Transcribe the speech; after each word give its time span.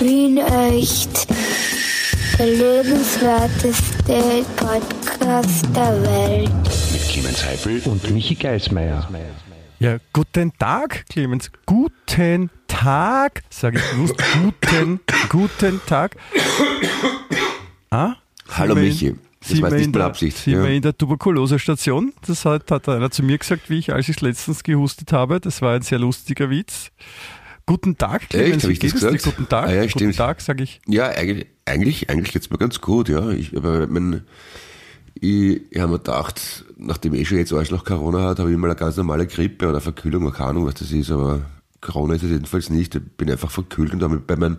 Wien 0.00 0.38
echt. 0.38 1.26
Der 2.38 2.46
lebenswerteste 2.46 4.46
Podcast 4.56 5.66
der 5.76 6.02
Welt. 6.02 6.50
Mit 6.92 7.02
Clemens 7.02 7.44
Heifel 7.44 7.82
und 7.84 8.10
Michi 8.10 8.34
Geismeier. 8.34 9.06
Ja, 9.78 9.98
guten 10.14 10.52
Tag, 10.58 11.04
Clemens. 11.10 11.50
Guten 11.66 12.48
Tag, 12.66 13.42
sage 13.50 13.78
ich 13.78 13.90
bewusst. 13.90 14.14
Guten, 14.42 15.00
guten 15.28 15.80
Tag. 15.86 16.16
Ah? 17.90 18.14
Hallo 18.48 18.76
Michi. 18.76 19.16
Das 19.40 19.60
war 19.60 19.70
nicht 19.70 19.86
mit 19.86 20.02
Absicht. 20.02 20.36
Sind 20.36 20.54
ja. 20.54 20.62
wir 20.62 20.70
in 20.70 20.82
der 20.82 20.96
Tuberkulose-Station. 20.96 22.12
Das 22.26 22.44
hat, 22.44 22.70
hat 22.70 22.88
einer 22.88 23.10
zu 23.10 23.22
mir 23.22 23.36
gesagt, 23.36 23.68
wie 23.68 23.78
ich, 23.78 23.92
als 23.92 24.08
ich 24.08 24.20
letztens 24.20 24.62
gehustet 24.62 25.12
habe. 25.12 25.40
Das 25.40 25.60
war 25.60 25.74
ein 25.74 25.82
sehr 25.82 25.98
lustiger 25.98 26.50
Witz. 26.50 26.90
Guten 27.70 27.96
Tag, 27.96 28.28
Clemens. 28.28 28.64
Echt, 28.64 28.68
wie 28.68 28.78
geht 28.88 28.94
es 28.96 29.00
dir? 29.00 29.16
Guten 29.30 29.48
Tag. 29.48 29.68
Ah, 29.68 29.72
ja, 29.72 29.86
Guten 29.86 30.10
Tag, 30.10 30.40
sage 30.40 30.64
ich. 30.64 30.80
Ja, 30.88 31.06
eigentlich, 31.06 31.46
eigentlich, 31.64 32.10
eigentlich 32.10 32.32
geht 32.32 32.42
es 32.42 32.50
mir 32.50 32.58
ganz 32.58 32.80
gut, 32.80 33.08
ja. 33.08 33.30
Ich, 33.30 33.56
aber 33.56 33.86
mein, 33.86 34.22
ich, 35.14 35.60
ich 35.70 35.78
habe 35.78 35.92
mir 35.92 35.98
gedacht, 35.98 36.64
nachdem 36.78 37.14
ich 37.14 37.28
schon 37.28 37.38
jetzt 37.38 37.52
Arschloch 37.52 37.84
Corona 37.84 38.24
hat, 38.24 38.40
habe 38.40 38.50
ich 38.50 38.58
mal 38.58 38.70
eine 38.70 38.74
ganz 38.74 38.96
normale 38.96 39.24
Grippe 39.28 39.68
oder 39.68 39.80
Verkühlung, 39.80 40.32
keine 40.32 40.50
Ahnung, 40.50 40.66
was 40.66 40.74
das 40.74 40.90
ist, 40.90 41.12
aber 41.12 41.42
Corona 41.80 42.14
ist 42.14 42.24
es 42.24 42.30
jedenfalls 42.30 42.70
nicht. 42.70 42.96
Ich 42.96 43.02
bin 43.16 43.30
einfach 43.30 43.52
verkühlt 43.52 43.92
und 43.92 44.02
habe 44.02 44.18
bei 44.18 44.34
meinem, 44.34 44.56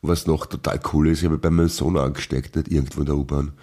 was 0.00 0.28
noch 0.28 0.46
total 0.46 0.78
cool 0.92 1.08
ist, 1.08 1.18
ich 1.18 1.24
habe 1.24 1.38
bei 1.38 1.50
meinem 1.50 1.68
Sohn 1.68 1.96
angesteckt, 1.96 2.54
nicht 2.54 2.68
irgendwo 2.68 3.00
in 3.00 3.06
der 3.06 3.16
U-Bahn. 3.16 3.54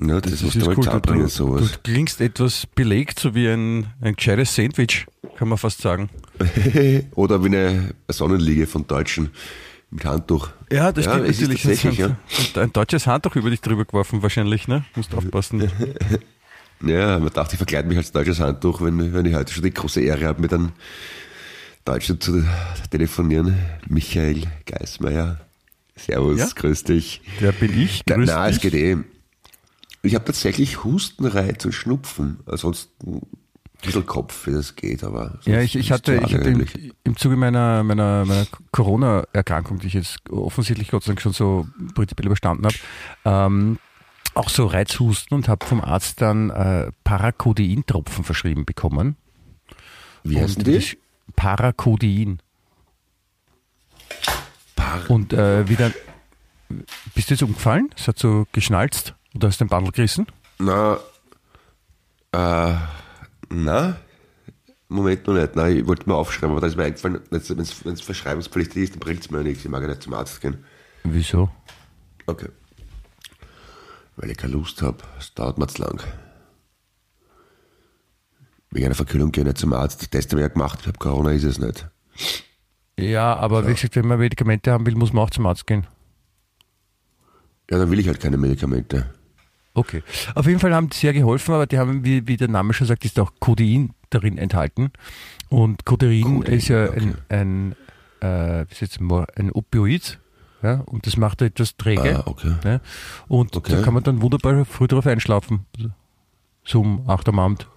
Ja, 0.00 0.22
das, 0.22 0.40
das 0.40 0.42
ist 0.54 0.66
cool. 0.66 0.74
Du, 0.74 1.28
sowas. 1.28 1.72
du 1.72 1.78
klingst 1.82 2.22
etwas 2.22 2.66
belegt, 2.66 3.20
so 3.20 3.34
wie 3.34 3.48
ein, 3.48 3.88
ein 4.00 4.16
gescheites 4.16 4.54
Sandwich, 4.54 5.06
kann 5.36 5.48
man 5.48 5.58
fast 5.58 5.82
sagen. 5.82 6.08
Oder 7.14 7.42
wie 7.42 7.48
eine 7.48 7.94
Sonnenliege 8.08 8.66
von 8.66 8.86
Deutschen 8.86 9.30
mit 9.90 10.04
Handtuch. 10.04 10.50
Ja, 10.70 10.92
das 10.92 11.06
ja, 11.06 11.12
stimmt 11.12 11.28
natürlich. 11.28 11.62
Tatsächlich, 11.62 11.98
ja. 11.98 12.16
Ein 12.54 12.72
deutsches 12.72 13.06
Handtuch 13.06 13.36
über 13.36 13.50
dich 13.50 13.60
drüber 13.60 13.84
geworfen 13.84 14.22
wahrscheinlich, 14.22 14.68
ne? 14.68 14.84
Musst 14.94 15.14
aufpassen. 15.14 15.70
ja, 16.84 17.18
man 17.18 17.32
dachte, 17.32 17.54
ich 17.54 17.58
verkleide 17.58 17.88
mich 17.88 17.96
als 17.96 18.12
deutsches 18.12 18.40
Handtuch, 18.40 18.80
wenn, 18.82 19.14
wenn 19.14 19.26
ich 19.26 19.34
heute 19.34 19.52
schon 19.52 19.62
die 19.62 19.72
große 19.72 20.00
Ehre 20.00 20.26
habe, 20.26 20.40
mit 20.40 20.52
einem 20.52 20.72
Deutschen 21.84 22.20
zu 22.20 22.44
telefonieren. 22.90 23.56
Michael 23.88 24.42
Geismeier. 24.66 25.40
Servus, 25.94 26.38
ja? 26.38 26.48
grüß 26.54 26.84
dich. 26.84 27.22
Wer 27.38 27.52
bin 27.52 27.80
ich? 27.80 28.04
Grüß 28.04 28.26
Na, 28.26 28.40
na 28.40 28.48
es 28.48 28.60
geht 28.60 28.74
eh. 28.74 28.98
Ich 30.02 30.14
habe 30.14 30.24
tatsächlich 30.24 30.84
Hustenreiz 30.84 31.64
und 31.64 31.72
Schnupfen. 31.72 32.40
Ansonsten 32.46 33.22
ein 33.82 33.86
bisschen 33.86 34.06
Kopf, 34.06 34.46
wie 34.46 34.52
das 34.52 34.74
geht, 34.74 35.04
aber. 35.04 35.38
Ja, 35.44 35.60
ich, 35.60 35.76
ich 35.76 35.92
hatte, 35.92 36.16
ich 36.16 36.34
hatte 36.34 36.48
im, 36.48 36.66
im, 37.04 37.16
Zuge 37.16 37.36
meiner, 37.36 37.82
meiner, 37.82 38.24
meiner 38.24 38.46
Corona-Erkrankung, 38.72 39.78
die 39.78 39.88
ich 39.88 39.94
jetzt 39.94 40.18
offensichtlich 40.30 40.88
Gott 40.88 41.04
sei 41.04 41.10
Dank 41.10 41.20
schon 41.20 41.32
so 41.32 41.66
prinzipiell 41.94 42.26
überstanden 42.26 42.66
habe, 42.66 42.76
ähm, 43.24 43.78
auch 44.34 44.48
so 44.48 44.66
Reizhusten 44.66 45.36
und 45.36 45.48
habe 45.48 45.64
vom 45.64 45.80
Arzt 45.80 46.20
dann 46.20 46.50
äh, 46.50 46.90
Paracodein-Tropfen 47.04 48.24
verschrieben 48.24 48.64
bekommen. 48.64 49.16
Wie 50.24 50.40
heißen 50.40 50.64
die? 50.64 50.98
Paracodein. 51.36 52.40
Par 54.74 55.10
und 55.10 55.32
äh, 55.32 55.68
wieder. 55.68 55.92
Bist 57.14 57.30
du 57.30 57.34
jetzt 57.34 57.42
umgefallen? 57.42 57.90
Es 57.96 58.08
hat 58.08 58.18
so 58.18 58.46
geschnalzt. 58.52 59.14
Oder 59.34 59.48
hast 59.48 59.60
du 59.60 59.64
den 59.64 59.70
Bundle 59.70 59.92
gerissen? 59.92 60.26
Na, 60.58 60.98
äh, 62.32 62.74
na, 63.48 63.96
Moment 64.88 65.26
noch 65.26 65.34
nicht. 65.34 65.56
Nein, 65.56 65.78
ich 65.78 65.86
wollte 65.86 66.08
mir 66.08 66.14
aufschreiben, 66.14 66.50
aber 66.50 66.60
da 66.60 66.68
ist 66.68 66.76
mir 66.76 66.84
eingefallen, 66.84 67.20
wenn 67.30 67.40
es 67.58 68.00
verschreibungspflichtig 68.00 68.82
ist, 68.82 68.92
dann 68.94 69.00
bringt 69.00 69.20
es 69.20 69.30
mir 69.30 69.42
nichts. 69.42 69.64
Ich 69.64 69.70
mag 69.70 69.82
ja 69.82 69.88
nicht 69.88 70.02
zum 70.02 70.14
Arzt 70.14 70.40
gehen. 70.40 70.64
Wieso? 71.02 71.50
Okay. 72.26 72.48
Weil 74.16 74.30
ich 74.30 74.36
keine 74.36 74.54
Lust 74.54 74.82
habe. 74.82 74.98
Es 75.18 75.34
dauert 75.34 75.58
mir 75.58 75.66
zu 75.66 75.82
lang. 75.82 76.00
Wegen 78.70 78.86
einer 78.86 78.94
Verkühlung 78.94 79.32
gehe 79.32 79.42
ich 79.42 79.46
nicht 79.46 79.58
zum 79.58 79.72
Arzt. 79.72 80.02
Die 80.02 80.06
Teste 80.06 80.32
habe 80.32 80.40
ich 80.40 80.48
ja 80.48 80.52
gemacht. 80.52 80.78
Ich 80.82 80.86
habe 80.86 80.98
Corona, 80.98 81.32
ist 81.32 81.44
es 81.44 81.58
nicht. 81.58 81.88
Ja, 82.98 83.34
aber 83.36 83.62
ja. 83.62 83.68
wie 83.68 83.74
gesagt, 83.74 83.96
wenn 83.96 84.06
man 84.06 84.18
Medikamente 84.18 84.72
haben 84.72 84.86
will, 84.86 84.94
muss 84.94 85.12
man 85.12 85.24
auch 85.24 85.30
zum 85.30 85.46
Arzt 85.46 85.66
gehen. 85.66 85.86
Ja, 87.70 87.78
dann 87.78 87.90
will 87.90 87.98
ich 87.98 88.06
halt 88.06 88.20
keine 88.20 88.36
Medikamente. 88.36 89.12
Okay. 89.76 90.02
Auf 90.34 90.46
jeden 90.46 90.58
Fall 90.58 90.74
haben 90.74 90.88
die 90.88 90.96
sehr 90.96 91.12
geholfen, 91.12 91.54
aber 91.54 91.66
die 91.66 91.78
haben, 91.78 92.02
wie, 92.02 92.26
wie 92.26 92.38
der 92.38 92.48
Name 92.48 92.72
schon 92.72 92.86
sagt, 92.86 93.04
ist 93.04 93.20
auch 93.20 93.32
Codein 93.40 93.90
darin 94.08 94.38
enthalten. 94.38 94.90
Und 95.50 95.84
Codein, 95.84 96.22
Codein 96.22 96.54
ist 96.54 96.68
ja 96.68 96.88
okay. 96.88 97.12
ein, 97.28 97.76
ein, 98.22 98.60
äh, 98.60 98.66
wie 98.70 98.74
jetzt 98.80 99.00
ein 99.00 99.52
Opioid. 99.52 100.18
Ja, 100.62 100.80
und 100.86 101.06
das 101.06 101.18
macht 101.18 101.42
etwas 101.42 101.76
träge. 101.76 102.20
Ah, 102.20 102.22
okay. 102.24 102.54
Ja, 102.64 102.80
und 103.28 103.54
okay. 103.54 103.76
da 103.76 103.82
kann 103.82 103.92
man 103.92 104.02
dann 104.02 104.22
wunderbar 104.22 104.64
früh 104.64 104.88
drauf 104.88 105.06
einschlafen. 105.06 105.66
So 106.64 106.80
um 106.80 107.08
8 107.08 107.28
am 107.28 107.38
Abend. 107.38 107.68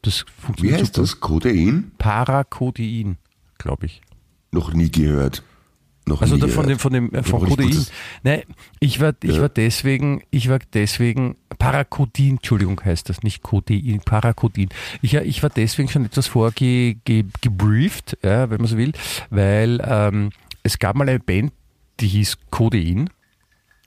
Das 0.00 0.24
funktioniert 0.40 0.78
Wie 0.78 0.80
heißt 0.80 0.94
super. 0.94 1.06
das? 1.06 1.20
Codein? 1.20 1.92
Paracodein, 1.98 3.18
glaube 3.58 3.86
ich. 3.86 4.00
Noch 4.50 4.72
nie 4.72 4.90
gehört. 4.90 5.42
Noch 6.06 6.22
also 6.22 6.38
von 6.48 6.66
dem, 6.66 6.78
von 6.78 6.92
dem, 6.92 7.14
äh, 7.14 7.22
von 7.22 7.46
Codein. 7.46 7.86
Nein, 8.22 8.42
ich 8.80 9.00
war, 9.00 9.14
ich 9.22 9.36
ja. 9.36 9.42
war 9.42 9.48
deswegen, 9.48 10.22
ich 10.30 10.48
war 10.48 10.58
deswegen, 10.72 11.36
Paracodin, 11.58 12.36
Entschuldigung 12.36 12.80
heißt 12.84 13.08
das, 13.08 13.22
nicht 13.22 13.42
Codein, 13.42 14.00
Paracodin. 14.04 14.70
Ich, 15.02 15.14
ich 15.14 15.42
war 15.42 15.50
deswegen 15.50 15.88
schon 15.88 16.04
etwas 16.04 16.26
vorgebrieft, 16.26 18.18
ja, 18.22 18.50
wenn 18.50 18.58
man 18.58 18.66
so 18.66 18.76
will, 18.76 18.92
weil 19.30 19.80
ähm, 19.86 20.30
es 20.62 20.78
gab 20.78 20.96
mal 20.96 21.08
eine 21.08 21.20
Band, 21.20 21.52
die 22.00 22.08
hieß 22.08 22.38
Codein. 22.50 23.10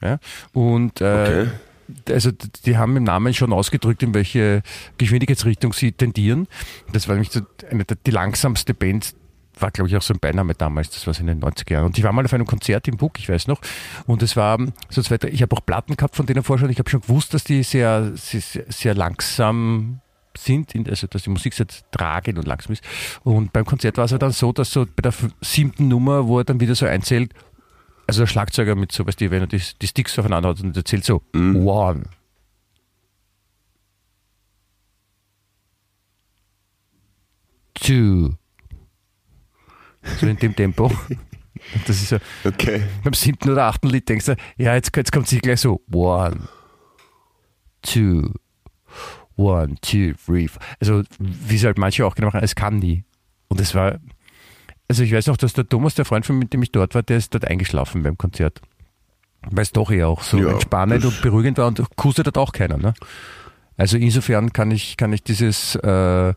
Ja, 0.01 0.19
und 0.51 1.01
äh, 1.01 1.47
okay. 1.47 2.13
also 2.13 2.31
die 2.65 2.77
haben 2.77 2.95
im 2.97 3.03
Namen 3.03 3.33
schon 3.33 3.53
ausgedrückt, 3.53 4.03
in 4.03 4.13
welche 4.13 4.61
Geschwindigkeitsrichtung 4.97 5.73
sie 5.73 5.93
tendieren. 5.93 6.47
Das 6.91 7.07
war 7.07 7.15
nämlich 7.15 7.31
so 7.31 7.41
eine, 7.69 7.85
die 7.85 8.11
langsamste 8.11 8.73
Band, 8.73 9.15
war, 9.59 9.71
glaube 9.71 9.89
ich, 9.89 9.95
auch 9.95 10.01
so 10.01 10.13
ein 10.13 10.19
Beiname 10.19 10.55
damals, 10.55 10.89
das 10.89 11.05
war 11.07 11.19
in 11.19 11.27
den 11.27 11.41
90er 11.41 11.73
Jahren. 11.73 11.85
Und 11.85 11.97
ich 11.97 12.03
war 12.03 12.11
mal 12.11 12.25
auf 12.25 12.33
einem 12.33 12.45
Konzert 12.45 12.87
im 12.87 12.97
Buck, 12.97 13.19
ich 13.19 13.29
weiß 13.29 13.47
noch, 13.47 13.61
und 14.07 14.23
es 14.23 14.35
war 14.35 14.57
so 14.89 15.01
zweiter, 15.01 15.27
ich 15.29 15.41
habe 15.41 15.55
auch 15.55 15.65
Platten 15.65 15.95
gehabt 15.95 16.15
von 16.15 16.25
denen 16.25 16.43
vorher 16.43 16.65
schon, 16.65 16.71
ich 16.71 16.79
habe 16.79 16.89
schon 16.89 17.01
gewusst, 17.01 17.33
dass 17.33 17.43
die 17.43 17.63
sehr, 17.63 18.11
sehr, 18.15 18.41
sehr 18.67 18.95
langsam 18.95 20.01
sind, 20.37 20.73
also 20.89 21.07
dass 21.07 21.23
die 21.23 21.29
Musik 21.29 21.53
sehr 21.53 21.67
tragend 21.91 22.39
und 22.39 22.47
langsam 22.47 22.73
ist. 22.73 22.83
Und 23.23 23.53
beim 23.53 23.65
Konzert 23.65 23.97
war 23.97 24.05
es 24.05 24.17
dann 24.17 24.31
so, 24.31 24.51
dass 24.51 24.71
so 24.71 24.85
bei 24.85 25.01
der 25.01 25.13
siebten 25.41 25.87
Nummer, 25.87 26.27
wo 26.27 26.39
er 26.39 26.43
dann 26.43 26.59
wieder 26.59 26.75
so 26.75 26.85
einzählt, 26.85 27.33
also 28.07 28.21
der 28.21 28.27
Schlagzeuger 28.27 28.75
mit 28.75 28.91
so, 28.91 29.05
weißt 29.05 29.21
du, 29.21 29.31
wenn 29.31 29.41
er 29.41 29.47
die, 29.47 29.61
die 29.81 29.87
Sticks 29.87 30.17
aufeinander 30.19 30.49
hat 30.49 30.61
und 30.61 30.75
erzählt 30.75 31.05
so, 31.05 31.21
mhm. 31.33 31.67
one, 31.67 32.03
two, 37.75 38.35
so 40.19 40.27
in 40.27 40.37
dem 40.37 40.55
Tempo. 40.55 40.91
Das 41.87 42.01
ist 42.01 42.09
so, 42.09 42.17
okay. 42.45 42.83
beim 43.03 43.13
siebten 43.13 43.49
oder 43.49 43.65
achten 43.65 43.87
Lied 43.87 44.09
denkst 44.09 44.25
du, 44.25 44.35
ja, 44.57 44.75
jetzt, 44.75 44.95
jetzt 44.95 45.11
kommt 45.11 45.27
sie 45.27 45.39
gleich 45.39 45.61
so, 45.61 45.81
one, 45.91 46.47
two, 47.81 48.31
one, 49.35 49.75
two, 49.81 50.13
three. 50.25 50.47
Also, 50.79 51.03
wie 51.19 51.55
es 51.55 51.63
halt 51.63 51.77
manche 51.77 52.05
auch 52.05 52.15
gemacht 52.15 52.35
haben, 52.35 52.43
es 52.43 52.55
kann 52.55 52.79
nie. 52.79 53.05
Und 53.47 53.61
es 53.61 53.75
war, 53.75 53.99
also 54.87 55.03
ich 55.03 55.13
weiß 55.13 55.27
noch, 55.27 55.37
dass 55.37 55.53
der 55.53 55.67
Thomas, 55.67 55.95
der 55.95 56.05
Freund 56.05 56.25
von 56.25 56.35
mir, 56.35 56.45
mit 56.45 56.53
dem 56.53 56.63
ich 56.63 56.71
dort 56.71 56.95
war, 56.95 57.03
der 57.03 57.17
ist 57.17 57.33
dort 57.33 57.45
eingeschlafen 57.45 58.03
beim 58.03 58.17
Konzert. 58.17 58.61
Weil 59.49 59.63
es 59.63 59.71
doch 59.71 59.91
eher 59.91 60.07
auch 60.07 60.23
so 60.23 60.37
ja, 60.37 60.51
entspannend 60.51 61.05
und 61.05 61.21
beruhigend 61.21 61.57
war 61.57 61.67
und 61.67 61.81
kustet 61.95 62.27
hat 62.27 62.37
auch 62.37 62.51
keiner. 62.51 62.77
Ne? 62.77 62.93
Also 63.77 63.97
insofern 63.97 64.53
kann 64.53 64.71
ich, 64.71 64.97
kann 64.97 65.11
ich 65.13 65.23
dieses, 65.23 65.75
äh, 65.75 66.33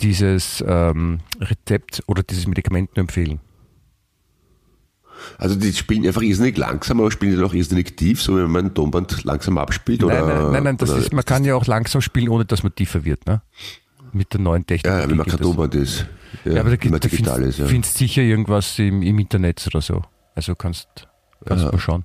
dieses 0.00 0.64
ähm, 0.66 1.20
Rezept 1.40 2.02
oder 2.06 2.22
dieses 2.22 2.46
Medikament 2.46 2.96
nur 2.96 3.02
empfehlen? 3.02 3.40
Also 5.38 5.56
die 5.56 5.72
spielen 5.72 6.06
einfach 6.06 6.22
irrsinnig 6.22 6.56
langsam, 6.56 7.00
aber 7.00 7.10
spielen 7.10 7.42
auch 7.42 7.54
irrsinnig 7.54 7.96
tief, 7.96 8.22
so 8.22 8.36
wenn 8.36 8.50
man 8.50 8.66
ein 8.66 8.74
Tonband 8.74 9.24
langsam 9.24 9.58
abspielt? 9.58 10.02
Nein, 10.02 10.22
oder, 10.22 10.26
nein, 10.26 10.52
nein, 10.52 10.64
nein 10.64 10.76
das 10.76 10.90
ist, 10.90 11.12
man 11.12 11.24
kann 11.24 11.44
ja 11.44 11.54
auch 11.54 11.66
langsam 11.66 12.00
spielen, 12.00 12.28
ohne 12.28 12.44
dass 12.44 12.62
man 12.62 12.74
tiefer 12.74 13.04
wird, 13.04 13.26
ne? 13.26 13.42
Mit 14.12 14.32
der 14.32 14.40
neuen 14.40 14.64
Technik. 14.66 14.92
Ja, 14.92 15.08
wenn 15.08 15.16
man 15.16 15.26
kein 15.26 15.40
Tonband 15.40 15.74
ist. 15.74 16.06
Ja, 16.44 16.52
ja 16.52 16.60
aber 16.60 16.76
da, 16.76 16.76
da 16.76 17.08
findest, 17.08 17.38
ist, 17.38 17.58
ja. 17.58 17.66
findest 17.66 17.98
sicher 17.98 18.22
irgendwas 18.22 18.78
im, 18.78 19.02
im 19.02 19.18
Internet 19.18 19.66
oder 19.66 19.80
so. 19.80 20.02
Also 20.34 20.54
kannst, 20.54 21.08
kannst 21.44 21.64
ja. 21.64 21.72
mal 21.72 21.78
schauen. 21.78 22.04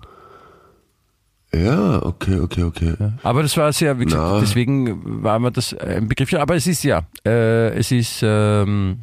Ja, 1.53 2.01
okay, 2.03 2.39
okay, 2.39 2.63
okay. 2.63 2.93
Ja, 2.97 3.13
aber 3.23 3.41
das 3.43 3.57
war 3.57 3.73
sehr, 3.73 3.99
wie 3.99 4.05
gesagt, 4.05 4.23
Na. 4.23 4.39
deswegen 4.39 5.23
war 5.23 5.37
mir 5.39 5.51
das 5.51 5.73
ein 5.73 6.07
Begriff. 6.07 6.33
Aber 6.33 6.55
es 6.55 6.65
ist 6.65 6.83
ja, 6.83 7.03
äh, 7.25 7.77
es 7.77 7.91
ist 7.91 8.21
ähm, 8.23 9.01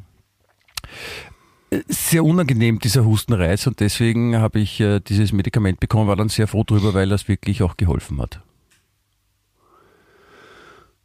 sehr 1.89 2.25
unangenehm, 2.25 2.79
dieser 2.79 3.05
Hustenreiz. 3.05 3.67
Und 3.67 3.81
deswegen 3.81 4.37
habe 4.39 4.61
ich 4.61 4.81
äh, 4.81 5.01
dieses 5.01 5.33
Medikament 5.33 5.79
bekommen, 5.81 6.09
war 6.09 6.17
dann 6.17 6.31
sehr 6.31 6.47
froh 6.47 6.65
drüber, 6.65 6.95
weil 6.95 7.11
das 7.11 7.29
wirklich 7.29 7.63
auch 7.63 7.77
geholfen 7.77 8.21
hat. 8.21 8.41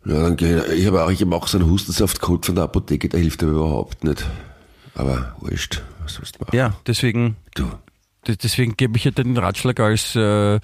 Ja, 0.05 0.29
dann 0.29 0.37
ich 0.37 0.85
habe 0.85 1.03
auch, 1.03 1.09
ich 1.09 1.21
habe 1.21 1.35
auch 1.35 1.47
so 1.47 1.57
einen 1.57 1.69
Hustensaftcode 1.69 2.45
von 2.45 2.55
der 2.55 2.65
Apotheke, 2.65 3.09
der 3.09 3.19
hilft 3.19 3.43
aber 3.43 3.53
überhaupt 3.53 4.03
nicht. 4.03 4.25
Aber 4.95 5.35
wurscht, 5.39 5.81
was 6.01 6.15
sollst 6.15 6.35
du 6.35 6.39
machen? 6.45 6.55
Ja, 6.55 6.73
deswegen. 6.85 7.35
Du. 7.55 7.65
Deswegen 8.27 8.75
gebe 8.77 8.97
ich 8.97 9.03
ja 9.05 9.11
den 9.11 9.37
Ratschlag 9.37 9.79
als, 9.79 10.15
äh, 10.15 10.55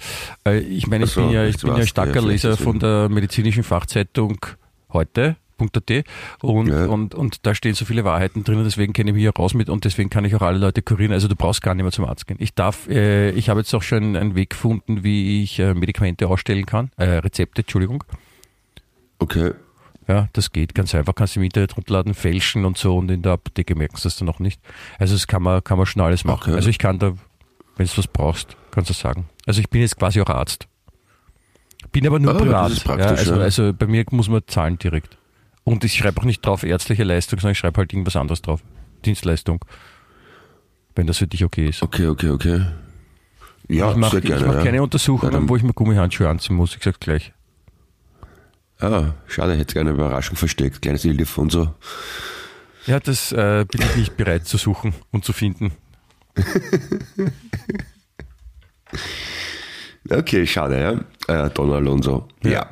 äh 0.46 0.58
ich 0.58 0.86
meine, 0.86 1.04
ich 1.04 1.10
so, 1.10 1.22
bin 1.22 1.30
ja, 1.30 1.44
ich 1.44 1.58
bin 1.58 1.76
ja 1.76 1.86
starker 1.86 2.22
Leser 2.22 2.56
von 2.56 2.78
der 2.78 3.08
medizinischen 3.08 3.62
Fachzeitung 3.62 4.38
heute. 4.92 5.36
.at 5.62 6.04
und, 6.40 6.68
ja. 6.68 6.86
und, 6.86 7.14
und 7.14 7.46
da 7.46 7.54
stehen 7.54 7.74
so 7.74 7.84
viele 7.84 8.04
Wahrheiten 8.04 8.44
drin, 8.44 8.62
deswegen 8.64 8.92
kenne 8.92 9.10
ich 9.10 9.14
mich 9.14 9.22
hier 9.22 9.34
raus 9.34 9.54
mit 9.54 9.68
und 9.68 9.84
deswegen 9.84 10.10
kann 10.10 10.24
ich 10.24 10.34
auch 10.34 10.42
alle 10.42 10.58
Leute 10.58 10.82
kurieren. 10.82 11.12
Also 11.12 11.28
du 11.28 11.36
brauchst 11.36 11.62
gar 11.62 11.74
nicht 11.74 11.82
mehr 11.82 11.92
zum 11.92 12.06
Arzt 12.06 12.26
gehen. 12.26 12.38
Ich 12.40 12.54
darf, 12.54 12.88
äh, 12.88 13.30
ich 13.32 13.48
habe 13.48 13.60
jetzt 13.60 13.74
auch 13.74 13.82
schon 13.82 14.16
einen 14.16 14.34
Weg 14.34 14.50
gefunden, 14.50 15.04
wie 15.04 15.42
ich 15.42 15.58
äh, 15.58 15.74
Medikamente 15.74 16.28
ausstellen 16.28 16.66
kann, 16.66 16.90
äh, 16.96 17.04
Rezepte, 17.04 17.62
Entschuldigung. 17.62 18.04
Okay. 19.18 19.52
Ja, 20.08 20.28
das 20.32 20.50
geht 20.50 20.74
ganz 20.74 20.94
einfach. 20.94 21.14
Kannst 21.14 21.36
du 21.36 21.40
im 21.40 21.44
Internet 21.44 21.76
runterladen, 21.76 22.14
fälschen 22.14 22.64
und 22.64 22.76
so 22.76 22.96
und 22.96 23.10
in 23.10 23.22
der 23.22 23.32
Apotheke 23.32 23.76
merken 23.76 23.96
sie 23.96 24.04
das 24.04 24.16
dann 24.16 24.26
noch 24.26 24.40
nicht. 24.40 24.60
Also 24.98 25.14
das 25.14 25.28
kann 25.28 25.42
man, 25.42 25.62
kann 25.62 25.76
man 25.76 25.86
schon 25.86 26.02
alles 26.02 26.24
machen. 26.24 26.48
Okay. 26.48 26.56
Also 26.56 26.68
ich 26.68 26.78
kann 26.78 26.98
da, 26.98 27.12
wenn 27.80 27.86
du 27.86 27.96
was 27.96 28.06
brauchst, 28.06 28.56
kannst 28.72 28.90
du 28.90 28.94
sagen. 28.94 29.26
Also 29.46 29.60
ich 29.62 29.70
bin 29.70 29.80
jetzt 29.80 29.98
quasi 29.98 30.20
auch 30.20 30.28
Arzt. 30.28 30.68
Bin 31.92 32.06
aber 32.06 32.18
nur 32.18 32.34
ah, 32.34 32.38
privat. 32.38 32.84
Ja, 32.84 32.94
also, 32.94 33.36
ja. 33.36 33.40
also 33.40 33.72
bei 33.72 33.86
mir 33.86 34.04
muss 34.10 34.28
man 34.28 34.42
zahlen 34.46 34.78
direkt. 34.78 35.16
Und 35.64 35.82
ich 35.82 35.94
schreibe 35.94 36.20
auch 36.20 36.26
nicht 36.26 36.44
drauf 36.44 36.62
ärztliche 36.62 37.04
Leistung, 37.04 37.38
sondern 37.40 37.52
ich 37.52 37.58
schreibe 37.58 37.78
halt 37.78 37.94
irgendwas 37.94 38.16
anderes 38.16 38.42
drauf. 38.42 38.60
Dienstleistung. 39.06 39.64
Wenn 40.94 41.06
das 41.06 41.16
für 41.16 41.26
dich 41.26 41.42
okay 41.42 41.70
ist. 41.70 41.82
Okay, 41.82 42.08
okay, 42.08 42.28
okay. 42.28 42.66
Ja, 43.66 43.92
ich 43.92 43.96
mache 43.96 44.20
mach 44.20 44.24
ja. 44.24 44.62
keine 44.62 44.82
Untersuchungen, 44.82 45.32
ja, 45.32 45.48
wo 45.48 45.56
ich 45.56 45.62
mir 45.62 45.72
Gummihandschuhe 45.72 46.28
anziehen 46.28 46.56
muss. 46.56 46.76
Ich 46.76 46.82
sag's 46.82 47.00
gleich. 47.00 47.32
Ah, 48.78 49.14
schade, 49.26 49.56
hätte 49.56 49.72
gerne 49.72 49.88
eine 49.88 49.98
Überraschung 49.98 50.36
versteckt. 50.36 50.82
Kleines 50.82 51.00
Telefon 51.02 51.48
so. 51.48 51.72
Ja, 52.84 53.00
das 53.00 53.32
äh, 53.32 53.64
bin 53.70 53.80
ich 53.80 53.96
nicht 53.96 54.16
bereit 54.18 54.46
zu 54.46 54.58
suchen 54.58 54.92
und 55.12 55.24
zu 55.24 55.32
finden. 55.32 55.72
okay, 60.10 60.46
schade, 60.46 60.80
ja. 60.80 61.00
Äh, 61.46 61.50
Don 61.50 61.72
Alonso. 61.72 62.28
ja. 62.42 62.50
ja. 62.50 62.66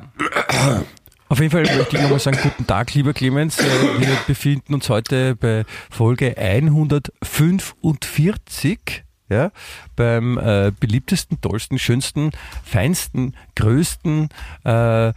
Auf 1.31 1.39
jeden 1.39 1.51
Fall 1.51 1.61
möchte 1.61 1.95
ich 1.95 2.01
nochmal 2.01 2.17
sagen, 2.17 2.39
guten 2.41 2.65
Tag, 2.65 2.91
lieber 2.95 3.13
Clemens. 3.13 3.59
Äh, 3.59 3.65
wir 3.99 4.17
befinden 4.25 4.73
uns 4.73 4.89
heute 4.89 5.35
bei 5.35 5.63
Folge 5.91 6.35
145 6.35 9.03
ja, 9.29 9.51
beim 9.95 10.37
äh, 10.37 10.71
beliebtesten, 10.79 11.39
tollsten, 11.41 11.79
schönsten, 11.79 12.31
feinsten, 12.63 13.35
größten, 13.55 14.29
äh, 14.63 15.13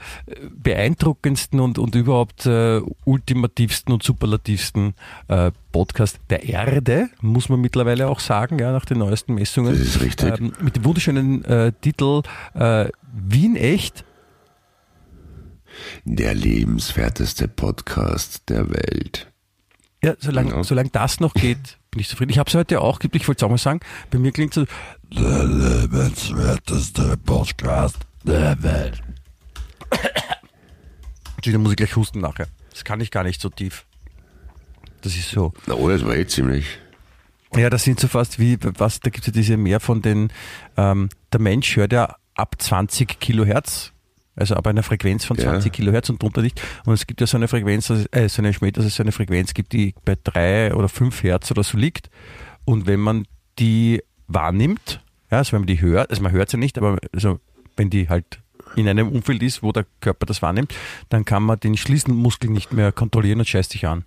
beeindruckendsten 0.51 1.61
und, 1.61 1.79
und 1.79 1.95
überhaupt 1.95 2.47
äh, 2.47 2.81
ultimativsten 3.05 3.93
und 3.93 4.03
superlativsten 4.03 4.95
äh, 5.29 5.51
Podcast 5.73 6.21
der 6.29 6.45
Erde, 6.45 7.09
muss 7.21 7.49
man 7.49 7.61
mittlerweile 7.61 8.09
auch 8.09 8.21
sagen, 8.21 8.59
ja, 8.59 8.73
nach 8.73 8.85
den 8.85 8.99
neuesten 8.99 9.35
Messungen. 9.35 9.73
Das 9.73 9.81
ist 9.81 10.01
richtig. 10.01 10.39
Ähm, 10.39 10.53
mit 10.61 10.77
dem 10.77 10.85
wunderschönen 10.85 11.45
äh, 11.45 11.73
Titel 11.81 12.23
äh, 12.55 12.89
Wien 13.13 13.57
echt. 13.57 14.05
Der 16.05 16.35
lebenswerteste 16.35 17.49
Podcast 17.49 18.43
der 18.49 18.69
Welt. 18.69 19.32
Ja, 20.05 20.15
solange, 20.19 20.51
genau. 20.51 20.63
solange 20.65 20.91
das 20.91 21.21
noch 21.21 21.33
geht, 21.33 21.79
bin 21.93 22.01
ich 22.01 22.09
zufrieden. 22.09 22.33
Ich 22.33 22.39
habe 22.39 22.49
es 22.49 22.55
heute 22.57 22.81
auch 22.81 22.99
gibt, 22.99 23.15
ich 23.15 23.29
wollte 23.29 23.39
es 23.39 23.47
auch 23.47 23.51
mal 23.51 23.59
sagen, 23.59 23.79
bei 24.11 24.19
mir 24.19 24.33
klingt 24.33 24.57
es 24.57 24.57
so, 24.57 24.67
der 25.17 25.45
lebenswerteste 25.45 27.17
Podcast 27.19 27.99
der 28.25 28.61
Welt. 28.65 29.01
Da 31.45 31.59
muss 31.59 31.73
ich 31.73 31.77
gleich 31.77 31.95
husten 31.95 32.21
nachher. 32.21 32.49
Das 32.71 32.83
kann 32.85 33.01
ich 33.01 33.11
gar 33.11 33.23
nicht 33.23 33.41
so 33.41 33.49
tief. 33.49 33.85
Das 35.03 35.17
ist 35.17 35.31
so. 35.31 35.53
Na, 35.67 35.75
oh, 35.75 35.89
das 35.89 36.05
war 36.05 36.17
eh 36.17 36.27
ziemlich. 36.27 36.67
Ja, 37.55 37.71
das 37.71 37.85
sind 37.85 38.01
so 38.01 38.09
fast 38.09 38.39
wie, 38.39 38.59
was, 38.61 39.01
da 39.01 39.11
gibt 39.11 39.23
es 39.23 39.27
ja 39.29 39.33
diese 39.33 39.57
mehr 39.57 39.79
von 39.79 40.03
den, 40.03 40.33
ähm, 40.77 41.11
der 41.33 41.41
Mensch 41.41 41.77
hört 41.77 41.93
ja 41.93 42.17
ab 42.35 42.57
20 42.59 43.21
Kilohertz 43.21 43.93
also 44.35 44.55
ab 44.55 44.67
einer 44.67 44.83
Frequenz 44.83 45.25
von 45.25 45.37
20 45.37 45.67
ja. 45.67 45.73
Kilohertz 45.73 46.09
und 46.09 46.23
drunter 46.23 46.43
nicht. 46.43 46.61
Und 46.85 46.95
es 46.95 47.07
gibt 47.07 47.21
ja 47.21 47.27
so 47.27 47.37
eine 47.37 47.49
Frequenz, 47.49 47.91
äh, 47.91 48.29
so 48.29 48.43
eine 48.43 48.53
Schmäh, 48.53 48.71
dass 48.71 48.85
es 48.85 48.97
so 48.97 49.03
eine 49.03 49.13
Frequenz 49.13 49.55
gibt, 49.55 49.73
die 49.73 49.95
bei 50.05 50.17
drei 50.23 50.75
oder 50.75 50.89
fünf 50.89 51.23
Hertz 51.23 51.51
oder 51.51 51.63
so 51.63 51.77
liegt. 51.77 52.11
Und 52.65 52.87
wenn 52.87 53.01
man 53.01 53.27
die 53.59 54.03
wahrnimmt, 54.29 55.01
ja, 55.31 55.39
also 55.39 55.53
wenn 55.53 55.61
man 55.61 55.67
die 55.67 55.81
hört, 55.81 56.11
also 56.11 56.23
man 56.23 56.33
hört 56.33 56.51
sie 56.51 56.57
nicht, 56.57 56.79
aber 56.79 56.99
also 57.13 57.41
wenn 57.77 57.91
die 57.91 58.09
halt 58.09 58.41
in 58.77 58.89
einem 58.89 59.09
Umfeld 59.09 59.43
ist, 59.43 59.63
wo 59.63 59.73
der 59.73 59.87
Körper 60.01 60.27
das 60.27 60.41
wahrnimmt, 60.41 60.75
dann 61.11 61.25
kann 61.25 61.43
man 61.43 61.61
den 61.61 61.77
Schließmuskel 61.77 62.51
nicht 62.51 62.73
mehr 62.73 62.93
kontrollieren 62.93 63.41
und 63.41 63.49
scheißt 63.49 63.73
sich 63.73 63.87
an. 63.87 64.05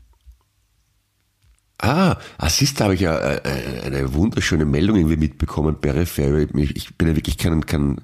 Ah, 1.77 2.18
ah 2.38 2.50
siehst 2.50 2.80
du, 2.80 2.86
habe 2.86 2.95
ich 2.95 3.01
ja 3.01 3.18
äh, 3.18 3.42
äh, 3.44 3.81
eine 3.81 4.13
wunderschöne 4.13 4.66
Meldung 4.66 4.95
irgendwie 4.95 5.18
mitbekommen, 5.18 5.75
peripher. 5.75 6.48
Ich 6.54 6.95
bin 6.95 7.10
ja 7.10 7.16
wirklich 7.16 7.38
kein, 7.38 7.66
kein 7.66 8.01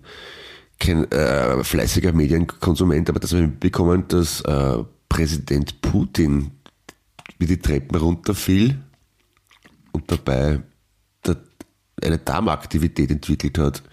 kein 0.82 1.10
äh, 1.12 1.64
fleißiger 1.64 2.12
Medienkonsument, 2.12 3.10
aber 3.10 3.20
das 3.20 3.32
habe 3.32 3.44
ich 3.44 3.50
mitbekommen, 3.50 4.06
dass 4.08 4.42
äh, 4.42 4.84
Präsident 5.08 5.82
Putin 5.82 6.52
wie 7.38 7.46
die 7.46 7.60
Treppen 7.60 7.98
runterfiel 7.98 8.78
und 9.94 10.12
dabei 10.12 10.62
eine 12.04 12.18
Darmaktivität 12.18 13.12
entwickelt 13.12 13.58
hat. 13.58 13.84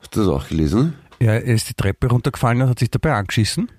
Hast 0.00 0.16
du 0.16 0.20
das 0.20 0.28
auch 0.28 0.48
gelesen? 0.48 0.94
Ja, 1.20 1.32
er 1.32 1.44
ist 1.54 1.68
die 1.68 1.74
Treppe 1.74 2.08
runtergefallen 2.08 2.62
und 2.62 2.68
hat 2.68 2.78
sich 2.78 2.90
dabei 2.90 3.12
angeschissen. 3.14 3.70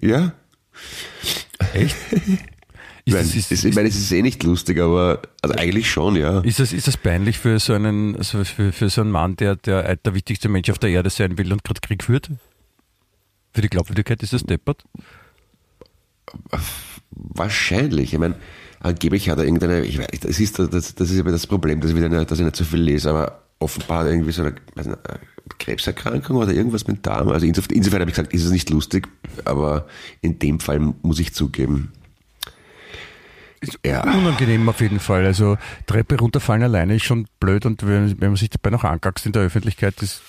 Ja. 0.00 0.32
Echt? 1.72 1.96
Ich 3.04 3.12
meine, 3.14 3.26
ist, 3.26 3.50
ist, 3.50 3.64
ich 3.64 3.74
meine, 3.74 3.88
es 3.88 3.96
ist 3.96 4.12
eh 4.12 4.22
nicht 4.22 4.42
lustig, 4.44 4.78
aber 4.78 5.22
also 5.42 5.56
eigentlich 5.56 5.90
schon, 5.90 6.14
ja. 6.14 6.40
Ist 6.40 6.60
das, 6.60 6.72
ist 6.72 6.86
das 6.86 6.96
peinlich 6.96 7.38
für 7.38 7.58
so 7.58 7.72
einen, 7.72 8.16
also 8.16 8.44
für, 8.44 8.72
für 8.72 8.88
so 8.90 9.00
einen 9.00 9.10
Mann, 9.10 9.34
der, 9.36 9.56
der 9.56 9.96
der 9.96 10.14
wichtigste 10.14 10.48
Mensch 10.48 10.70
auf 10.70 10.78
der 10.78 10.90
Erde 10.90 11.10
sein 11.10 11.36
will 11.36 11.52
und 11.52 11.64
gerade 11.64 11.80
Krieg 11.80 12.04
führt? 12.04 12.30
Für 13.52 13.60
die 13.60 13.68
Glaubwürdigkeit 13.68 14.22
ist 14.22 14.32
das 14.32 14.44
deppert? 14.44 14.84
Wahrscheinlich. 17.10 18.12
Ich 18.12 18.18
meine, 18.18 18.36
angeblich 18.80 19.28
hat 19.28 19.38
er 19.38 19.44
irgendeine, 19.44 19.84
ich 19.84 19.98
weiß, 19.98 20.20
das 20.20 20.38
ist, 20.38 20.58
das, 20.58 20.94
das 20.94 21.10
ist 21.10 21.20
aber 21.20 21.32
das 21.32 21.46
Problem, 21.46 21.80
dass 21.80 21.90
ich, 21.90 21.96
wieder, 21.96 22.24
dass 22.24 22.38
ich 22.38 22.44
nicht 22.44 22.56
so 22.56 22.64
viel 22.64 22.80
lese, 22.80 23.10
aber 23.10 23.42
offenbar 23.58 24.08
irgendwie 24.08 24.32
so 24.32 24.42
eine, 24.42 24.54
eine 24.76 24.98
Krebserkrankung 25.58 26.36
oder 26.36 26.52
irgendwas 26.52 26.86
mit 26.86 27.04
Darm. 27.04 27.28
Also 27.28 27.46
insofern, 27.46 27.76
insofern 27.76 28.00
habe 28.00 28.10
ich 28.10 28.16
gesagt, 28.16 28.32
ist 28.32 28.44
es 28.44 28.50
nicht 28.50 28.70
lustig, 28.70 29.08
aber 29.44 29.86
in 30.20 30.38
dem 30.38 30.60
Fall 30.60 30.78
muss 31.02 31.18
ich 31.18 31.34
zugeben, 31.34 31.92
ja. 33.84 34.02
unangenehm 34.02 34.68
auf 34.68 34.80
jeden 34.80 35.00
Fall. 35.00 35.24
Also 35.24 35.56
Treppe 35.86 36.18
runterfallen 36.18 36.62
alleine 36.62 36.96
ist 36.96 37.04
schon 37.04 37.26
blöd 37.40 37.66
und 37.66 37.86
wenn, 37.86 38.20
wenn 38.20 38.30
man 38.30 38.36
sich 38.36 38.50
dabei 38.50 38.70
noch 38.70 38.84
angackst 38.84 39.26
in 39.26 39.32
der 39.32 39.42
Öffentlichkeit, 39.42 39.94
das, 40.00 40.20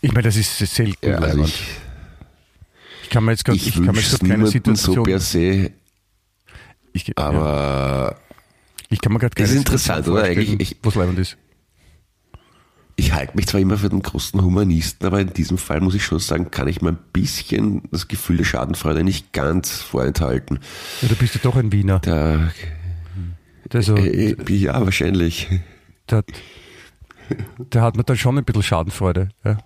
ich 0.00 0.12
meine, 0.12 0.24
das 0.24 0.36
ist 0.36 0.58
selten. 0.58 1.08
Ja, 1.08 1.18
also 1.18 1.44
ich, 1.44 1.62
ich, 3.02 3.10
kann 3.10 3.24
mir 3.24 3.32
jetzt, 3.32 3.44
grad, 3.44 3.56
ich, 3.56 3.68
ich 3.68 3.74
kann 3.74 3.94
mir 3.94 4.00
jetzt 4.00 4.20
keine 4.20 4.46
Situation. 4.46 4.96
So 4.96 5.02
per 5.02 5.20
se, 5.20 5.72
ich, 6.92 7.18
aber 7.18 8.12
ja. 8.12 8.34
ich 8.88 9.00
kann 9.00 9.12
mir 9.12 9.18
gerade 9.18 9.34
keine 9.34 9.46
Das 9.46 9.54
ist 9.54 9.58
interessant, 9.58 10.08
oder? 10.08 10.24
Eigentlich, 10.24 10.60
ich, 10.60 10.76
was 10.82 10.94
leibend 10.94 11.18
ist 11.18 11.36
ich 13.00 13.14
halte 13.14 13.34
mich 13.34 13.46
zwar 13.46 13.60
immer 13.60 13.78
für 13.78 13.88
den 13.88 14.02
großen 14.02 14.42
Humanisten, 14.42 15.06
aber 15.06 15.20
in 15.20 15.32
diesem 15.32 15.56
Fall 15.56 15.80
muss 15.80 15.94
ich 15.94 16.04
schon 16.04 16.18
sagen, 16.18 16.50
kann 16.50 16.68
ich 16.68 16.82
mir 16.82 16.90
ein 16.90 16.98
bisschen 17.12 17.82
das 17.90 18.08
Gefühl 18.08 18.36
der 18.36 18.44
Schadenfreude 18.44 19.02
nicht 19.02 19.32
ganz 19.32 19.80
vorenthalten. 19.80 20.58
Ja, 21.00 21.08
da 21.08 21.14
bist 21.14 21.34
du 21.34 21.38
doch 21.38 21.56
ein 21.56 21.72
Wiener. 21.72 21.98
Da, 22.00 22.50
also, 23.72 23.96
äh, 23.96 24.36
ja, 24.48 24.84
wahrscheinlich. 24.84 25.48
Da, 26.06 26.22
da 27.70 27.82
hat 27.82 27.96
man 27.96 28.04
dann 28.04 28.18
schon 28.18 28.36
ein 28.36 28.44
bisschen 28.44 28.62
Schadenfreude. 28.62 29.30
Ja. 29.44 29.56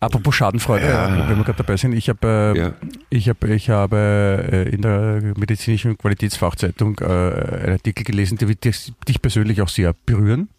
Apropos 0.00 0.34
Schadenfreude, 0.34 0.86
ja. 0.86 1.28
wenn 1.28 1.38
wir 1.38 1.44
gerade 1.44 1.58
dabei 1.58 1.76
sind, 1.78 1.92
ich 1.94 2.10
habe, 2.10 2.54
äh, 2.54 2.58
ja. 2.58 2.72
ich 3.08 3.28
habe, 3.28 3.54
ich 3.54 3.70
habe 3.70 4.46
äh, 4.52 4.68
in 4.68 4.82
der 4.82 5.34
medizinischen 5.38 5.96
Qualitätsfachzeitung 5.96 6.98
äh, 7.00 7.04
einen 7.04 7.72
Artikel 7.72 8.04
gelesen, 8.04 8.36
der 8.36 8.48
wird 8.48 8.64
dich 8.64 9.22
persönlich 9.22 9.62
auch 9.62 9.68
sehr 9.68 9.94
berühren 10.04 10.50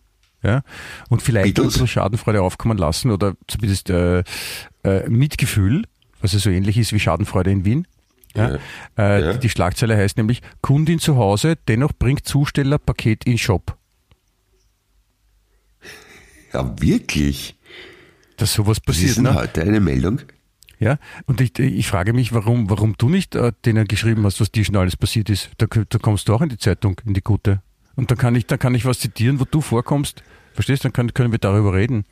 ja, 0.44 0.64
und 1.10 1.22
vielleicht 1.22 1.60
ein 1.60 1.66
bisschen 1.66 1.88
Schadenfreude 1.88 2.42
aufkommen 2.42 2.78
lassen 2.78 3.12
oder 3.12 3.36
zumindest 3.48 3.90
äh, 3.90 4.24
äh, 4.84 5.08
Mitgefühl, 5.08 5.84
was 6.20 6.34
ja 6.34 6.40
so 6.40 6.50
ähnlich 6.50 6.78
ist 6.78 6.94
wie 6.94 7.00
Schadenfreude 7.00 7.52
in 7.52 7.66
Wien. 7.66 7.88
Ja, 8.36 8.58
äh, 8.98 9.22
ja. 9.22 9.34
Die 9.34 9.50
Schlagzeile 9.50 9.98
heißt 9.98 10.18
nämlich 10.18 10.42
Kundin 10.62 11.00
zu 11.00 11.18
Hause, 11.18 11.58
dennoch 11.68 11.92
bringt 11.94 12.26
Zusteller 12.26 12.78
Paket 12.78 13.26
in 13.26 13.38
Shop. 13.38 13.78
Ja, 16.54 16.82
wirklich? 16.82 17.56
Dass 18.38 18.54
sowas 18.54 18.80
passiert. 18.80 19.12
Ist 19.12 19.22
ne? 19.22 19.34
heute 19.34 19.62
eine 19.62 19.80
Meldung. 19.80 20.22
Ja, 20.80 20.98
und 21.28 21.40
ich, 21.42 21.58
ich 21.60 21.88
frage 21.88 22.12
mich, 22.12 22.34
warum, 22.34 22.70
warum 22.70 22.96
du 22.98 23.08
nicht 23.08 23.36
äh, 23.36 23.52
denen 23.66 23.88
geschrieben 23.88 24.26
hast, 24.26 24.42
was 24.42 24.52
dir 24.52 24.66
schon 24.66 24.76
alles 24.78 24.98
passiert 24.98 25.30
ist. 25.30 25.52
Da, 25.60 25.68
da 25.68 26.00
kommst 26.00 26.28
du 26.28 26.34
auch 26.34 26.42
in 26.42 26.50
die 26.50 26.58
Zeitung, 26.58 27.00
in 27.06 27.14
die 27.14 27.22
gute. 27.22 27.62
Und 27.96 28.10
dann 28.10 28.18
kann 28.18 28.34
ich, 28.34 28.48
dann 28.48 28.58
kann 28.58 28.74
ich 28.74 28.86
was 28.86 29.00
zitieren, 29.00 29.40
wo 29.40 29.46
du 29.46 29.62
vorkommst. 29.62 30.24
Verstehst 30.54 30.84
du? 30.84 30.88
Dann 30.88 30.94
können, 30.94 31.14
können 31.14 31.32
wir 31.32 31.40
darüber 31.40 31.74
reden. 31.74 32.06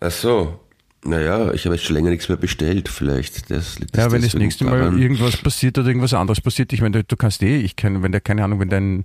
Ach 0.00 0.10
so. 0.10 0.60
Naja, 1.02 1.52
ich 1.52 1.64
habe 1.64 1.76
jetzt 1.76 1.86
schon 1.86 1.96
länger 1.96 2.10
nichts 2.10 2.28
mehr 2.28 2.36
bestellt, 2.36 2.88
vielleicht. 2.88 3.50
Das, 3.50 3.76
das 3.76 3.88
ja, 3.96 4.12
wenn 4.12 4.20
das 4.20 4.34
nächste 4.34 4.64
Mal 4.64 4.98
irgendwas 4.98 5.38
passiert 5.38 5.78
oder 5.78 5.88
irgendwas 5.88 6.12
anderes 6.12 6.42
passiert, 6.42 6.72
ich 6.74 6.82
meine, 6.82 6.98
du, 6.98 7.04
du 7.04 7.16
kannst 7.16 7.42
eh, 7.42 7.56
ich 7.56 7.76
kann, 7.76 8.02
wenn 8.02 8.12
der, 8.12 8.20
keine 8.20 8.44
Ahnung, 8.44 8.60
wenn 8.60 8.68
dein, 8.68 9.04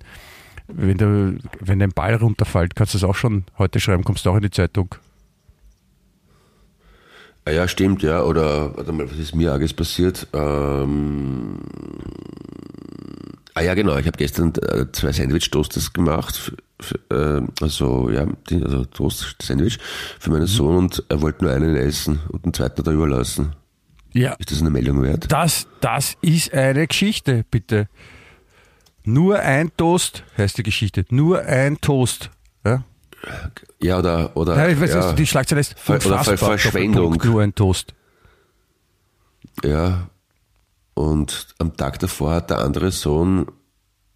wenn, 0.68 0.98
du, 0.98 1.38
wenn 1.60 1.78
dein 1.78 1.92
Ball 1.92 2.14
runterfällt, 2.14 2.76
kannst 2.76 2.92
du 2.92 2.98
das 2.98 3.08
auch 3.08 3.14
schon 3.14 3.44
heute 3.56 3.80
schreiben, 3.80 4.04
kommst 4.04 4.26
du 4.26 4.30
auch 4.30 4.36
in 4.36 4.42
die 4.42 4.50
Zeitung. 4.50 4.94
Ah 7.46 7.52
ja, 7.52 7.66
stimmt, 7.66 8.02
ja. 8.02 8.22
Oder, 8.24 8.76
warte 8.76 8.92
mal, 8.92 9.10
was 9.10 9.18
ist 9.18 9.34
mir 9.34 9.52
arges 9.52 9.72
passiert? 9.72 10.26
Ähm, 10.34 11.60
ah 13.56 13.62
ja, 13.62 13.74
genau, 13.74 13.96
ich 13.96 14.06
habe 14.06 14.18
gestern 14.18 14.52
äh, 14.56 14.86
zwei 14.92 15.12
Sandwich-Toasters 15.12 15.92
gemacht. 15.92 16.52
Äh, 17.10 17.40
also, 17.60 18.10
ja, 18.10 18.26
also 18.50 18.84
Toast-Sandwich 18.84 19.78
für 20.20 20.30
meinen 20.30 20.42
mhm. 20.42 20.46
Sohn 20.46 20.76
und 20.76 21.04
er 21.08 21.22
wollte 21.22 21.44
nur 21.44 21.52
einen 21.52 21.74
essen 21.74 22.20
und 22.28 22.44
den 22.44 22.52
zweiten 22.52 22.84
da 22.84 22.92
überlassen. 22.92 23.56
Ja. 24.12 24.34
Ist 24.34 24.50
das 24.50 24.60
eine 24.60 24.70
Meldung 24.70 25.02
wert? 25.02 25.32
Das, 25.32 25.66
das 25.80 26.16
ist 26.20 26.52
eine 26.52 26.86
Geschichte, 26.86 27.44
bitte. 27.50 27.88
Nur 29.04 29.38
ein 29.38 29.74
Toast 29.76 30.24
heißt 30.36 30.58
die 30.58 30.62
Geschichte. 30.62 31.04
Nur 31.10 31.40
ein 31.42 31.80
Toast. 31.80 32.30
Ja, 32.64 32.84
ja 33.80 33.98
oder. 33.98 34.36
oder 34.36 34.56
ja, 34.56 34.68
ich 34.68 34.80
weiß, 34.80 34.90
ja, 34.90 35.12
die 35.12 35.26
Schlagzeile 35.26 35.60
ist 35.60 35.78
Ver 35.78 35.96
oder 36.04 36.24
Ver 36.24 36.36
Verschwendung. 36.36 37.20
Nur 37.24 37.42
ein 37.42 37.54
Toast. 37.54 37.94
Ja. 39.64 40.08
Und 40.96 41.48
am 41.58 41.76
Tag 41.76 41.98
davor 41.98 42.32
hat 42.32 42.48
der 42.48 42.60
andere 42.60 42.90
Sohn 42.90 43.46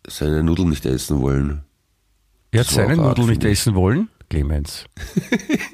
seine 0.07 0.43
Nudeln 0.43 0.71
nicht 0.71 0.87
essen 0.87 1.21
wollen. 1.21 1.63
Er 2.53 2.61
hat 2.61 2.69
seine 2.69 2.97
Nudeln 2.97 3.29
nicht 3.29 3.45
essen 3.45 3.75
wollen? 3.75 4.09
Clemens. 4.31 4.87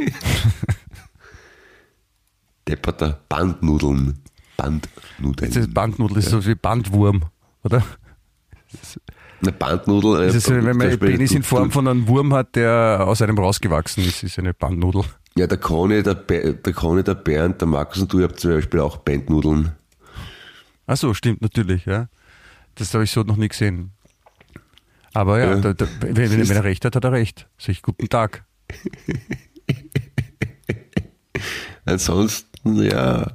Depperter 2.69 3.21
Bandnudeln. 3.29 4.19
Bandnudeln. 4.57 5.53
Das 5.53 5.57
ist 5.57 5.73
Bandnudel, 5.73 6.19
ist 6.19 6.31
so 6.31 6.45
wie 6.45 6.57
Bandwurm, 6.57 7.23
oder? 7.63 7.85
Eine 9.43 9.53
Bandnudel. 9.53 10.27
Das 10.27 10.35
ist, 10.35 10.51
wenn 10.51 10.65
man 10.65 10.89
einen 10.89 10.99
Penis 10.99 11.31
in 11.31 11.45
Form 11.45 11.71
von 11.71 11.87
einem 11.87 12.09
Wurm 12.09 12.35
hat, 12.35 12.57
der 12.57 13.05
aus 13.07 13.23
einem 13.23 13.39
rausgewachsen 13.39 14.03
ist, 14.05 14.25
ist 14.25 14.41
eine 14.41 14.55
Bandnudel. 14.55 15.05
Ja, 15.39 15.47
der 15.47 15.59
Conny, 15.59 16.03
der, 16.03 16.15
der 16.15 16.73
Conny, 16.73 17.05
der 17.05 17.15
Bernd, 17.15 17.61
der 17.61 17.69
Markus 17.69 18.03
und 18.03 18.13
du 18.13 18.25
habt 18.25 18.41
zum 18.41 18.51
Beispiel 18.51 18.81
auch 18.81 18.97
Bandnudeln. 18.97 19.71
Ach 20.87 20.97
so, 20.97 21.14
stimmt 21.14 21.43
natürlich, 21.43 21.85
ja. 21.87 22.09
Das 22.76 22.93
habe 22.95 23.05
ich 23.05 23.11
so 23.11 23.23
noch 23.23 23.37
nie 23.37 23.49
gesehen. 23.49 23.93
Aber 25.14 25.38
ja, 25.38 25.55
ja. 25.55 25.61
Da, 25.61 25.73
da, 25.73 25.87
wenn, 26.00 26.16
wenn, 26.16 26.50
er 26.50 26.64
recht 26.64 26.85
hat, 26.85 26.95
hat 26.95 27.05
er 27.05 27.12
recht. 27.12 27.49
Sag 27.59 27.71
ich, 27.71 27.83
guten 27.83 28.09
Tag. 28.09 28.45
Ansonsten, 31.87 32.83
ja. 32.83 33.33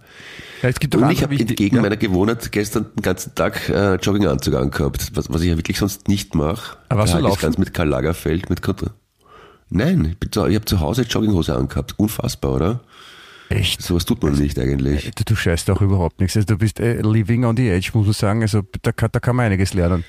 Ja, 0.62 0.70
es 0.70 0.80
gibt 0.80 0.96
und 0.96 1.10
ich 1.10 1.24
habe 1.24 1.36
entgegen 1.36 1.78
ja. 1.78 1.82
meiner 1.82 1.98
Gewohnheit 1.98 2.52
gestern 2.52 2.86
den 2.96 3.02
ganzen 3.02 3.34
Tag 3.34 3.68
äh, 3.70 3.96
Jogginganzug 3.96 4.54
angehabt, 4.54 5.10
was, 5.16 5.34
was 5.34 5.42
ich 5.42 5.50
ja 5.50 5.58
wirklich 5.58 5.80
sonst 5.80 6.08
nicht 6.08 6.36
mache. 6.36 6.78
Aber 6.90 7.02
was 7.02 7.14
du 7.14 7.18
laufen? 7.18 7.42
ganz 7.42 7.58
mit 7.58 7.74
Karl 7.74 7.88
Lagerfeld, 7.88 8.50
mit 8.52 8.62
Kontra. 8.62 8.92
Nein, 9.70 10.18
ich, 10.22 10.28
ich 10.36 10.38
habe 10.38 10.66
zu 10.66 10.80
Hause 10.82 11.04
Jogginghose 11.04 11.56
angehabt. 11.56 11.98
Unfassbar, 11.98 12.54
oder? 12.54 12.82
Echt? 13.52 13.82
Sowas 13.82 14.06
tut 14.06 14.24
man 14.24 14.34
nicht 14.34 14.58
eigentlich. 14.58 15.12
Du, 15.16 15.24
du 15.24 15.36
scheißt 15.36 15.70
auch 15.70 15.82
überhaupt 15.82 16.20
nichts. 16.20 16.36
Also 16.36 16.48
du 16.48 16.58
bist 16.58 16.80
äh, 16.80 17.02
living 17.02 17.46
on 17.46 17.58
the 17.58 17.70
edge, 17.70 17.92
muss 17.94 18.06
man 18.06 18.14
sagen. 18.14 18.42
Also 18.42 18.64
da, 18.82 18.92
da 18.92 19.20
kann 19.20 19.36
man 19.36 19.48
einiges 19.48 19.74
lernen. 19.74 20.04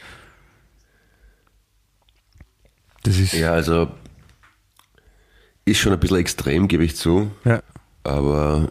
Das 3.03 3.19
ist 3.19 3.33
ja, 3.33 3.53
also 3.53 3.89
ist 5.65 5.79
schon 5.79 5.93
ein 5.93 6.01
bisschen 6.01 6.19
extrem, 6.19 6.69
gebe 6.69 6.85
ich 6.85 6.97
zu. 6.97 7.31
Ja. 7.45 7.63
Aber 8.05 8.71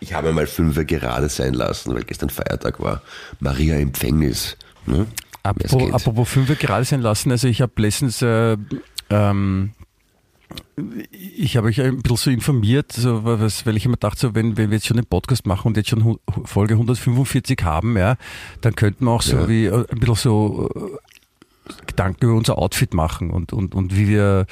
ich 0.00 0.12
habe 0.12 0.32
mal 0.32 0.46
fünf 0.46 0.76
gerade 0.86 1.28
sein 1.28 1.54
lassen, 1.54 1.94
weil 1.94 2.04
gestern 2.04 2.30
Feiertag 2.30 2.80
war. 2.80 3.02
Maria 3.40 3.76
Empfängnis. 3.76 4.56
Ne? 4.86 5.06
Apropos, 5.42 5.92
apropos 5.92 6.28
fünf 6.28 6.58
gerade 6.58 6.84
sein 6.84 7.00
lassen, 7.00 7.30
also 7.30 7.48
ich 7.48 7.60
habe 7.60 7.72
letztens 7.76 8.22
äh, 8.22 8.56
ähm, 9.10 9.72
ich 11.10 11.56
habe 11.56 11.68
euch 11.68 11.80
ein 11.80 12.02
bisschen 12.02 12.16
so 12.16 12.30
informiert, 12.30 12.92
so, 12.92 13.24
was, 13.24 13.64
weil 13.64 13.76
ich 13.76 13.86
immer 13.86 13.96
dachte, 13.96 14.20
so, 14.20 14.34
wenn, 14.34 14.56
wenn 14.56 14.70
wir 14.70 14.76
jetzt 14.76 14.86
schon 14.86 14.96
den 14.96 15.06
Podcast 15.06 15.46
machen 15.46 15.68
und 15.68 15.76
jetzt 15.76 15.88
schon 15.88 16.18
Folge 16.44 16.74
145 16.74 17.58
haben, 17.62 17.96
ja, 17.96 18.16
dann 18.60 18.74
könnten 18.74 19.04
wir 19.04 19.12
auch 19.12 19.22
so 19.22 19.36
ja. 19.36 19.48
wie 19.48 19.66
äh, 19.66 19.84
ein 19.88 20.00
bisschen 20.00 20.16
so 20.16 20.70
äh, 20.74 20.98
Gedanken 21.86 22.26
über 22.26 22.34
unser 22.34 22.58
Outfit 22.58 22.92
machen 22.92 23.30
und, 23.30 23.52
und, 23.52 23.74
und 23.74 23.96
wie 23.96 24.08
wir 24.08 24.46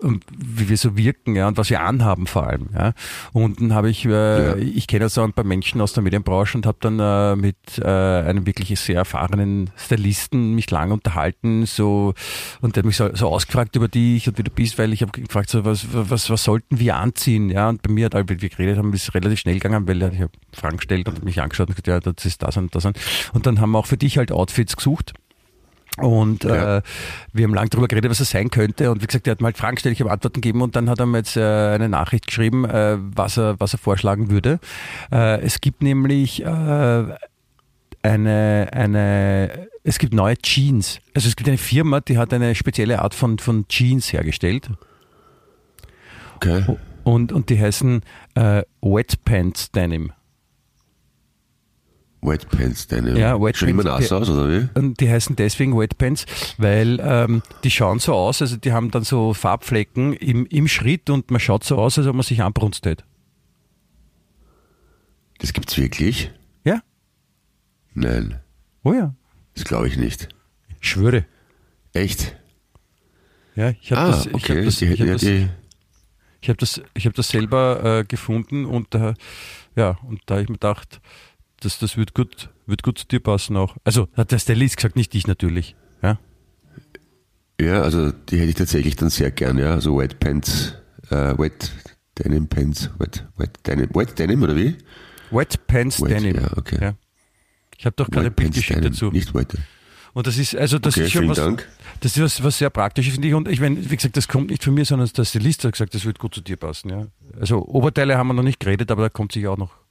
und 0.00 0.24
wie 0.36 0.68
wir 0.68 0.76
so 0.76 0.96
wirken, 0.96 1.34
ja, 1.34 1.48
und 1.48 1.56
was 1.56 1.70
wir 1.70 1.80
anhaben 1.80 2.26
vor 2.26 2.46
allem, 2.46 2.68
ja. 2.74 2.92
Und 3.32 3.60
dann 3.60 3.72
habe 3.72 3.88
ich, 3.88 4.04
äh, 4.04 4.10
ja. 4.10 4.56
ich 4.56 4.86
kenne 4.86 5.08
so 5.08 5.22
ein 5.22 5.32
paar 5.32 5.44
Menschen 5.44 5.80
aus 5.80 5.92
der 5.92 6.02
Medienbranche 6.02 6.58
und 6.58 6.66
habe 6.66 6.78
dann 6.80 7.00
äh, 7.00 7.36
mit 7.36 7.56
äh, 7.78 7.84
einem 7.84 8.46
wirklich 8.46 8.78
sehr 8.78 8.96
erfahrenen 8.96 9.70
Stylisten 9.76 10.54
mich 10.54 10.70
lang 10.70 10.90
unterhalten, 10.90 11.64
so 11.66 12.14
und 12.60 12.76
der 12.76 12.82
hat 12.82 12.86
mich 12.86 12.96
so, 12.96 13.14
so 13.14 13.28
ausgefragt 13.28 13.76
über 13.76 13.88
dich 13.88 14.28
und 14.28 14.38
wie 14.38 14.42
du 14.42 14.50
bist, 14.50 14.78
weil 14.78 14.92
ich 14.92 15.02
habe 15.02 15.12
gefragt, 15.12 15.48
so 15.48 15.64
was, 15.64 15.86
was, 15.92 16.28
was 16.28 16.44
sollten 16.44 16.78
wir 16.78 16.96
anziehen, 16.96 17.48
ja. 17.50 17.68
Und 17.68 17.82
bei 17.82 17.90
mir 17.90 18.06
hat, 18.06 18.14
als 18.14 18.28
wir 18.28 18.36
geredet 18.36 18.78
haben, 18.78 18.92
ist 18.92 19.04
es 19.04 19.14
relativ 19.14 19.38
schnell 19.38 19.58
gegangen, 19.58 19.88
weil 19.88 20.02
ich 20.02 20.20
habe 20.20 20.32
Fragen 20.52 20.76
gestellt 20.76 21.08
und 21.08 21.24
mich 21.24 21.40
angeschaut 21.40 21.68
und 21.68 21.76
gesagt, 21.76 22.04
ja, 22.04 22.12
das 22.12 22.24
ist 22.24 22.42
das 22.42 22.56
und 22.56 22.74
das 22.74 22.84
und. 22.84 22.98
Und 23.32 23.46
dann 23.46 23.60
haben 23.60 23.70
wir 23.72 23.78
auch 23.78 23.86
für 23.86 23.96
dich 23.96 24.18
halt 24.18 24.32
Outfits 24.32 24.76
gesucht. 24.76 25.14
Und 25.98 26.42
ja. 26.42 26.78
äh, 26.78 26.82
wir 27.32 27.44
haben 27.44 27.54
lange 27.54 27.68
darüber 27.68 27.86
geredet, 27.86 28.10
was 28.10 28.20
es 28.20 28.30
sein 28.30 28.50
könnte. 28.50 28.90
Und 28.90 29.02
wie 29.02 29.06
gesagt, 29.06 29.26
er 29.26 29.32
hat 29.32 29.40
mal 29.40 29.48
halt 29.48 29.58
Fragen 29.58 29.76
gestellt, 29.76 29.92
ich 29.92 30.00
habe 30.00 30.10
Antworten 30.10 30.40
gegeben 30.40 30.60
und 30.60 30.74
dann 30.74 30.90
hat 30.90 30.98
er 30.98 31.06
mir 31.06 31.18
jetzt 31.18 31.36
äh, 31.36 31.40
eine 31.40 31.88
Nachricht 31.88 32.26
geschrieben, 32.26 32.64
äh, 32.64 32.96
was, 32.98 33.36
er, 33.36 33.60
was 33.60 33.74
er 33.74 33.78
vorschlagen 33.78 34.30
würde. 34.30 34.58
Äh, 35.12 35.40
es 35.42 35.60
gibt 35.60 35.82
nämlich 35.82 36.42
äh, 36.42 37.04
eine, 38.02 38.68
eine, 38.72 39.68
es 39.84 39.98
gibt 39.98 40.14
neue 40.14 40.36
Jeans. 40.38 41.00
Also 41.14 41.28
es 41.28 41.36
gibt 41.36 41.48
eine 41.48 41.58
Firma, 41.58 42.00
die 42.00 42.18
hat 42.18 42.32
eine 42.32 42.54
spezielle 42.54 43.00
Art 43.00 43.14
von, 43.14 43.38
von 43.38 43.66
Jeans 43.68 44.12
hergestellt. 44.12 44.68
Okay. 46.36 46.64
Und, 47.04 47.32
und 47.32 47.50
die 47.50 47.60
heißen 47.60 48.02
äh, 48.34 48.62
Wet 48.80 49.24
Pants 49.24 49.70
Denim. 49.70 50.12
Wet 52.24 52.48
Pants, 52.48 52.86
deine. 52.86 53.18
Ja, 53.18 53.40
Wet 53.40 53.56
Schauen 53.56 53.68
immer 53.68 53.84
nass 53.84 54.10
aus, 54.10 54.28
oder 54.30 54.48
wie? 54.48 54.68
Und 54.78 55.00
die 55.00 55.10
heißen 55.10 55.36
deswegen 55.36 55.78
Wet 55.78 55.98
Pants, 55.98 56.24
weil 56.56 56.98
ähm, 57.02 57.42
die 57.62 57.70
schauen 57.70 57.98
so 57.98 58.14
aus, 58.14 58.40
also 58.40 58.56
die 58.56 58.72
haben 58.72 58.90
dann 58.90 59.04
so 59.04 59.34
Farbflecken 59.34 60.14
im, 60.14 60.46
im 60.46 60.66
Schritt 60.68 61.10
und 61.10 61.30
man 61.30 61.40
schaut 61.40 61.64
so 61.64 61.76
aus, 61.76 61.98
als 61.98 62.06
ob 62.06 62.14
man 62.14 62.22
sich 62.22 62.42
anbrunst 62.42 62.86
hätte. 62.86 63.04
Das 65.38 65.52
gibt's 65.52 65.76
wirklich? 65.76 66.30
Ja. 66.64 66.82
Nein. 67.92 68.40
Oh 68.82 68.94
ja. 68.94 69.14
Das 69.54 69.64
glaube 69.64 69.88
ich 69.88 69.96
nicht. 69.96 70.28
Ich 70.80 70.88
schwöre. 70.88 71.26
Echt? 71.92 72.34
Ja, 73.54 73.70
ich 73.70 73.92
habe 73.92 74.00
ah, 74.00 74.10
das, 74.10 74.26
ich 74.26 74.34
okay. 74.34 74.58
hab 74.58 74.64
das, 74.64 74.82
ich 74.82 75.00
hab 75.00 75.06
das, 75.06 75.22
ich 75.22 76.48
hab 76.48 76.58
das, 76.58 76.82
ich 76.94 77.06
hab 77.06 77.14
das 77.14 77.28
selber 77.28 77.98
äh, 78.00 78.04
gefunden 78.04 78.64
und 78.64 78.94
äh, 78.94 79.14
ja, 79.76 79.98
und 80.08 80.22
da 80.26 80.34
habe 80.34 80.42
ich 80.42 80.48
mir 80.48 80.54
gedacht, 80.54 81.00
das, 81.64 81.78
das 81.78 81.96
wird, 81.96 82.14
gut, 82.14 82.50
wird 82.66 82.82
gut 82.82 82.98
zu 82.98 83.06
dir 83.06 83.20
passen 83.20 83.56
auch. 83.56 83.76
Also 83.84 84.08
hat 84.14 84.32
der 84.32 84.38
Stylist 84.38 84.76
gesagt, 84.76 84.96
nicht 84.96 85.12
dich 85.14 85.26
natürlich. 85.26 85.74
Ja, 86.02 86.18
ja 87.60 87.82
also 87.82 88.10
die 88.10 88.38
hätte 88.38 88.50
ich 88.50 88.54
tatsächlich 88.54 88.96
dann 88.96 89.10
sehr 89.10 89.30
gern, 89.30 89.58
ja. 89.58 89.72
Also 89.72 89.98
Wet 89.98 90.20
Pants, 90.20 90.74
äh, 91.10 91.36
Wet 91.38 91.72
Denim 92.18 92.48
Pants, 92.48 92.90
Wet, 92.98 93.26
Wet 93.36 93.66
Denim, 93.66 93.88
Wet 93.94 94.18
Denim 94.18 94.42
oder 94.42 94.56
wie? 94.56 94.76
Wet 95.30 95.66
Pants 95.66 96.00
wet, 96.02 96.10
Denim. 96.10 96.36
Ja, 96.36 96.56
okay. 96.56 96.78
Ja. 96.80 96.94
Ich 97.76 97.86
habe 97.86 97.96
doch 97.96 98.10
gerade 98.10 98.26
ein 98.26 98.34
Bild 98.34 98.54
geschickt 98.54 98.78
Denim, 98.78 98.92
dazu. 98.92 99.10
Nicht 99.10 99.34
Wet. 99.34 99.54
Und 100.12 100.28
das 100.28 100.38
ist, 100.38 100.54
also 100.54 100.78
das 100.78 100.94
okay, 100.94 101.06
ist 101.06 101.12
schon 101.12 101.28
was, 101.28 101.38
Dank. 101.38 101.68
das 102.00 102.16
ist 102.16 102.22
was, 102.22 102.42
was 102.44 102.58
sehr 102.58 102.70
praktisches, 102.70 103.14
finde 103.14 103.28
ich. 103.28 103.34
Und 103.34 103.48
ich 103.48 103.60
meine, 103.60 103.90
wie 103.90 103.96
gesagt, 103.96 104.16
das 104.16 104.28
kommt 104.28 104.50
nicht 104.50 104.62
von 104.62 104.72
mir, 104.72 104.84
sondern 104.84 105.08
der 105.08 105.24
Stylist 105.24 105.64
hat 105.64 105.72
gesagt, 105.72 105.92
das 105.92 106.04
wird 106.04 106.20
gut 106.20 106.34
zu 106.34 106.40
dir 106.40 106.56
passen, 106.56 106.90
ja. 106.90 107.06
Also 107.40 107.66
Oberteile 107.66 108.16
haben 108.16 108.28
wir 108.28 108.34
noch 108.34 108.44
nicht 108.44 108.60
geredet, 108.60 108.92
aber 108.92 109.02
da 109.02 109.08
kommt 109.08 109.32
sicher 109.32 109.50
auch 109.50 109.56
noch 109.56 109.83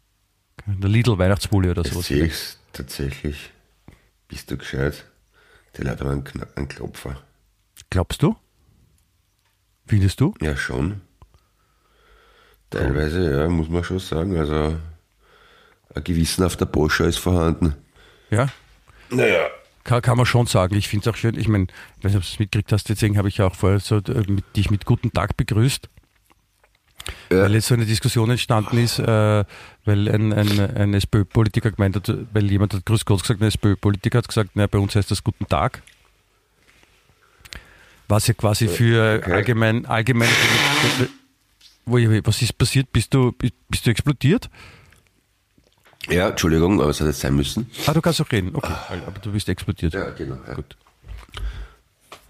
der 0.66 0.90
Lidl 0.90 1.18
Weihnachtspulli 1.18 1.70
oder 1.70 1.84
so. 1.84 2.02
Sehe 2.02 2.26
ich 2.26 2.58
tatsächlich. 2.72 3.52
Bist 4.28 4.50
du 4.50 4.58
gescheit? 4.58 5.06
Der 5.78 5.92
hat 5.92 6.02
aber 6.02 6.12
einen, 6.12 6.24
einen 6.56 6.68
Klopfer. 6.68 7.18
Glaubst 7.90 8.22
du? 8.22 8.36
Findest 9.86 10.22
du? 10.22 10.34
Ja, 10.42 10.56
schon. 10.56 11.02
Teilweise, 12.70 13.40
ja, 13.40 13.48
muss 13.50 13.70
man 13.70 13.84
schon 13.84 14.00
sagen. 14.00 14.38
Also 14.38 14.78
ein 15.96 16.04
gewissenhafter 16.04 16.66
Boscher 16.66 17.06
ist 17.06 17.18
vorhanden. 17.18 17.76
Ja? 18.30 18.48
Naja. 19.10 19.48
Kann, 19.84 20.02
kann 20.02 20.18
man 20.18 20.26
schon 20.26 20.48
sagen. 20.48 20.76
Ich 20.76 20.88
finde 20.88 21.10
es 21.10 21.14
auch 21.14 21.18
schön. 21.18 21.38
Ich 21.38 21.48
meine, 21.48 21.68
wenn 22.02 22.14
du 22.14 22.20
es 22.20 22.40
mitgekriegt 22.40 22.72
hast, 22.72 22.90
deswegen 22.90 23.18
habe 23.18 23.28
ich 23.28 23.42
auch 23.42 23.56
vorher 23.56 23.80
so, 23.80 23.98
äh, 23.98 24.24
mit, 24.28 24.56
dich 24.56 24.72
mit 24.72 24.86
guten 24.86 25.12
Tag 25.12 25.38
begrüßt. 25.38 25.90
Ja. 27.30 27.42
Weil 27.44 27.54
jetzt 27.56 27.68
so 27.68 27.74
eine 27.74 27.86
Diskussion 27.86 28.30
entstanden 28.30 28.78
ist, 28.78 29.00
äh, 29.00 29.44
weil 29.86 30.08
ein, 30.10 30.34
ein, 30.34 30.60
ein 30.60 30.94
SPÖ-Politiker 30.94 31.72
gemeint 31.72 31.96
hat, 31.96 32.12
weil 32.34 32.50
jemand 32.50 32.74
hat 32.74 32.86
Grüß 32.86 33.06
Gott 33.06 33.22
gesagt, 33.22 33.42
ein 33.42 33.48
SPÖ-Politiker 33.48 34.20
hat 34.20 34.28
gesagt, 34.28 34.56
naja, 34.56 34.68
bei 34.68 34.80
uns 34.80 34.96
heißt 34.96 35.12
das 35.12 35.24
Guten 35.24 35.48
Tag. 35.48 35.82
Was 38.08 38.28
ja 38.28 38.34
quasi 38.34 38.68
für 38.68 39.20
okay. 39.22 39.32
allgemein, 39.32 39.86
allgemein, 39.86 40.30
was 41.86 42.42
ist 42.42 42.58
passiert? 42.58 42.92
Bist 42.92 43.14
du, 43.14 43.32
bist 43.32 43.86
du 43.86 43.90
explodiert? 43.90 44.50
Ja, 46.10 46.30
Entschuldigung, 46.30 46.82
aber 46.82 46.90
es 46.90 47.00
hat 47.00 47.08
jetzt 47.08 47.22
sein 47.22 47.36
müssen. 47.36 47.70
Ah, 47.88 47.94
du 47.94 48.02
kannst 48.02 48.20
auch 48.22 48.32
reden. 48.32 48.52
Okay, 48.54 48.74
aber 49.08 49.20
du 49.20 49.32
bist 49.32 49.48
explodiert. 49.48 49.94
Ja, 49.94 50.10
genau. 50.12 50.38
Ja. 50.48 50.56
Gut. 50.56 50.76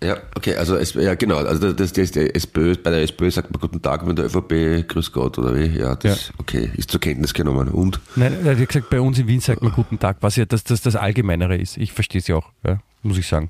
Ja, 0.03 0.17
okay, 0.35 0.55
also 0.55 0.75
es, 0.75 0.93
ja 0.95 1.15
genau, 1.15 1.37
also 1.37 1.71
das, 1.71 1.93
das, 1.93 2.11
das 2.11 2.27
SPÖ, 2.27 2.75
bei 2.75 2.91
der 2.91 3.03
SPÖ 3.03 3.31
sagt 3.31 3.51
man 3.51 3.61
Guten 3.61 3.81
Tag, 3.81 4.05
bei 4.05 4.11
der 4.11 4.25
ÖVP 4.25 4.87
Grüß 4.87 5.13
Gott 5.13 5.37
oder 5.37 5.55
wie? 5.55 5.67
Ja, 5.67 5.95
das 5.95 6.27
ja. 6.27 6.33
okay, 6.39 6.69
ist 6.75 6.91
zur 6.91 6.99
Kenntnis 6.99 7.33
genommen. 7.33 7.69
Und? 7.69 8.01
Nein, 8.15 8.43
hat 8.43 8.67
gesagt, 8.67 8.89
bei 8.89 8.99
uns 8.99 9.17
in 9.17 9.27
Wien 9.27 9.39
sagt 9.39 9.61
man 9.61 9.71
Guten 9.71 9.99
Tag, 9.99 10.17
was 10.19 10.35
ja 10.35 10.45
das, 10.45 10.65
das, 10.65 10.81
das 10.81 10.97
Allgemeinere 10.97 11.55
ist. 11.55 11.77
Ich 11.77 11.93
verstehe 11.93 12.19
es 12.19 12.27
ja 12.27 12.35
auch, 12.35 12.49
ja, 12.65 12.79
muss 13.01 13.17
ich 13.17 13.27
sagen. 13.27 13.49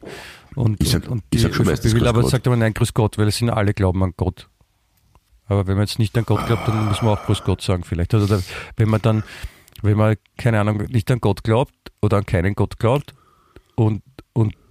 Und, 0.55 0.81
ich 0.81 0.89
sag, 0.89 1.05
und, 1.05 1.09
und 1.11 1.23
ich 1.31 1.41
sag 1.41 1.55
schon 1.55 1.65
meistens 1.65 1.95
will, 1.95 2.07
aber 2.07 2.21
Gott. 2.21 2.31
sagt 2.31 2.45
aber 2.45 2.55
nein, 2.55 2.73
Grüß 2.75 2.93
Gott, 2.93 3.17
weil 3.17 3.27
es 3.27 3.37
sind 3.37 3.49
alle 3.49 3.73
glauben 3.73 4.03
an 4.03 4.13
Gott. 4.15 4.47
Aber 5.47 5.65
wenn 5.65 5.75
man 5.75 5.87
jetzt 5.87 5.97
nicht 5.97 6.15
an 6.17 6.25
Gott 6.25 6.45
glaubt, 6.45 6.67
dann 6.67 6.85
muss 6.85 7.01
man 7.01 7.17
auch 7.17 7.25
Grüß 7.25 7.43
Gott 7.43 7.61
sagen 7.61 7.83
vielleicht. 7.83 8.13
Oder 8.13 8.41
wenn 8.77 8.89
man 8.89 9.01
dann, 9.01 9.23
wenn 9.81 9.97
man, 9.97 10.15
keine 10.37 10.59
Ahnung, 10.59 10.77
nicht 10.89 11.09
an 11.09 11.19
Gott 11.19 11.43
glaubt 11.43 11.73
oder 12.01 12.17
an 12.17 12.25
keinen 12.25 12.53
Gott 12.53 12.77
glaubt 12.77 13.15
und 13.75 14.03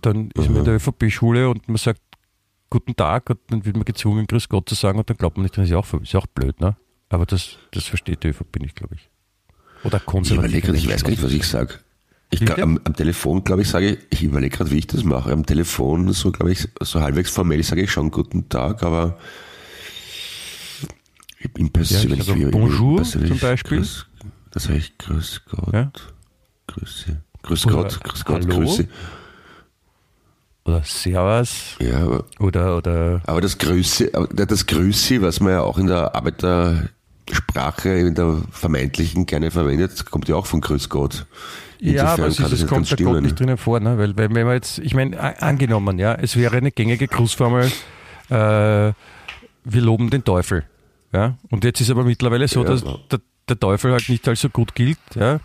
dann 0.07 0.31
ist 0.33 0.49
man 0.49 0.59
in 0.59 0.65
der 0.65 0.75
ÖVP-Schule 0.75 1.49
und 1.49 1.69
man 1.69 1.77
sagt 1.77 2.01
Guten 2.71 2.97
Tag 2.97 3.29
und 3.29 3.39
dann 3.49 3.67
wird 3.67 3.77
man 3.77 3.85
gezwungen, 3.85 4.27
Grüß 4.27 4.49
Gott 4.49 4.69
zu 4.69 4.75
sagen 4.75 4.99
und 4.99 5.09
dann 5.09 5.17
glaubt 5.17 5.37
man 5.37 5.43
nicht, 5.43 5.57
das 5.57 5.65
ist 5.65 5.71
ja 5.71 5.77
auch, 5.77 5.93
ist 6.01 6.15
auch 6.15 6.27
blöd, 6.27 6.59
ne? 6.61 6.77
Aber 7.11 7.27
das, 7.27 7.59
das 7.73 7.85
versteht 7.85 8.23
die 8.23 8.29
ÖVP 8.29 8.61
nicht, 8.61 8.77
glaube 8.77 8.95
ich. 8.95 9.11
Oder 9.85 10.01
konservativ. 10.01 10.55
Ich 10.55 10.65
überlege 10.65 10.79
ich 10.79 10.89
weiß 10.89 11.05
gar 11.05 11.11
nicht, 11.11 11.23
was 11.23 11.33
ich 11.33 11.47
sage. 11.47 11.75
Ich 12.31 12.51
am, 12.63 12.81
am, 12.83 12.97
Telefon, 12.97 13.45
glaube 13.45 13.61
ich, 13.61 13.69
sage 13.69 13.91
ich, 13.91 13.99
ich 14.09 14.23
überlege 14.23 14.57
gerade, 14.57 14.71
wie 14.71 14.79
ich 14.79 14.87
das 14.87 15.05
mache. 15.05 15.31
Am 15.31 15.45
Telefon, 15.45 16.11
so 16.15 16.33
glaube 16.33 16.53
ich, 16.53 16.67
so 16.81 17.03
halbwegs 17.03 17.31
formell 17.31 17.63
sage 17.63 17.83
ich 17.83 17.91
schon 17.91 18.11
Guten 18.11 18.49
Tag, 18.49 18.83
aber 18.83 19.19
im 21.59 21.71
persönlich, 21.71 22.27
ja, 22.27 22.35
also 22.35 22.51
Bonjour 22.51 23.03
zum 23.03 23.39
Beispiel. 23.39 23.79
Grüß, 23.79 24.07
das 24.51 24.63
sage 24.65 24.79
ich 24.79 24.97
Grüß 24.97 25.43
Gott. 25.51 25.75
Ja? 25.75 25.93
Grüße. 26.69 27.23
Grüß 27.43 27.65
Gott, 27.65 28.03
Grüß 28.03 28.25
Gott, 28.25 28.45
Hallo? 28.45 28.61
Grüße. 28.61 28.89
Oder 30.65 30.83
Servus. 30.85 31.77
Ja, 31.81 32.21
oder, 32.39 32.77
oder. 32.77 33.21
Aber 33.27 33.41
das 33.41 33.59
Grüße, 33.59 34.13
das 34.33 34.67
Grüße, 34.67 35.21
was 35.21 35.41
man 35.41 35.53
ja 35.53 35.63
auch 35.63 35.77
in 35.77 35.89
der 35.89 36.15
Arbeitersprache, 36.15 37.89
in 37.89 38.15
der 38.15 38.43
vermeintlichen 38.51 39.27
gerne 39.27 39.51
verwendet, 39.51 40.05
kommt 40.11 40.29
ja 40.29 40.37
auch 40.37 40.47
von 40.47 40.61
Grüß 40.61 40.89
Gott. 40.89 41.27
Insofern 41.81 42.07
ja, 42.07 42.13
aber 42.13 42.27
es, 42.29 42.39
ist, 42.39 42.53
es 42.53 42.67
kommt 42.69 42.89
der 42.89 43.05
Gott 43.05 43.23
nicht 43.23 43.41
drinnen 43.41 43.57
vor, 43.57 43.81
ne? 43.81 43.99
weil, 43.99 44.17
weil 44.17 44.33
wenn 44.33 44.47
man 44.47 44.55
jetzt, 44.55 44.79
ich 44.79 44.95
meine, 44.95 45.43
angenommen, 45.43 45.99
ja, 45.99 46.15
es 46.15 46.37
wäre 46.37 46.57
eine 46.57 46.71
gängige 46.71 47.09
Grußformel, 47.09 47.73
äh, 48.31 48.93
wir 49.65 49.81
loben 49.81 50.09
den 50.09 50.23
Teufel. 50.23 50.65
Ja? 51.13 51.39
Und 51.51 51.65
jetzt 51.65 51.81
ist 51.81 51.91
aber 51.91 52.05
mittlerweile 52.05 52.47
so, 52.47 52.63
ja, 52.63 52.69
dass 52.69 52.85
der, 53.11 53.21
der, 53.49 53.59
Teufel 53.59 53.91
halt 53.91 54.09
nicht 54.09 54.29
als 54.29 54.43
so 54.43 54.49
gut 54.49 54.77
gilt, 54.77 54.99
ja. 55.17 55.41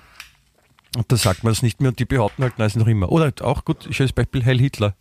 Und 0.96 1.12
da 1.12 1.18
sagt 1.18 1.44
man 1.44 1.54
es 1.54 1.64
nicht 1.64 1.82
mehr 1.82 1.90
und 1.90 2.00
die 2.00 2.06
behaupten 2.06 2.44
halt, 2.44 2.54
nein, 2.58 2.68
ist 2.68 2.78
noch 2.78 2.88
immer. 2.88 3.12
Oder 3.12 3.34
auch 3.42 3.66
gut, 3.66 3.88
schönes 3.92 4.14
Beispiel, 4.14 4.46
Heil 4.46 4.60
Hitler. 4.60 4.96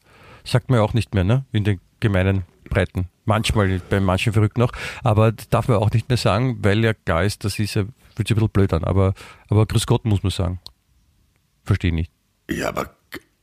Sagt 0.46 0.70
man 0.70 0.78
ja 0.78 0.84
auch 0.84 0.94
nicht 0.94 1.14
mehr, 1.14 1.24
ne? 1.24 1.44
In 1.52 1.64
den 1.64 1.80
gemeinen 2.00 2.44
Breiten. 2.68 3.08
Manchmal, 3.24 3.80
bei 3.90 4.00
manchen 4.00 4.32
verrückt 4.32 4.58
noch. 4.58 4.72
Aber 5.02 5.32
darf 5.32 5.68
man 5.68 5.78
auch 5.78 5.90
nicht 5.90 6.08
mehr 6.08 6.16
sagen, 6.16 6.58
weil 6.62 6.84
ja 6.84 6.94
klar 6.94 7.24
ist, 7.24 7.44
das 7.44 7.58
ist 7.58 7.74
ja, 7.74 7.84
fühlt 8.14 8.28
sich 8.28 8.36
ein 8.36 8.36
bisschen 8.36 8.48
blöd 8.50 8.72
an. 8.72 8.84
Aber, 8.84 9.14
aber 9.48 9.66
Grüß 9.66 9.86
Gott 9.86 10.04
muss 10.04 10.22
man 10.22 10.30
sagen. 10.30 10.60
Verstehe 11.64 11.92
nicht. 11.92 12.12
Ja, 12.48 12.68
aber 12.68 12.94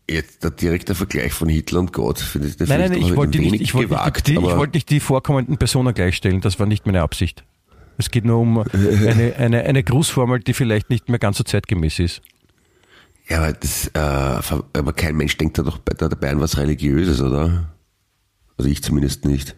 jetzt 0.10 0.44
der 0.44 0.52
direkte 0.52 0.96
Vergleich 0.96 1.34
von 1.34 1.50
Hitler 1.50 1.80
und 1.80 1.94
Gott 1.94 2.20
finde 2.20 2.48
ich 2.48 2.60
Nein, 2.60 2.80
nein, 2.80 2.94
ich 2.94 3.16
wollte 3.16 3.40
nicht, 3.40 3.62
ich 3.62 3.74
wollte 3.74 3.94
nicht, 3.96 4.28
die, 4.28 4.34
ich 4.34 4.42
wollte 4.42 4.78
nicht 4.78 4.90
die 4.90 5.00
vorkommenden 5.00 5.58
Personen 5.58 5.94
gleichstellen. 5.94 6.42
Das 6.42 6.60
war 6.60 6.66
nicht 6.66 6.86
meine 6.86 7.02
Absicht. 7.02 7.44
Es 7.98 8.10
geht 8.10 8.26
nur 8.26 8.40
um 8.40 8.58
eine, 8.60 9.36
eine, 9.38 9.64
eine 9.64 9.84
Grußformel, 9.84 10.40
die 10.40 10.54
vielleicht 10.54 10.90
nicht 10.90 11.10
mehr 11.10 11.20
ganz 11.20 11.38
so 11.38 11.44
zeitgemäß 11.44 12.00
ist. 12.00 12.22
Ja, 13.30 13.38
aber, 13.40 13.54
das, 13.54 13.88
äh, 13.88 14.00
aber 14.00 14.94
kein 14.94 15.16
Mensch 15.16 15.38
denkt 15.38 15.58
da 15.58 15.64
doch 15.64 15.80
dabei 15.80 16.32
an 16.32 16.42
was 16.42 16.58
Religiöses, 16.58 17.22
oder? 17.22 17.74
Also 18.58 18.70
ich 18.70 18.84
zumindest 18.84 19.26
nicht. 19.26 19.56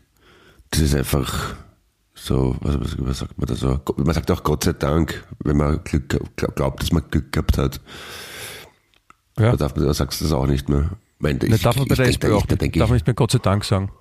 Das 0.70 0.82
ist 0.82 0.96
einfach 0.96 1.56
so, 2.14 2.56
was, 2.62 2.98
was 3.00 3.20
sagt 3.20 3.38
man 3.38 3.48
da 3.48 3.56
so? 3.56 3.80
Man 3.98 4.14
sagt 4.14 4.32
auch 4.32 4.44
Gott 4.44 4.64
sei 4.64 4.74
Dank, 4.74 5.26
wenn 5.44 5.58
man 5.58 5.84
Glück, 5.84 6.18
glaubt, 6.56 6.82
dass 6.82 6.92
man 6.92 7.04
Glück 7.10 7.32
gehabt 7.32 7.58
hat. 7.58 7.82
Ja. 9.38 9.52
Da, 9.52 9.58
darf 9.58 9.76
man, 9.76 9.86
da 9.86 9.94
sagst 9.94 10.22
du 10.22 10.26
das 10.26 10.34
auch 10.34 10.48
nicht 10.48 10.70
mehr. 10.70 10.92
Mein, 11.20 11.40
ich, 11.42 11.62
darf 11.62 11.76
man 11.76 11.88
bei 11.88 11.96
der 11.96 12.08
SPÖ 12.08 12.36
auch 12.36 12.48
nicht, 12.48 12.80
darf 12.80 12.92
nicht 12.92 13.06
mehr 13.06 13.14
Gott 13.14 13.32
sei 13.32 13.40
Dank 13.40 13.66
sagen. 13.66 13.92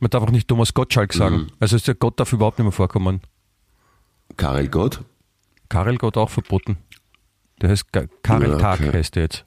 Man 0.00 0.10
darf 0.10 0.22
auch 0.22 0.30
nicht 0.30 0.48
Thomas 0.48 0.74
Gottschalk 0.74 1.12
sagen. 1.12 1.36
Mhm. 1.36 1.46
Also 1.60 1.76
ist 1.76 1.86
der 1.86 1.94
Gott 1.94 2.18
darf 2.18 2.32
überhaupt 2.32 2.58
nicht 2.58 2.64
mehr 2.64 2.72
vorkommen. 2.72 3.20
Karel 4.36 4.68
Gott? 4.68 5.00
Karel 5.68 5.96
Gott 5.96 6.16
auch 6.16 6.30
verboten. 6.30 6.78
Der 7.60 7.70
heißt 7.70 7.86
Karel 8.22 8.50
ja, 8.50 8.58
Tag, 8.58 8.80
heißt 8.92 9.14
der 9.16 9.22
jetzt. 9.24 9.44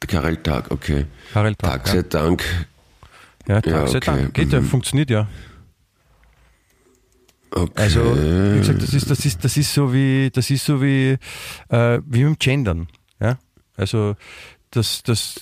Karel 0.00 0.36
Tag, 0.36 0.70
okay. 0.70 1.06
Karel 1.32 1.54
Tag. 1.54 1.84
Tag 1.84 1.88
sei 1.88 1.96
ja. 1.96 2.02
Dank. 2.02 2.44
Ja, 3.46 3.60
Tag 3.60 3.66
ja, 3.66 3.86
sei 3.86 3.98
okay. 3.98 4.06
Dank. 4.06 4.34
Geht 4.34 4.52
ja, 4.52 4.60
mhm. 4.60 4.64
funktioniert 4.66 5.10
ja. 5.10 5.28
Okay. 7.50 7.82
Also, 7.82 8.00
wie 8.00 8.58
gesagt, 8.58 8.82
das 8.82 8.92
ist, 8.92 9.10
das 9.10 9.24
ist, 9.24 9.44
das 9.44 9.56
ist 9.56 9.72
so 9.72 9.92
wie, 9.92 10.30
das 10.30 10.50
ist 10.50 10.64
so 10.64 10.82
wie, 10.82 11.16
äh, 11.68 12.00
wie 12.04 12.24
mit 12.24 12.34
dem 12.34 12.38
Gendern. 12.38 12.88
Ja? 13.20 13.38
Also, 13.76 14.16
das, 14.70 15.02
das, 15.02 15.40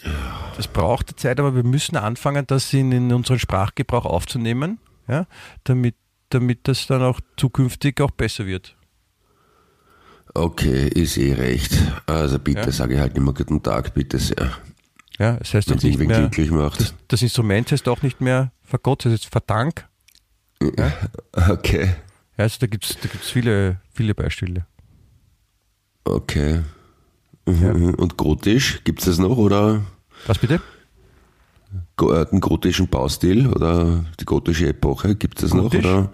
das 0.57 0.69
braucht 0.69 1.19
Zeit, 1.19 1.41
aber 1.41 1.57
wir 1.57 1.65
müssen 1.65 1.97
anfangen, 1.97 2.47
das 2.47 2.73
in, 2.73 2.93
in 2.93 3.13
unseren 3.13 3.39
Sprachgebrauch 3.39 4.05
aufzunehmen, 4.05 4.79
ja? 5.09 5.27
damit, 5.65 5.97
damit 6.29 6.69
das 6.69 6.87
dann 6.87 7.03
auch 7.03 7.21
zukünftig 7.37 8.01
auch 8.01 8.13
besser 8.13 8.47
wird. 8.47 8.77
Okay, 10.35 10.89
ist 10.89 11.17
eh 11.17 11.33
recht. 11.33 11.73
Also 12.07 12.41
bitte 12.41 12.61
ja. 12.61 12.73
sage 12.73 12.95
ich 12.95 13.01
halt 13.01 13.17
immer 13.17 13.33
guten 13.33 13.63
Tag, 13.63 13.95
bitte 13.95 14.19
sehr. 14.19 14.51
Ja, 15.19 15.39
es 15.41 15.55
heißt 15.55 15.71
Wenn 15.71 15.79
nicht 15.79 15.99
mehr, 15.99 16.19
glücklich 16.19 16.51
macht. 16.51 16.81
Das, 16.81 16.95
das, 17.07 17.23
Instrument 17.23 17.71
heißt 17.71 17.89
auch 17.89 18.03
nicht 18.03 18.21
mehr 18.21 18.51
Vergott, 18.65 19.07
es 19.07 19.13
heißt 19.13 19.27
Verdank. 19.27 19.89
Ja? 20.61 20.93
Okay. 21.51 21.95
Ja, 22.37 22.45
also 22.45 22.57
da 22.59 22.67
gibt 22.67 22.85
es 22.85 22.99
da 23.01 23.09
gibt's 23.09 23.31
viele, 23.31 23.81
viele 23.93 24.15
Beispiele. 24.15 24.67
Okay. 26.03 26.63
Mhm. 27.47 27.63
Ja. 27.63 27.75
Mhm. 27.75 27.95
Und 27.95 28.17
gotisch, 28.17 28.83
gibt 28.83 29.01
es 29.01 29.07
das 29.07 29.19
noch, 29.19 29.37
oder? 29.37 29.83
Was 30.27 30.39
bitte? 30.39 30.61
Äh, 32.01 32.27
den 32.27 32.41
gotischen 32.41 32.89
Baustil 32.89 33.47
oder 33.49 34.05
die 34.19 34.25
gotische 34.25 34.69
Epoche, 34.69 35.15
gibt 35.15 35.39
es 35.39 35.51
das 35.51 35.51
Gotisch? 35.53 35.85
noch? 35.85 35.91
Oder? 35.91 36.11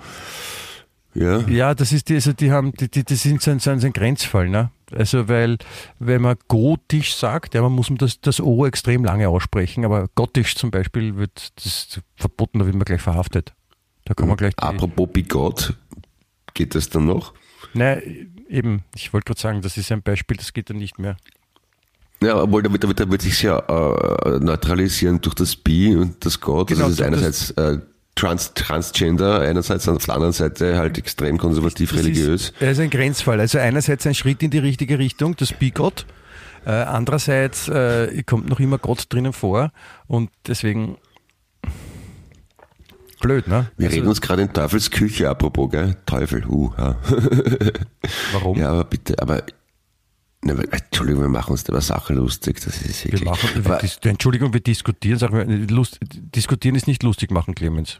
Ja. 1.14 1.40
ja, 1.48 1.74
das 1.74 1.92
ist 1.92 2.08
die, 2.08 2.14
also 2.14 2.32
die 2.32 2.52
haben, 2.52 2.72
die, 2.72 2.88
die, 2.88 3.04
die 3.04 3.14
sind 3.16 3.42
so 3.42 3.50
ein, 3.50 3.58
so 3.58 3.70
ein 3.70 3.92
Grenzfall, 3.92 4.48
ne? 4.48 4.70
Also 4.92 5.28
weil, 5.28 5.58
wenn 5.98 6.22
man 6.22 6.36
gotisch 6.48 7.14
sagt, 7.14 7.54
ja, 7.54 7.62
man 7.62 7.72
muss 7.72 7.88
das, 7.98 8.20
das 8.20 8.40
O 8.40 8.64
extrem 8.66 9.04
lange 9.04 9.28
aussprechen, 9.28 9.84
aber 9.84 10.08
gottisch 10.14 10.54
zum 10.54 10.70
Beispiel 10.70 11.16
wird 11.16 11.52
das 11.64 12.00
verboten, 12.16 12.60
da 12.60 12.66
wird 12.66 12.76
man 12.76 12.84
gleich 12.84 13.02
verhaftet. 13.02 13.54
Da 14.04 14.14
kann 14.14 14.28
man 14.28 14.36
gleich. 14.36 14.52
Apropos 14.56 15.08
Bigott, 15.12 15.76
geht 16.54 16.74
das 16.74 16.88
dann 16.88 17.06
noch? 17.06 17.34
Nein, 17.74 18.32
eben, 18.48 18.84
ich 18.94 19.12
wollte 19.12 19.26
gerade 19.26 19.40
sagen, 19.40 19.62
das 19.62 19.76
ist 19.76 19.92
ein 19.92 20.02
Beispiel, 20.02 20.36
das 20.36 20.52
geht 20.52 20.70
dann 20.70 20.78
nicht 20.78 20.98
mehr. 20.98 21.16
Ja, 22.22 22.42
obwohl 22.42 22.62
da 22.62 22.70
wird, 22.70 22.84
da 22.84 22.88
wird, 22.88 23.00
da 23.00 23.10
wird 23.10 23.22
sich 23.22 23.42
ja 23.42 23.58
äh, 23.58 24.38
neutralisieren 24.40 25.20
durch 25.20 25.34
das 25.34 25.56
Bi 25.56 25.96
und 25.96 26.24
das 26.24 26.40
Gott. 26.40 26.68
Genau, 26.68 26.84
also 26.84 26.96
das 26.96 27.00
ist 27.00 27.06
einerseits 27.06 27.50
äh, 27.52 27.80
Trans 28.20 28.52
Transgender 28.52 29.40
einerseits, 29.40 29.88
auf 29.88 30.04
der 30.04 30.14
anderen 30.14 30.34
Seite 30.34 30.76
halt 30.76 30.98
extrem 30.98 31.38
konservativ 31.38 31.90
das 31.90 32.00
religiös. 32.00 32.50
Ist, 32.50 32.54
er 32.60 32.72
ist 32.72 32.80
ein 32.80 32.90
Grenzfall. 32.90 33.40
Also 33.40 33.56
einerseits 33.56 34.06
ein 34.06 34.14
Schritt 34.14 34.42
in 34.42 34.50
die 34.50 34.58
richtige 34.58 34.98
Richtung, 34.98 35.36
das 35.36 35.54
Bigott. 35.54 36.04
Äh, 36.66 36.72
andererseits 36.72 37.68
äh, 37.68 38.22
kommt 38.24 38.46
noch 38.50 38.60
immer 38.60 38.76
Gott 38.76 39.06
drinnen 39.08 39.32
vor 39.32 39.72
und 40.06 40.28
deswegen 40.46 40.98
blöd, 43.20 43.48
ne? 43.48 43.70
Wir 43.78 43.86
also, 43.86 43.96
reden 43.96 44.08
uns 44.08 44.20
gerade 44.20 44.42
in 44.42 44.52
Teufels 44.52 44.90
Küche, 44.90 45.30
apropos, 45.30 45.70
gell? 45.70 45.96
Teufel, 46.04 46.44
uh, 46.46 46.70
ja. 46.76 46.96
Warum? 48.32 48.58
Ja, 48.58 48.70
aber 48.72 48.84
bitte, 48.84 49.18
aber 49.18 49.44
na, 50.42 50.52
Entschuldigung, 50.52 51.22
wir 51.22 51.28
machen 51.30 51.52
uns 51.52 51.66
über 51.66 51.80
Sachen 51.80 52.16
lustig. 52.16 52.60
Das 52.62 52.82
ist 52.82 53.04
wirklich. 53.04 53.22
Wir 53.22 53.30
machen, 53.30 53.48
wir 53.64 54.10
Entschuldigung, 54.10 54.52
wir 54.52 54.60
diskutieren. 54.60 55.18
Sag 55.18 55.32
mal, 55.32 55.46
Lust, 55.70 55.98
diskutieren 56.02 56.74
ist 56.74 56.86
nicht 56.86 57.02
lustig 57.02 57.30
machen, 57.30 57.54
Clemens. 57.54 57.98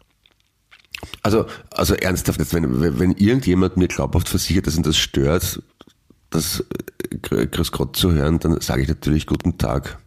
Also, 1.22 1.46
also 1.70 1.94
ernsthaft, 1.94 2.38
jetzt, 2.40 2.54
wenn, 2.54 2.98
wenn 2.98 3.12
irgendjemand 3.12 3.76
mir 3.76 3.88
glaubhaft 3.88 4.28
versichert, 4.28 4.66
dass 4.66 4.76
ihn 4.76 4.82
das 4.82 4.96
stört, 4.96 5.62
das 6.30 6.64
äh, 7.30 7.46
Grüß 7.46 7.72
Gott 7.72 7.96
zu 7.96 8.12
hören, 8.12 8.38
dann 8.38 8.60
sage 8.60 8.82
ich 8.82 8.88
natürlich 8.88 9.26
Guten 9.26 9.58
Tag. 9.58 9.98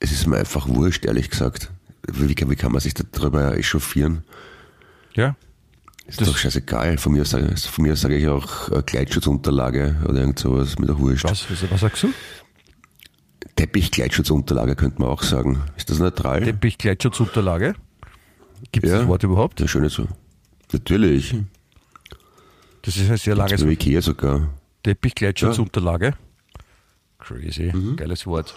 Es 0.00 0.10
ist 0.10 0.26
mir 0.26 0.38
einfach 0.38 0.68
wurscht, 0.68 1.04
ehrlich 1.04 1.30
gesagt. 1.30 1.70
Wie 2.08 2.34
kann, 2.34 2.50
wie 2.50 2.56
kann 2.56 2.72
man 2.72 2.80
sich 2.80 2.94
darüber 2.94 3.56
echauffieren? 3.56 4.24
Ja. 5.14 5.36
Ist 6.06 6.20
das 6.20 6.28
doch 6.28 6.36
scheißegal. 6.36 6.98
Von 6.98 7.12
mir, 7.12 7.24
sage, 7.24 7.56
von 7.56 7.84
mir 7.84 7.94
sage 7.94 8.16
ich 8.16 8.26
auch 8.26 8.70
äh, 8.70 8.82
Gleitschutzunterlage 8.84 9.96
oder 10.08 10.20
irgend 10.20 10.38
sowas, 10.38 10.78
mir 10.78 10.86
doch 10.86 10.98
wurscht. 10.98 11.24
Was, 11.24 11.46
was 11.70 11.80
sagst 11.80 12.02
du? 12.02 12.12
Teppich-Gleitschutzunterlage 13.56 14.74
könnte 14.74 15.00
man 15.00 15.10
auch 15.10 15.22
sagen. 15.22 15.62
Ist 15.76 15.90
das 15.90 15.98
neutral? 15.98 16.42
Teppich-Gleitschutzunterlage? 16.42 17.74
Gibt 18.70 18.86
es 18.86 18.92
ja, 18.92 18.98
das 18.98 19.08
Wort 19.08 19.22
überhaupt? 19.22 19.60
Ja, 19.60 19.68
schöne 19.68 19.90
so. 19.90 20.06
Natürlich. 20.72 21.32
Hm. 21.32 21.46
Das 22.82 22.96
ist 22.96 23.10
ein 23.10 23.16
sehr 23.16 23.34
langes 23.34 23.62
Wort. 23.62 23.72
Ikea 23.72 24.02
sogar. 24.02 24.48
Teppich-Gleitschutzunterlage. 24.82 26.06
Ja. 26.06 26.14
Crazy. 27.18 27.70
Mhm. 27.72 27.96
Geiles 27.96 28.26
Wort. 28.26 28.54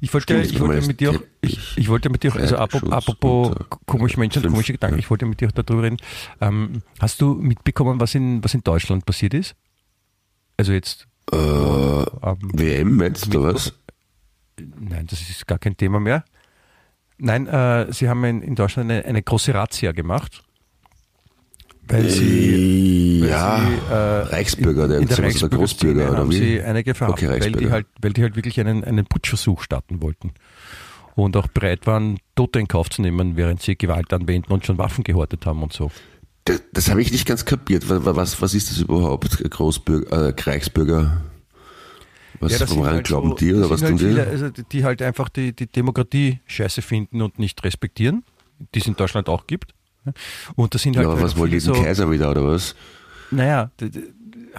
Ich 0.00 0.12
wollte, 0.12 0.40
ich 0.40 0.58
wollte 0.58 0.86
mit 0.86 1.00
dir 1.00 1.10
auch, 1.10 1.20
ich, 1.40 1.76
ich 1.76 1.88
wollte 1.88 2.10
mit 2.10 2.22
dir 2.22 2.32
auch, 2.32 2.36
also 2.36 2.56
apropos, 2.56 3.54
komische 3.86 4.18
Menschen 4.18 4.44
und 4.44 4.50
komische 4.50 4.72
Gedanken, 4.72 4.98
ich 4.98 5.08
wollte 5.08 5.26
mit 5.26 5.40
dir 5.40 5.48
auch 5.48 5.52
darüber 5.52 5.84
reden. 5.84 5.98
Ähm, 6.40 6.82
hast 6.98 7.20
du 7.20 7.34
mitbekommen, 7.34 8.00
was 8.00 8.14
in, 8.14 8.42
was 8.42 8.54
in 8.54 8.62
Deutschland 8.62 9.06
passiert 9.06 9.34
ist? 9.34 9.54
Also 10.56 10.72
jetzt. 10.72 11.06
Äh, 11.32 11.36
ähm, 11.36 12.38
WM 12.54 12.96
meinst 12.96 13.32
du 13.32 13.42
was? 13.42 13.74
Nein, 14.58 15.06
das 15.08 15.20
ist 15.20 15.46
gar 15.46 15.58
kein 15.58 15.76
Thema 15.76 16.00
mehr. 16.00 16.24
Nein, 17.18 17.46
äh, 17.46 17.92
sie 17.92 18.08
haben 18.08 18.24
in, 18.24 18.42
in 18.42 18.54
Deutschland 18.54 18.90
eine, 18.90 19.04
eine 19.04 19.22
große 19.22 19.52
Razzia 19.52 19.92
gemacht 19.92 20.42
weil 21.88 22.10
sie, 22.10 23.20
weil 23.22 23.30
ja, 23.30 23.60
sie, 23.66 23.92
äh, 23.92 24.34
Reichsbürger, 24.34 24.84
in, 24.84 25.02
in 25.02 25.08
der 25.08 25.18
Reichsbürger 25.18 25.56
Großbürger 25.56 26.10
oder 26.10 26.18
haben 26.18 26.30
wie? 26.30 26.36
sie 26.36 26.60
einige 26.60 26.94
verhaftet, 26.94 27.30
okay, 27.30 27.40
weil, 27.40 27.52
die 27.52 27.70
halt, 27.70 27.86
weil 28.02 28.12
die 28.12 28.22
halt 28.22 28.36
wirklich 28.36 28.60
einen, 28.60 28.84
einen 28.84 29.06
Putschversuch 29.06 29.62
starten 29.62 30.02
wollten 30.02 30.32
und 31.14 31.36
auch 31.36 31.48
bereit 31.48 31.86
waren, 31.86 32.18
Tote 32.36 32.60
in 32.60 32.68
Kauf 32.68 32.90
zu 32.90 33.00
nehmen, 33.00 33.36
während 33.36 33.62
sie 33.62 33.76
Gewalt 33.76 34.12
anwenden 34.12 34.52
und 34.52 34.66
schon 34.66 34.76
Waffen 34.76 35.02
gehortet 35.02 35.46
haben 35.46 35.62
und 35.62 35.72
so. 35.72 35.90
Das, 36.44 36.62
das 36.72 36.90
habe 36.90 37.00
ich 37.00 37.10
nicht 37.10 37.26
ganz 37.26 37.44
kapiert. 37.44 37.88
Was, 37.88 38.04
was, 38.04 38.42
was 38.42 38.54
ist 38.54 38.70
das 38.70 38.78
überhaupt? 38.80 39.42
Großbürger, 39.50 40.28
äh, 40.28 40.34
Reichsbürger? 40.38 41.22
Was, 42.40 42.58
ja, 42.58 42.70
woran 42.70 42.94
halt 42.94 43.06
glauben 43.06 43.30
so, 43.30 43.34
die 43.36 43.54
oder 43.54 43.70
was 43.70 43.82
halt 43.82 43.98
tun 43.98 44.14
die? 44.14 44.20
also 44.20 44.48
die 44.50 44.84
halt 44.84 45.02
einfach 45.02 45.28
die, 45.28 45.52
die 45.52 45.66
Demokratie 45.66 46.40
scheiße 46.46 46.82
finden 46.82 47.22
und 47.22 47.38
nicht 47.38 47.62
respektieren, 47.64 48.24
die 48.74 48.80
es 48.80 48.86
in 48.86 48.96
Deutschland 48.96 49.28
auch 49.28 49.46
gibt. 49.46 49.74
Und 50.56 50.74
das 50.74 50.82
sind 50.82 50.96
halt. 50.96 51.06
Ja, 51.06 51.12
aber 51.12 51.22
was 51.22 51.36
wollen 51.36 51.50
die 51.50 51.60
so, 51.60 51.72
Kaiser 51.72 52.10
wieder, 52.10 52.30
oder 52.30 52.44
was? 52.46 52.74
Naja, 53.30 53.70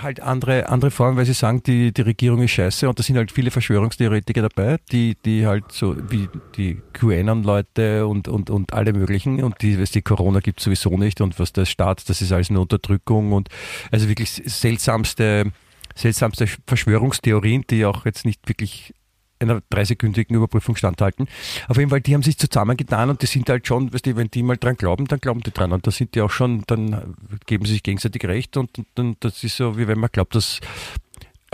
halt 0.01 0.19
andere, 0.21 0.69
andere 0.69 0.91
Formen, 0.91 1.17
weil 1.17 1.25
sie 1.25 1.33
sagen, 1.33 1.63
die, 1.63 1.91
die 1.91 2.01
Regierung 2.01 2.41
ist 2.41 2.51
scheiße 2.51 2.87
und 2.87 2.97
da 2.99 3.03
sind 3.03 3.17
halt 3.17 3.31
viele 3.31 3.51
Verschwörungstheoretiker 3.51 4.41
dabei, 4.43 4.77
die, 4.91 5.17
die 5.25 5.45
halt 5.45 5.71
so 5.71 5.95
wie 6.09 6.29
die 6.55 6.81
QAnon-Leute 6.93 8.07
und, 8.07 8.27
und, 8.27 8.49
und 8.49 8.73
alle 8.73 8.93
möglichen 8.93 9.43
und 9.43 9.61
die, 9.61 9.79
was 9.79 9.91
die 9.91 10.01
Corona 10.01 10.39
gibt 10.39 10.59
sowieso 10.59 10.95
nicht 10.97 11.21
und 11.21 11.39
was 11.39 11.53
der 11.53 11.65
Staat, 11.65 12.09
das 12.09 12.21
ist 12.21 12.31
alles 12.31 12.49
eine 12.49 12.59
Unterdrückung 12.59 13.33
und 13.33 13.49
also 13.91 14.07
wirklich 14.07 14.41
seltsamste, 14.45 15.51
seltsamste 15.99 16.47
Verschwörungstheorien, 16.65 17.65
die 17.69 17.85
auch 17.85 18.05
jetzt 18.05 18.25
nicht 18.25 18.47
wirklich 18.47 18.93
einer 19.39 19.62
dreisekündigen 19.69 20.35
Überprüfung 20.35 20.75
standhalten. 20.75 21.27
Auf 21.67 21.77
jeden 21.77 21.89
Fall, 21.89 22.01
die 22.01 22.13
haben 22.13 22.23
sich 22.23 22.38
zusammengetan 22.38 23.09
und 23.09 23.21
die 23.21 23.25
sind 23.25 23.49
halt 23.49 23.67
schon, 23.67 23.93
weißt 23.93 24.05
du, 24.05 24.15
wenn 24.17 24.29
die 24.29 24.43
mal 24.43 24.57
dran 24.57 24.75
glauben, 24.75 25.05
dann 25.05 25.19
glauben 25.19 25.41
die 25.41 25.51
dran. 25.51 25.71
Und 25.71 25.88
da 25.88 25.91
sind 25.91 26.15
die 26.15 26.21
auch 26.21 26.31
schon, 26.31 26.63
dann 26.67 27.15
geben 27.45 27.65
sie 27.65 27.73
sich 27.73 27.83
gegenseitig 27.83 28.23
recht 28.25 28.57
und, 28.57 28.77
und, 28.77 28.99
und 28.99 29.23
das 29.23 29.43
ist 29.43 29.57
so, 29.57 29.77
wie 29.77 29.88
wenn 29.88 29.99
man 29.99 30.09
glaubt, 30.12 30.35
dass 30.35 30.59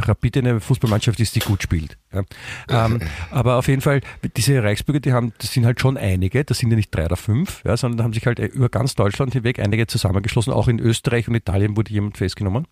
Rapid 0.02 0.38
eine 0.38 0.60
Fußballmannschaft 0.60 1.20
ist, 1.20 1.36
die 1.36 1.40
gut 1.40 1.64
spielt. 1.64 1.98
Ja. 2.12 2.24
Ähm, 2.70 3.02
aber 3.32 3.58
auf 3.58 3.68
jeden 3.68 3.82
Fall, 3.82 4.02
diese 4.36 4.62
Reichsbürger, 4.62 5.00
die 5.00 5.14
haben, 5.14 5.34
das 5.38 5.54
sind 5.54 5.66
halt 5.66 5.80
schon 5.80 5.96
einige, 5.98 6.44
das 6.44 6.58
sind 6.58 6.72
ja 6.72 6.76
nicht 6.76 6.94
drei 6.94 7.06
oder 7.06 7.16
fünf, 7.16 7.64
ja, 7.64 7.78
sondern 7.78 8.04
haben 8.04 8.14
sich 8.14 8.26
halt 8.26 8.40
über 8.40 8.70
ganz 8.70 8.96
Deutschland 8.96 9.34
hinweg 9.34 9.60
einige 9.60 9.88
zusammengeschlossen. 9.88 10.52
Auch 10.52 10.68
in 10.68 10.80
Österreich 10.80 11.28
und 11.28 11.36
Italien 11.36 11.78
wurde 11.78 11.92
jemand 11.92 12.18
festgenommen. 12.18 12.68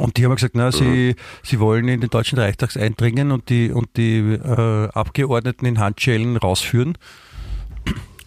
Und 0.00 0.16
die 0.16 0.24
haben 0.24 0.34
gesagt, 0.34 0.54
na, 0.54 0.72
sie, 0.72 1.14
sie 1.42 1.60
wollen 1.60 1.86
in 1.88 2.00
den 2.00 2.08
Deutschen 2.08 2.38
Reichstag 2.38 2.74
eindringen 2.76 3.30
und 3.32 3.50
die, 3.50 3.70
und 3.70 3.96
die 3.96 4.18
äh, 4.18 4.88
Abgeordneten 4.88 5.66
in 5.66 5.78
Handschellen 5.78 6.36
rausführen. 6.36 6.96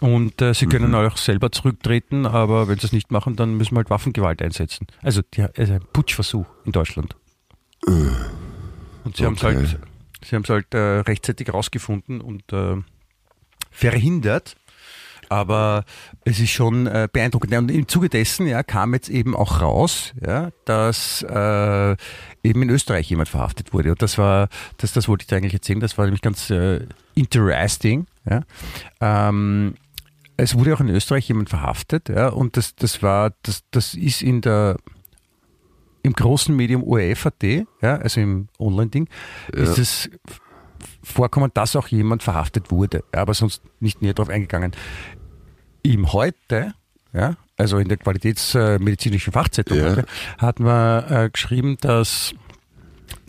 Und 0.00 0.40
äh, 0.40 0.54
sie 0.54 0.66
können 0.66 0.90
mhm. 0.90 0.94
auch 0.94 1.16
selber 1.16 1.50
zurücktreten, 1.50 2.26
aber 2.26 2.68
wenn 2.68 2.78
sie 2.78 2.86
es 2.86 2.92
nicht 2.92 3.10
machen, 3.10 3.36
dann 3.36 3.56
müssen 3.56 3.72
wir 3.72 3.78
halt 3.78 3.90
Waffengewalt 3.90 4.40
einsetzen. 4.42 4.86
Also, 5.02 5.22
die, 5.22 5.42
also 5.42 5.72
ein 5.72 5.80
Putschversuch 5.92 6.46
in 6.64 6.72
Deutschland. 6.72 7.16
Und 7.86 9.16
sie 9.16 9.24
okay. 9.24 9.24
haben 9.24 9.34
es 9.34 9.42
halt, 9.42 9.78
sie 10.22 10.36
haben 10.36 10.42
es 10.42 10.50
halt 10.50 10.74
äh, 10.74 10.78
rechtzeitig 10.78 11.52
rausgefunden 11.52 12.20
und 12.20 12.52
äh, 12.52 12.76
verhindert, 13.70 14.56
aber 15.28 15.84
es 16.24 16.40
ist 16.40 16.50
schon 16.50 16.86
äh, 16.86 17.08
beeindruckend. 17.12 17.54
Und 17.54 17.70
im 17.70 17.88
Zuge 17.88 18.08
dessen 18.08 18.46
ja, 18.46 18.62
kam 18.62 18.94
jetzt 18.94 19.08
eben 19.08 19.34
auch 19.36 19.60
raus, 19.60 20.12
ja, 20.24 20.50
dass 20.64 21.22
äh, 21.22 21.96
eben 22.42 22.62
in 22.62 22.70
Österreich 22.70 23.08
jemand 23.10 23.28
verhaftet 23.28 23.72
wurde. 23.72 23.90
Und 23.90 24.02
das 24.02 24.18
war, 24.18 24.48
das, 24.78 24.92
das 24.92 25.08
wollte 25.08 25.22
ich 25.22 25.26
dir 25.28 25.36
eigentlich 25.36 25.54
erzählen, 25.54 25.80
das 25.80 25.98
war 25.98 26.04
nämlich 26.04 26.22
ganz 26.22 26.50
äh, 26.50 26.86
interesting. 27.14 28.06
Ja. 28.28 28.42
Ähm, 29.00 29.74
es 30.36 30.56
wurde 30.56 30.74
auch 30.74 30.80
in 30.80 30.88
Österreich 30.88 31.28
jemand 31.28 31.48
verhaftet, 31.48 32.08
ja, 32.08 32.28
und 32.28 32.56
das, 32.56 32.74
das 32.74 33.02
war, 33.02 33.32
das, 33.42 33.62
das 33.70 33.94
ist 33.94 34.22
in 34.22 34.40
der 34.40 34.76
im 36.02 36.12
großen 36.12 36.54
Medium 36.54 36.84
ORF.at, 36.84 37.42
ja, 37.42 37.96
also 37.96 38.20
im 38.20 38.48
Online-Ding, 38.58 39.08
ja. 39.54 39.62
ist 39.62 39.78
es 39.78 40.10
vorkommen, 41.04 41.50
dass 41.54 41.76
auch 41.76 41.88
jemand 41.88 42.22
verhaftet 42.22 42.70
wurde, 42.70 43.04
aber 43.12 43.34
sonst 43.34 43.62
nicht 43.80 44.02
näher 44.02 44.14
darauf 44.14 44.30
eingegangen 44.30 44.72
ihm 45.84 46.12
heute, 46.12 46.74
ja, 47.12 47.36
also 47.56 47.78
in 47.78 47.88
der 47.88 47.98
qualitätsmedizinischen 47.98 49.32
Fachzeitung 49.32 49.78
ja. 49.78 49.84
heute, 49.84 50.06
hat 50.38 50.58
man 50.58 51.04
äh, 51.08 51.30
geschrieben, 51.30 51.76
dass 51.80 52.34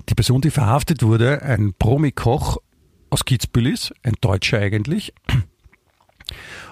die 0.09 0.15
Person, 0.15 0.41
die 0.41 0.49
verhaftet 0.49 1.03
wurde, 1.03 1.43
ein 1.43 1.73
Promi-Koch 1.77 2.57
aus 3.11 3.25
Kitzbühel 3.25 3.67
ist, 3.67 3.93
ein 4.01 4.13
Deutscher 4.21 4.59
eigentlich, 4.59 5.13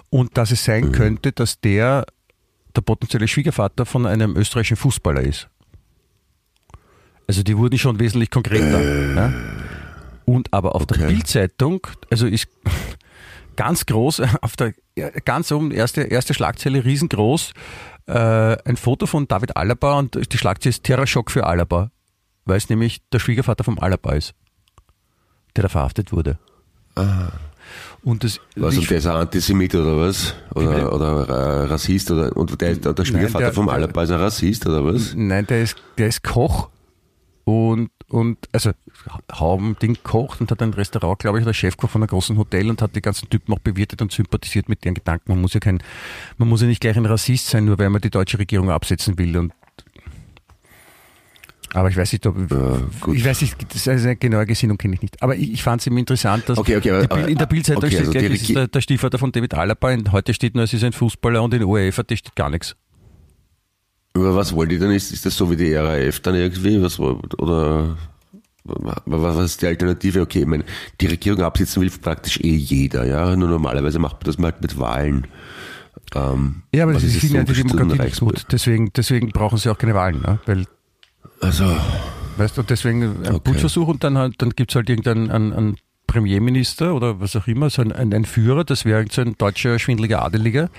und 0.10 0.38
dass 0.38 0.52
es 0.52 0.64
sein 0.64 0.86
mhm. 0.86 0.92
könnte, 0.94 1.32
dass 1.32 1.60
der 1.60 2.06
der 2.76 2.82
potenzielle 2.82 3.28
Schwiegervater 3.28 3.86
von 3.86 4.08
einem 4.08 4.36
österreichischen 4.36 4.78
Fußballer 4.78 5.22
ist. 5.22 5.48
Also 7.28 7.44
die 7.44 7.56
wurden 7.56 7.78
schon 7.78 8.00
wesentlich 8.00 8.32
konkreter. 8.32 8.82
Äh, 8.82 9.16
ja? 9.16 9.34
Und 10.26 10.54
aber 10.54 10.76
auf 10.76 10.84
okay. 10.84 11.00
der 11.00 11.08
Bildzeitung, 11.08 11.88
also 12.10 12.28
ist 12.28 12.48
ganz 13.56 13.86
groß, 13.86 14.22
auf 14.42 14.56
der 14.56 14.74
ganz 15.26 15.52
oben, 15.52 15.72
erste, 15.72 16.02
erste 16.02 16.34
Schlagzeile, 16.34 16.84
riesengroß, 16.84 17.54
äh, 18.08 18.14
ein 18.14 18.78
Foto 18.78 19.06
von 19.06 19.28
David 19.28 19.56
Alaba 19.56 19.98
und 20.00 20.32
die 20.32 20.38
Schlagzeile 20.38 20.72
ist 20.72 20.84
Terrorschock 20.84 21.32
für 21.32 21.46
Alaba, 21.46 21.92
weil 22.46 22.58
es 22.58 22.70
nämlich 22.70 23.02
der 23.12 23.20
Schwiegervater 23.20 23.64
vom 23.64 23.80
Alaba 23.80 24.14
ist, 24.14 24.34
der 25.56 25.64
da 25.64 25.70
verhaftet 25.70 26.12
wurde. 26.12 26.38
Aha. 26.96 27.32
Und 28.04 28.24
das, 28.24 28.40
was, 28.56 28.78
und 28.78 28.90
der 28.90 28.98
ist 28.98 29.08
ein 29.08 29.16
Antisemit 29.16 29.74
oder 29.76 29.98
was? 29.98 30.36
Oder, 30.54 30.94
oder 30.94 31.30
äh, 31.30 31.66
Rassist? 31.68 32.12
Oder, 32.12 32.36
und 32.36 32.60
der, 32.60 32.76
der 32.76 33.06
Schwiegervater 33.06 33.40
Nein, 33.40 33.44
der, 33.46 33.54
vom 33.54 33.70
Alaba 33.70 34.04
ist 34.04 34.12
ein 34.12 34.20
Rassist 34.20 34.68
oder 34.68 34.84
was? 34.84 35.14
Nein, 35.16 35.48
der 35.48 35.64
ist, 35.64 35.78
der 35.98 36.08
ist 36.08 36.22
Koch 36.24 36.70
und, 37.46 37.90
und 38.10 38.38
also 38.52 38.72
Haubending 39.32 39.98
kocht 40.04 40.42
und 40.42 40.52
hat 40.52 40.62
ein 40.62 40.74
Restaurant, 40.74 41.20
glaube 41.20 41.40
ich, 41.40 41.46
oder 41.46 41.54
Chefkoch 41.54 41.90
von 41.90 42.02
einem 42.02 42.08
großen 42.08 42.38
Hotel 42.38 42.70
und 42.70 42.82
hat 42.82 42.96
die 42.96 43.02
ganzen 43.02 43.30
Typen 43.30 43.54
auch 43.54 43.60
bewirtet 43.60 44.02
und 44.02 44.12
sympathisiert 44.12 44.70
mit 44.70 44.84
deren 44.84 44.96
Gedanken. 44.96 45.32
Man 45.32 45.42
muss 45.42 45.54
ja 45.54 45.60
kein, 45.60 45.82
man 46.38 46.48
muss 46.48 46.62
ja 46.62 46.68
nicht 46.68 46.82
gleich 46.82 46.98
ein 46.98 47.06
Rassist 47.06 47.48
sein, 47.48 47.66
nur 47.66 47.80
weil 47.80 47.90
man 47.90 48.02
die 48.02 48.10
deutsche 48.10 48.40
Regierung 48.40 48.70
absetzen 48.70 49.18
will 49.18 49.38
und 49.38 49.54
aber 51.74 51.90
ich 51.90 51.98
weiß 51.98 52.12
nicht, 52.12 52.26
ob, 52.28 52.38
ja, 52.52 52.82
ich 53.12 53.26
weiß 53.26 53.42
nicht, 53.42 53.56
das 53.74 53.88
ist 53.88 54.06
eine 54.06 54.16
genaue 54.16 54.46
Gesinnung 54.46 54.78
kenne 54.78 54.94
ich 54.94 55.02
nicht. 55.02 55.22
Aber 55.24 55.36
ich, 55.36 55.54
ich 55.54 55.64
fand 55.64 55.82
es 55.82 55.88
immer 55.88 55.98
interessant, 55.98 56.48
dass 56.48 56.60
okay, 56.60 56.78
okay, 56.78 56.92
aber, 56.92 57.28
in 57.28 57.36
der 57.36 57.48
Bildzeitung 57.48 57.84
okay, 57.84 57.96
steht 57.96 58.00
also 58.02 58.12
gleich, 58.12 58.32
ist 58.32 58.50
der, 58.50 58.68
der 58.68 58.82
Stiefvater 58.82 59.18
von 59.18 59.32
David 59.32 59.56
Alaba 59.56 59.92
und 59.92 60.12
heute 60.12 60.36
steht 60.36 60.54
nur, 60.54 60.66
es 60.66 60.74
ist 60.74 60.84
ein 60.84 60.94
Fußballer 60.94 61.42
und 61.42 61.52
in 61.56 61.64
ORF 61.64 61.96
steht 61.96 62.36
gar 62.36 62.52
nichts. 62.52 62.76
Über 64.16 64.36
was 64.36 64.54
wollt 64.54 64.72
ihr 64.72 64.80
denn? 64.80 64.92
Ist, 64.92 65.12
ist 65.12 65.26
das 65.26 65.36
so 65.36 65.50
wie 65.50 65.56
die 65.56 65.74
RAF 65.74 66.20
dann 66.20 66.36
irgendwie? 66.36 66.82
Was, 66.82 67.00
oder 67.00 67.98
was 68.64 69.46
ist 69.46 69.62
die 69.62 69.68
Alternative? 69.68 70.22
Okay, 70.22 70.42
ich 70.42 70.46
meine, 70.46 70.66
die 71.02 71.08
Regierung 71.08 71.42
absitzen 71.42 71.82
will 71.82 71.90
praktisch 71.90 72.40
eh 72.40 72.56
jeder, 72.56 73.06
ja. 73.06 73.36
Nur 73.36 73.50
normalerweise 73.50 74.00
macht 74.00 74.18
man 74.18 74.26
das 74.26 74.38
mal 74.38 74.52
halt 74.52 74.62
mit 74.62 74.80
Wahlen. 74.80 75.28
Ähm, 76.16 76.64
ja, 76.74 76.84
aber 76.84 76.94
das 76.94 77.04
ist 77.04 77.24
die 77.24 77.30
Demokratie 77.30 78.02
nicht 78.02 78.20
gut. 78.20 78.46
Deswegen, 78.52 78.94
deswegen 78.94 79.30
brauchen 79.30 79.58
sie 79.58 79.70
auch 79.70 79.78
keine 79.78 79.96
Wahlen, 79.96 80.22
ne? 80.22 80.40
Weil, 80.46 80.66
also. 81.42 81.76
Weißt 82.38 82.58
du, 82.58 82.64
deswegen 82.64 83.04
ein 83.04 83.36
okay. 83.36 83.40
Putschversuch 83.44 83.88
und 83.88 84.04
dann, 84.04 84.34
dann 84.38 84.50
gibt's 84.52 84.76
halt 84.76 84.90
irgendeinen 84.90 85.30
einen, 85.30 85.54
einen 85.54 85.78
Premierminister 86.14 86.94
oder 86.94 87.20
was 87.20 87.36
auch 87.36 87.48
immer, 87.48 87.70
so 87.70 87.82
ein, 87.82 87.92
ein 87.92 88.26
Führer, 88.26 88.64
das 88.64 88.86
wäre 88.86 89.06
so 89.10 89.22
ein 89.22 89.36
deutscher 89.38 89.80
schwindeliger 89.80 90.22
Adeliger, 90.22 90.70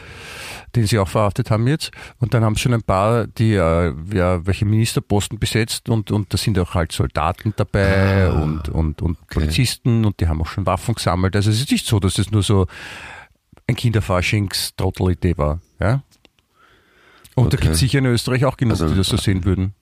den 0.77 0.87
sie 0.87 0.99
auch 0.99 1.09
verhaftet 1.09 1.51
haben 1.51 1.67
jetzt. 1.67 1.91
Und 2.21 2.35
dann 2.35 2.45
haben 2.45 2.57
schon 2.57 2.73
ein 2.73 2.83
paar, 2.83 3.27
die 3.27 3.55
äh, 3.55 3.93
ja, 4.13 4.47
welche 4.47 4.65
Ministerposten 4.65 5.39
besetzt 5.39 5.89
und, 5.89 6.11
und 6.11 6.33
da 6.33 6.39
sind 6.39 6.59
auch 6.59 6.75
halt 6.75 6.93
Soldaten 6.93 7.53
dabei 7.57 8.29
ah, 8.29 8.41
und, 8.41 8.69
und, 8.69 9.03
und 9.03 9.19
okay. 9.23 9.41
Polizisten 9.41 10.05
und 10.05 10.21
die 10.21 10.29
haben 10.29 10.41
auch 10.41 10.47
schon 10.47 10.67
Waffen 10.67 10.95
gesammelt. 10.95 11.35
Also 11.35 11.51
es 11.51 11.61
ist 11.61 11.71
nicht 11.71 11.87
so, 11.87 11.99
dass 11.99 12.15
das 12.15 12.31
nur 12.31 12.43
so 12.43 12.67
ein 13.67 13.75
Kinderfaschings-Trottel-Idee 13.75 15.37
war. 15.37 15.61
Ja? 15.81 16.03
Und 17.35 17.47
okay. 17.47 17.57
da 17.57 17.63
gibt 17.63 17.75
es 17.75 17.81
sicher 17.81 17.99
in 17.99 18.07
Österreich 18.07 18.45
auch 18.45 18.57
genug, 18.57 18.73
also, 18.73 18.89
die 18.89 18.97
das 18.97 19.09
so 19.09 19.17
sehen 19.17 19.45
würden. 19.45 19.75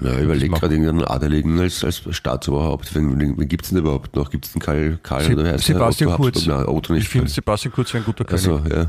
Ja, 0.00 0.16
ich 0.16 0.24
überlege 0.24 0.52
gerade 0.52 0.74
irgendeinen 0.74 1.04
Adeligen 1.04 1.58
als, 1.60 1.84
als 1.84 2.02
Staatsoberhaupt. 2.10 2.94
Wen, 2.94 3.18
wen 3.38 3.48
gibt 3.48 3.64
es 3.64 3.70
denn 3.70 3.78
überhaupt 3.78 4.16
noch? 4.16 4.30
Gibt 4.30 4.46
es 4.46 4.52
den 4.52 4.60
Karl, 4.60 4.98
Karl 5.02 5.24
Se 5.24 5.32
oder 5.34 5.52
heißt 5.52 5.64
Sebastian 5.64 6.10
der? 6.10 6.16
Kurz. 6.16 6.46
Nein, 6.46 6.66
Otto 6.66 6.92
nicht. 6.92 7.04
Ich 7.04 7.08
finde 7.08 7.30
Sebastian 7.30 7.72
Kurz 7.72 7.94
wäre 7.94 8.02
ein 8.02 8.06
guter 8.06 8.24
König. 8.24 8.48
Also, 8.48 8.62
ja. 8.68 8.88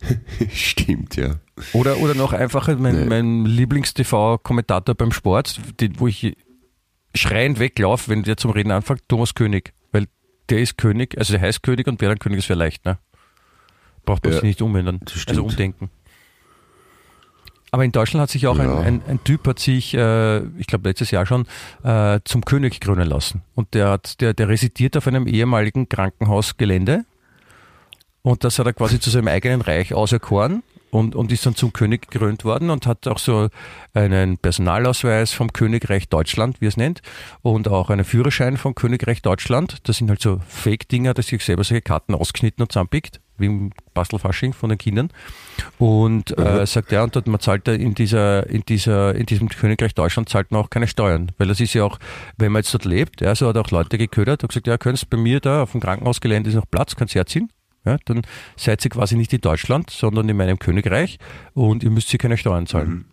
Stimmt, 0.52 1.16
ja. 1.16 1.36
Oder, 1.72 1.98
oder 1.98 2.14
noch 2.14 2.32
einfach 2.32 2.68
mein, 2.78 3.00
nee. 3.00 3.04
mein 3.06 3.46
Lieblings-TV-Kommentator 3.46 4.94
beim 4.94 5.10
Sport, 5.10 5.58
den, 5.80 5.98
wo 5.98 6.06
ich 6.06 6.36
schreiend 7.14 7.58
weglaufe, 7.58 8.10
wenn 8.10 8.22
der 8.22 8.36
zum 8.36 8.50
Reden 8.50 8.70
anfängt, 8.70 9.02
Thomas 9.08 9.34
König. 9.34 9.72
Weil 9.90 10.06
der 10.50 10.60
ist 10.60 10.76
König, 10.76 11.16
also 11.18 11.32
der 11.32 11.40
heißt 11.40 11.62
König 11.62 11.88
und 11.88 12.00
wer 12.00 12.10
dann 12.10 12.18
König 12.18 12.38
ist, 12.38 12.48
wäre 12.48 12.58
leicht, 12.58 12.84
ne? 12.84 12.98
Braucht 14.04 14.24
man 14.24 14.32
ja, 14.32 14.40
sich 14.40 14.48
nicht 14.48 14.62
umändern. 14.62 15.00
Also 15.26 15.44
umdenken. 15.44 15.90
Aber 17.70 17.84
in 17.84 17.92
Deutschland 17.92 18.22
hat 18.22 18.30
sich 18.30 18.46
auch 18.46 18.58
ja. 18.58 18.64
ein, 18.64 18.84
ein, 18.84 19.02
ein, 19.06 19.24
Typ, 19.24 19.46
hat 19.46 19.58
sich, 19.58 19.94
äh, 19.94 20.38
ich 20.58 20.66
glaube 20.66 20.88
letztes 20.88 21.10
Jahr 21.10 21.26
schon, 21.26 21.46
äh, 21.84 22.20
zum 22.24 22.44
König 22.44 22.80
krönen 22.80 23.06
lassen. 23.06 23.42
Und 23.54 23.74
der 23.74 23.90
hat, 23.90 24.20
der, 24.20 24.34
der 24.34 24.48
residiert 24.48 24.96
auf 24.96 25.06
einem 25.06 25.26
ehemaligen 25.26 25.88
Krankenhausgelände. 25.88 27.04
Und 28.22 28.44
das 28.44 28.58
hat 28.58 28.66
er 28.66 28.72
quasi 28.72 29.00
zu 29.00 29.10
seinem 29.10 29.28
eigenen 29.28 29.60
Reich 29.60 29.94
auserkoren 29.94 30.62
und, 30.90 31.14
und 31.14 31.32
ist 31.32 31.44
dann 31.46 31.54
zum 31.54 31.72
König 31.72 32.10
gekrönt 32.10 32.44
worden 32.44 32.70
und 32.70 32.86
hat 32.86 33.06
auch 33.06 33.18
so 33.18 33.48
einen 33.94 34.38
Personalausweis 34.38 35.32
vom 35.32 35.52
Königreich 35.52 36.08
Deutschland, 36.08 36.60
wie 36.60 36.66
es 36.66 36.76
nennt, 36.76 37.02
und 37.42 37.68
auch 37.68 37.90
einen 37.90 38.04
Führerschein 38.04 38.56
vom 38.56 38.74
Königreich 38.74 39.22
Deutschland. 39.22 39.78
Das 39.84 39.98
sind 39.98 40.08
halt 40.08 40.22
so 40.22 40.40
Fake-Dinger, 40.48 41.14
dass 41.14 41.28
sich 41.28 41.44
selber 41.44 41.64
solche 41.64 41.82
Karten 41.82 42.14
ausgeschnitten 42.14 42.62
und 42.62 42.72
zusammenpickt, 42.72 43.20
wie 43.36 43.46
im 43.46 43.70
Bastelfasching 43.98 44.52
von 44.52 44.68
den 44.68 44.78
Kindern. 44.78 45.10
Und 45.78 46.38
äh, 46.38 46.64
sagt 46.66 46.92
er, 46.92 47.02
und 47.02 47.26
man 47.26 47.40
zahlt 47.40 47.66
in 47.66 47.94
dieser, 47.94 48.48
in 48.48 48.62
dieser, 48.62 49.14
in 49.16 49.26
diesem 49.26 49.48
Königreich 49.48 49.92
Deutschland 49.92 50.28
zahlt 50.28 50.52
man 50.52 50.60
auch 50.60 50.70
keine 50.70 50.86
Steuern. 50.86 51.32
Weil 51.36 51.48
das 51.48 51.58
ist 51.58 51.74
ja 51.74 51.82
auch, 51.82 51.98
wenn 52.36 52.52
man 52.52 52.60
jetzt 52.60 52.72
dort 52.72 52.84
lebt, 52.84 53.20
ja, 53.20 53.34
so 53.34 53.48
hat 53.48 53.56
auch 53.56 53.70
Leute 53.72 53.98
geködert 53.98 54.44
und 54.44 54.48
gesagt, 54.48 54.68
ja, 54.68 54.78
könntest 54.78 55.10
bei 55.10 55.16
mir 55.16 55.40
da 55.40 55.64
auf 55.64 55.72
dem 55.72 55.80
Krankenhausgelände 55.80 56.48
ist 56.48 56.54
noch 56.54 56.70
Platz, 56.70 56.94
kannst 56.94 57.16
herziehen. 57.16 57.50
Ja, 57.84 57.96
dann 58.04 58.22
seid 58.56 58.84
ihr 58.84 58.90
quasi 58.90 59.16
nicht 59.16 59.32
in 59.32 59.40
Deutschland, 59.40 59.90
sondern 59.90 60.28
in 60.28 60.36
meinem 60.36 60.58
Königreich 60.58 61.18
und 61.54 61.82
ihr 61.82 61.90
müsst 61.90 62.10
hier 62.10 62.18
keine 62.18 62.36
Steuern 62.36 62.66
zahlen. 62.66 62.88
Mhm. 62.88 63.04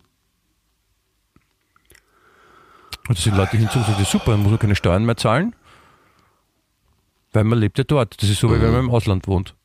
Und 3.07 3.17
da 3.17 3.21
sind 3.21 3.37
Leute 3.37 3.57
hinzu 3.57 3.79
und 3.79 3.85
sagen, 3.85 4.03
super, 4.05 4.31
dann 4.31 4.41
muss 4.41 4.51
man 4.51 4.59
keine 4.59 4.75
Steuern 4.75 5.05
mehr 5.05 5.17
zahlen, 5.17 5.55
weil 7.33 7.43
man 7.43 7.59
lebt 7.59 7.77
ja 7.77 7.83
dort. 7.83 8.21
Das 8.21 8.29
ist 8.29 8.39
so, 8.39 8.49
wie 8.49 8.61
wenn 8.61 8.71
man 8.71 8.85
im 8.85 8.91
Ausland 8.91 9.27
wohnt. 9.27 9.55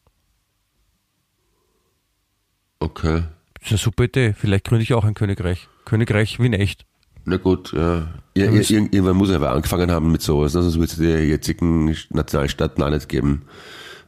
Okay. 2.81 3.23
Das 3.55 3.67
ist 3.67 3.71
eine 3.73 3.79
super 3.79 4.05
Idee. 4.05 4.35
Vielleicht 4.37 4.65
gründe 4.65 4.83
ich 4.83 4.95
auch 4.95 5.05
ein 5.05 5.15
Königreich. 5.15 5.69
Königreich 5.85 6.41
wie 6.41 6.47
in 6.47 6.55
echt. 6.55 6.87
Na 7.27 7.37
gut, 7.37 7.73
ja. 7.73 8.09
ja, 8.35 8.51
ja 8.51 8.51
irgendwann 8.51 9.17
muss 9.17 9.29
er 9.29 9.37
aber 9.37 9.51
angefangen 9.51 9.91
haben 9.91 10.11
mit 10.11 10.23
sowas, 10.23 10.55
ne? 10.55 10.63
sonst 10.63 10.77
würde 10.77 10.93
es 10.93 10.97
die 10.97 11.29
jetzigen 11.29 11.95
Nationalstaaten 12.09 12.83
auch 12.83 12.91
nicht 12.91 13.09
geben. 13.09 13.43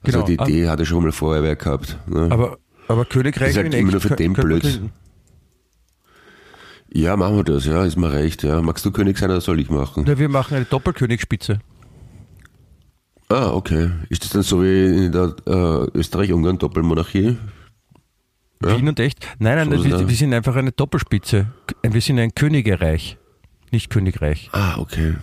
Also 0.03 0.25
genau. 0.25 0.47
die 0.47 0.53
Idee 0.53 0.69
hatte 0.69 0.87
schon 0.87 1.05
mal 1.05 1.13
vorher 1.13 1.43
wer 1.43 1.55
gehabt. 1.55 1.99
Ne? 2.09 2.29
Aber, 2.31 2.59
aber 2.89 3.05
Königreich 3.05 3.51
ist 3.51 3.57
halt 3.59 3.75
immer 3.75 3.93
nur 3.93 4.01
für 4.01 4.17
den 4.17 4.33
blöd. 4.33 4.81
Ja, 6.95 7.17
machen 7.17 7.37
wir 7.37 7.45
das, 7.45 7.65
ja, 7.67 7.85
ist 7.85 7.97
mir 7.97 8.13
recht. 8.13 8.43
Ja. 8.43 8.61
Magst 8.61 8.85
du 8.85 8.91
König 8.91 9.19
sein 9.19 9.31
oder 9.31 9.41
soll 9.41 9.61
ich 9.61 9.71
machen? 9.71 10.05
Ja, 10.07 10.19
wir 10.19 10.29
machen 10.29 10.57
eine 10.57 10.65
Doppelkönigspitze. 10.65 11.61
Ah, 13.29 13.51
okay. 13.51 13.91
Ist 14.09 14.25
das 14.25 14.31
dann 14.31 14.43
so 14.43 14.63
wie 14.63 15.07
in 15.07 15.13
der 15.13 15.35
äh, 15.47 15.99
Österreich-Ungarn-Doppelmonarchie? 15.99 17.39
Ja? 18.65 18.77
Wien 18.77 18.89
und 18.89 19.01
echt? 19.01 19.27
Nein, 19.39 19.57
nein, 19.57 19.79
so 19.79 19.85
wir, 19.85 20.09
wir, 20.09 20.17
sind 20.17 20.33
einfach 20.35 20.57
eine 20.57 20.73
Doppelspitze. 20.73 21.53
Wir 21.83 22.01
sind 22.01 22.19
ein 22.19 22.35
Königereich, 22.35 23.19
nicht 23.71 23.91
Königreich. 23.91 24.51
Ah, 24.53 24.79
okay 24.79 25.15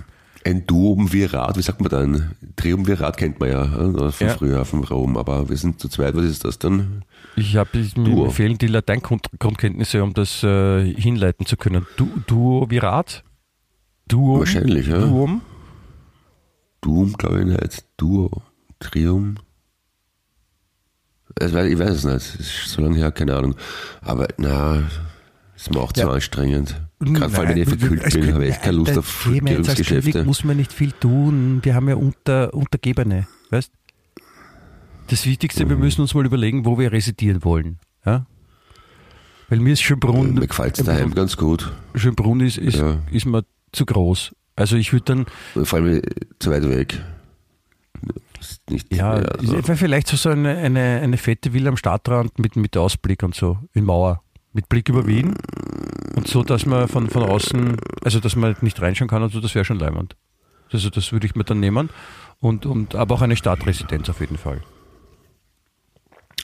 ein 0.46 0.66
Duumvirat, 0.66 1.58
wie 1.58 1.62
sagt 1.62 1.82
man 1.82 1.90
dann? 1.90 2.36
Triumvirat 2.56 3.18
kennt 3.18 3.40
man 3.40 3.50
ja 3.50 3.66
von 4.12 4.28
ja. 4.28 4.34
früher 4.36 4.66
vom 4.66 4.84
Rom, 4.84 5.18
aber 5.18 5.50
wir 5.50 5.58
sind 5.58 5.80
zu 5.80 5.90
zweit, 5.90 6.16
was 6.16 6.26
ist 6.26 6.46
das 6.46 6.60
dann? 6.60 7.04
Ich 7.36 7.56
habe 7.56 7.86
mir 7.96 8.32
fehlen 8.32 8.58
die 8.58 8.68
Lateingrundkenntnisse, 8.68 10.04
um 10.04 10.14
das 10.14 10.44
äh, 10.44 10.94
hinleiten 10.94 11.46
zu 11.46 11.58
können. 11.58 11.86
Du, 11.98 12.10
Duovirat? 12.28 13.24
Duum? 14.08 14.40
Wahrscheinlich, 14.40 14.88
ja. 14.88 15.00
Duum? 15.00 15.42
Duum, 16.82 17.14
glaube 17.14 17.42
ich 17.42 17.46
nicht. 17.46 17.86
Duo. 17.98 18.30
Trium. 18.80 19.36
Ich 21.40 21.54
weiß, 21.54 21.72
ich 21.72 21.80
weiß 21.80 21.92
es 21.92 22.04
nicht. 22.06 22.40
Ist 22.40 22.70
so 22.70 22.82
lange 22.82 22.98
her, 22.98 23.12
keine 23.12 23.36
Ahnung. 23.36 23.56
Aber 24.02 24.28
na, 24.38 24.84
ist 25.56 25.72
mir 25.72 25.80
auch 25.80 25.92
ja. 25.96 26.04
zu 26.04 26.10
anstrengend. 26.10 26.82
Gerade 27.00 27.30
vor 27.30 27.46
allem, 27.46 27.50
wenn 27.50 27.62
ich 27.62 27.70
verkühlt 27.70 28.14
bin, 28.14 28.34
habe 28.34 28.46
ich 28.46 28.52
echt 28.52 28.62
keine 28.62 28.78
Lust 28.78 28.98
auf 28.98 29.06
Führungsgeschäfte. 29.06 30.24
muss 30.24 30.44
man 30.44 30.58
nicht 30.58 30.74
viel 30.74 30.92
tun. 30.92 31.60
Wir 31.64 31.76
haben 31.76 31.88
ja 31.88 31.96
unter, 31.96 32.54
Untergebene, 32.54 33.28
weißt 33.52 33.72
Das 35.08 35.26
Wichtigste, 35.26 35.66
mhm. 35.66 35.70
wir 35.70 35.78
müssen 35.78 36.02
uns 36.02 36.14
mal 36.14 36.26
überlegen, 36.26 36.66
wo 36.66 36.78
wir 36.78 36.92
residieren 36.92 37.44
wollen. 37.44 37.80
Ja? 38.06 38.26
Weil 39.48 39.60
mir 39.60 39.74
ist 39.74 39.82
Schönbrunn. 39.82 40.34
Mir 40.34 40.48
gefällt 40.48 40.78
es 40.78 40.86
daheim 40.86 41.14
ganz 41.16 41.38
gut. 41.38 41.72
Schönbrunn 41.96 42.42
ist, 42.42 42.58
ist, 42.58 42.78
ja. 42.78 43.00
ist 43.12 43.26
mir 43.26 43.44
zu 43.72 43.86
groß. 43.86 44.32
Also 44.56 44.76
ich 44.76 44.92
würde 44.92 45.06
dann. 45.06 45.26
Vor 45.66 45.80
allem 45.80 46.02
zu 46.40 46.52
weit 46.52 46.70
weg. 46.70 47.02
Nicht 48.70 48.94
ja, 48.94 49.16
mehr, 49.16 49.36
also. 49.40 49.62
vielleicht 49.76 50.08
so 50.08 50.30
eine, 50.30 50.58
eine, 50.58 51.02
eine 51.02 51.18
fette 51.18 51.54
Villa 51.54 51.70
am 51.70 51.78
Stadtrand 51.78 52.40
mit, 52.40 52.56
mit 52.56 52.76
Ausblick 52.78 53.24
und 53.24 53.36
so, 53.36 53.58
in 53.74 53.86
Mauer. 53.86 54.22
Mit 54.52 54.68
Blick 54.68 54.90
über 54.90 55.06
Wien 55.06 55.36
und 56.16 56.28
so, 56.28 56.44
dass 56.44 56.66
man 56.66 56.88
von, 56.88 57.10
von 57.10 57.24
außen, 57.24 57.78
also 58.04 58.20
dass 58.20 58.36
man 58.36 58.56
nicht 58.62 58.82
reinschauen 58.82 59.10
kann 59.10 59.24
und 59.24 59.32
so, 59.32 59.40
das 59.40 59.56
wäre 59.56 59.64
schon 59.64 59.80
leimend. 59.80 60.16
Also 60.72 60.90
das 60.90 61.12
würde 61.12 61.26
ich 61.26 61.36
mir 61.36 61.44
dann 61.44 61.60
nehmen. 61.60 61.90
Und, 62.40 62.66
und 62.66 62.96
aber 62.96 63.16
auch 63.16 63.22
eine 63.22 63.36
Stadtresidenz 63.36 64.10
auf 64.10 64.20
jeden 64.20 64.38
Fall. 64.38 64.62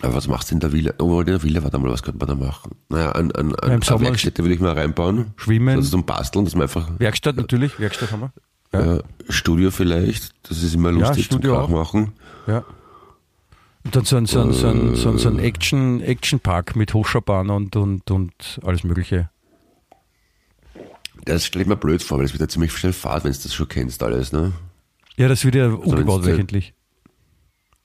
Aber 0.01 0.15
was 0.15 0.27
machst 0.27 0.51
du 0.51 0.55
in 0.55 0.59
der 0.59 0.73
Villa? 0.73 0.93
Oh, 0.99 1.21
in 1.21 1.27
der 1.27 1.41
Villa, 1.41 1.63
warte 1.63 1.77
mal, 1.77 1.91
was 1.91 2.03
könnte 2.03 2.25
man 2.25 2.27
da 2.27 2.45
machen? 2.45 2.75
Naja, 2.89 3.11
an, 3.11 3.31
an, 3.31 3.55
an 3.55 3.71
eine 3.71 3.99
Werkstätte 4.01 4.43
würde 4.43 4.55
ich 4.55 4.59
mal 4.59 4.73
reinbauen. 4.73 5.33
Schwimmen. 5.37 5.77
Also 5.77 5.91
zum 5.91 6.05
Basteln, 6.05 6.45
dass 6.45 6.53
man 6.53 6.63
einfach. 6.63 6.89
Werkstatt 6.99 7.37
natürlich, 7.37 7.79
Werkstatt 7.79 8.11
haben 8.11 8.21
wir. 8.21 8.33
Ja. 8.83 8.99
Studio 9.29 9.71
vielleicht, 9.71 10.33
das 10.49 10.61
ist 10.61 10.75
immer 10.75 10.91
lustig 10.91 11.17
ja, 11.17 11.23
Studio 11.23 11.65
zum 11.65 11.73
machen. 11.73 12.13
Ja. 12.47 12.63
Und 13.83 13.95
dann 13.95 14.05
so 14.05 14.17
ein, 14.17 14.25
so 14.25 14.41
ein, 14.41 14.51
so 14.51 14.67
ein, 14.67 14.95
so 14.95 15.09
ein, 15.09 15.17
so 15.17 15.29
ein 15.29 15.39
Action, 15.39 16.01
Action 16.01 16.39
Park 16.39 16.75
mit 16.75 16.93
Hochschaubahn 16.93 17.49
und, 17.49 17.75
und, 17.75 18.09
und 18.09 18.59
alles 18.63 18.83
Mögliche. 18.83 19.29
Das 21.23 21.45
stelle 21.45 21.63
ich 21.63 21.67
mir 21.67 21.77
blöd 21.77 22.03
vor, 22.03 22.17
weil 22.17 22.25
es 22.25 22.33
wird 22.33 22.41
ja 22.41 22.47
ziemlich 22.47 22.71
schnell 22.71 22.93
Fahrt, 22.93 23.23
wenn 23.23 23.31
du 23.31 23.37
das 23.37 23.53
schon 23.53 23.67
kennst, 23.67 24.01
alles, 24.03 24.31
ne? 24.31 24.53
Ja, 25.17 25.27
das 25.27 25.45
wird 25.45 25.55
ja 25.55 25.65
also 25.65 25.77
umgebaut 25.77 26.25
wöchentlich. 26.25 26.73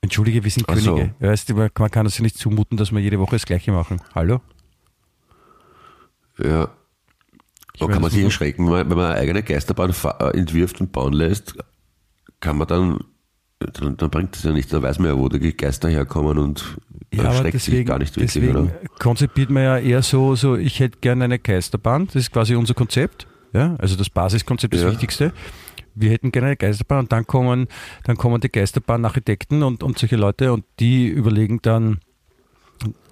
Entschuldige, 0.01 0.43
wir 0.43 0.51
sind 0.51 0.65
Ach 0.67 0.73
Könige. 0.73 1.13
So. 1.19 1.27
Weißt 1.27 1.49
du, 1.49 1.53
man 1.55 1.91
kann 1.91 2.05
das 2.05 2.17
ja 2.17 2.23
nicht 2.23 2.37
zumuten, 2.37 2.77
dass 2.77 2.91
wir 2.91 2.99
jede 2.99 3.19
Woche 3.19 3.35
das 3.35 3.45
Gleiche 3.45 3.71
machen. 3.71 4.01
Hallo? 4.15 4.41
Ja. 6.39 6.69
Da 7.79 7.87
kann 7.87 8.01
man 8.01 8.11
sich 8.11 8.23
erschrecken, 8.23 8.71
wenn 8.71 8.87
man 8.87 8.99
eine 8.99 9.15
eigene 9.15 9.43
Geisterbahn 9.43 9.93
entwirft 10.33 10.81
und 10.81 10.91
bauen 10.91 11.13
lässt, 11.13 11.55
kann 12.39 12.57
man 12.57 12.67
dann 12.67 12.99
dann, 13.73 13.97
dann 13.97 14.09
bringt 14.09 14.35
es 14.35 14.43
ja 14.43 14.51
nichts, 14.51 14.71
da 14.71 14.81
weiß 14.81 14.99
man 14.99 15.09
ja, 15.09 15.17
wo 15.17 15.29
die 15.29 15.55
Geister 15.55 15.89
herkommen 15.89 16.37
und 16.37 16.77
ja, 17.13 17.31
schreckt 17.33 17.55
deswegen, 17.55 17.77
sich 17.77 17.85
gar 17.85 17.99
nicht 17.99 18.15
wirklich, 18.15 18.33
deswegen 18.33 18.55
oder? 18.55 18.71
konzipiert 18.99 19.49
man 19.49 19.63
ja 19.63 19.77
eher 19.77 20.01
so, 20.01 20.35
so, 20.35 20.55
ich 20.55 20.79
hätte 20.79 20.99
gerne 20.99 21.25
eine 21.25 21.39
Geisterbahn, 21.39 22.07
das 22.07 22.15
ist 22.15 22.31
quasi 22.31 22.55
unser 22.55 22.73
Konzept, 22.73 23.27
ja, 23.53 23.75
also 23.77 23.95
das 23.95 24.09
Basiskonzept, 24.09 24.73
das 24.73 24.81
ja. 24.81 24.91
Wichtigste. 24.91 25.33
Wir 25.93 26.11
hätten 26.11 26.31
gerne 26.31 26.47
eine 26.47 26.57
Geisterbahn 26.57 26.99
und 26.99 27.11
dann 27.11 27.27
kommen, 27.27 27.67
dann 28.05 28.15
kommen 28.15 28.39
die 28.39 28.49
Geisterbahn-Architekten 28.49 29.61
und, 29.61 29.83
und 29.83 29.99
solche 29.99 30.15
Leute 30.15 30.53
und 30.53 30.63
die 30.79 31.07
überlegen 31.07 31.61
dann, 31.61 31.93
äh, 31.93 32.10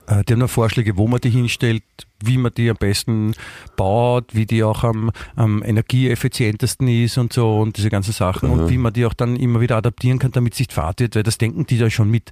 die 0.10 0.34
haben 0.34 0.39
noch 0.39 0.50
Vorschläge, 0.50 0.98
wo 0.98 1.08
man 1.08 1.22
die 1.22 1.30
hinstellt, 1.30 1.84
wie 2.24 2.38
man 2.38 2.52
die 2.56 2.69
am 2.69 2.78
besten 2.78 3.34
baut, 3.76 4.34
wie 4.34 4.45
die 4.45 4.63
auch 4.63 4.84
am, 4.84 5.12
am 5.36 5.63
energieeffizientesten 5.63 6.88
ist 6.88 7.17
und 7.17 7.34
so 7.34 7.60
und 7.60 7.78
diese 7.78 7.89
ganzen 7.89 8.13
Sachen 8.13 8.50
mhm. 8.50 8.60
und 8.60 8.69
wie 8.69 8.78
man 8.78 8.93
die 8.93 9.06
auch 9.06 9.13
dann 9.13 9.36
immer 9.36 9.62
wieder 9.62 9.78
adaptieren 9.78 10.19
kann, 10.19 10.32
damit 10.32 10.54
es 10.54 10.60
nicht 10.60 10.74
Fahrt 10.74 11.00
wird, 11.00 11.15
weil 11.15 11.24
das 11.24 11.38
denken 11.38 11.65
die 11.65 11.78
da 11.78 11.89
schon 11.89 12.10
mit. 12.10 12.32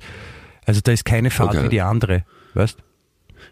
Also 0.66 0.82
da 0.82 0.92
ist 0.92 1.06
keine 1.06 1.30
Fahrt 1.30 1.56
okay. 1.56 1.66
wie 1.66 1.70
die 1.70 1.82
andere, 1.82 2.26
weißt? 2.54 2.78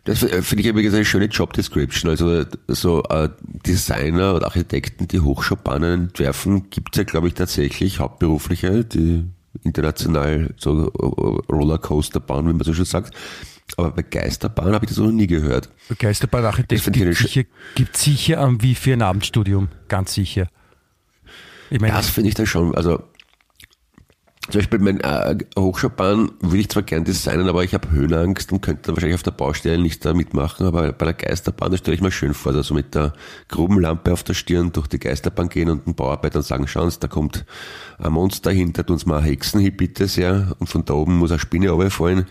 Das 0.03 0.23
äh, 0.23 0.41
finde 0.41 0.63
ich 0.63 0.69
übrigens 0.69 0.93
eine 0.93 1.05
schöne 1.05 1.25
Job 1.25 1.53
Description. 1.53 2.09
Also 2.09 2.45
so 2.67 3.03
äh, 3.03 3.29
Designer 3.65 4.35
oder 4.35 4.45
Architekten, 4.45 5.07
die 5.07 5.19
Hochschaubahnen 5.19 6.05
entwerfen, 6.05 6.69
gibt 6.69 6.95
es 6.95 6.97
ja, 6.97 7.03
glaube 7.03 7.27
ich, 7.27 7.33
tatsächlich 7.33 7.99
hauptberufliche, 7.99 8.83
die 8.83 9.23
international 9.63 10.53
so 10.57 10.87
äh, 10.87 11.51
Rollercoaster 11.51 12.19
bauen, 12.19 12.47
wie 12.47 12.53
man 12.53 12.63
so 12.63 12.73
schon 12.73 12.85
sagt. 12.85 13.15
Aber 13.77 13.91
bei 13.91 14.03
Geisterbahn 14.03 14.73
habe 14.73 14.85
ich 14.85 14.89
das 14.89 14.97
noch 14.97 15.11
nie 15.11 15.27
gehört. 15.27 15.69
Geisterbahn-Architekt 15.97 16.93
gibt 16.93 17.15
sicher, 17.17 17.43
gibt 17.75 17.97
sicher 17.97 18.39
am 18.39 18.61
wie 18.61 18.75
für 18.75 18.93
ein 18.93 19.01
Abendstudium, 19.01 19.69
ganz 19.87 20.13
sicher. 20.13 20.47
Ich 21.69 21.81
meine, 21.81 21.93
das 21.93 22.09
finde 22.09 22.29
ich 22.29 22.35
dann 22.35 22.45
schon, 22.45 22.75
also 22.75 23.03
zum 24.49 24.59
Beispiel 24.59 24.77
mein 24.77 24.99
äh, 24.99 25.37
Hochschaubahn 25.57 26.31
würde 26.39 26.57
ich 26.59 26.69
zwar 26.69 26.83
gern 26.83 27.03
designen, 27.03 27.49
aber 27.49 27.63
ich 27.63 27.73
habe 27.73 27.89
Höhenangst 27.89 28.51
und 28.51 28.61
könnte 28.61 28.83
dann 28.83 28.95
wahrscheinlich 28.95 29.15
auf 29.15 29.23
der 29.23 29.31
Baustelle 29.31 29.81
nicht 29.81 30.05
da 30.05 30.13
mitmachen, 30.13 30.67
aber 30.67 30.93
bei 30.93 31.05
der 31.05 31.15
Geisterbahn, 31.15 31.71
das 31.71 31.79
stelle 31.79 31.95
ich 31.95 32.01
mir 32.01 32.11
schön 32.11 32.35
vor, 32.35 32.53
also 32.53 32.75
mit 32.75 32.93
der 32.93 33.13
Grubenlampe 33.47 34.13
auf 34.13 34.21
der 34.21 34.35
Stirn 34.35 34.71
durch 34.71 34.85
die 34.85 34.99
Geisterbahn 34.99 35.49
gehen 35.49 35.69
und 35.69 35.87
den 35.87 35.95
Bauarbeitern 35.95 36.43
sagen, 36.43 36.67
schauen 36.67 36.91
Sie, 36.91 36.99
da 36.99 37.07
kommt 37.07 37.43
ein 37.97 38.13
Monster 38.13 38.51
hinter, 38.51 38.87
uns 38.87 39.07
mal 39.07 39.23
Hexen 39.23 39.61
hin, 39.61 39.75
bitte 39.75 40.07
sehr, 40.07 40.55
und 40.59 40.67
von 40.67 40.85
da 40.85 40.93
oben 40.93 41.17
muss 41.17 41.31
eine 41.31 41.39
Spinne 41.39 41.71
runterfallen. 41.71 42.27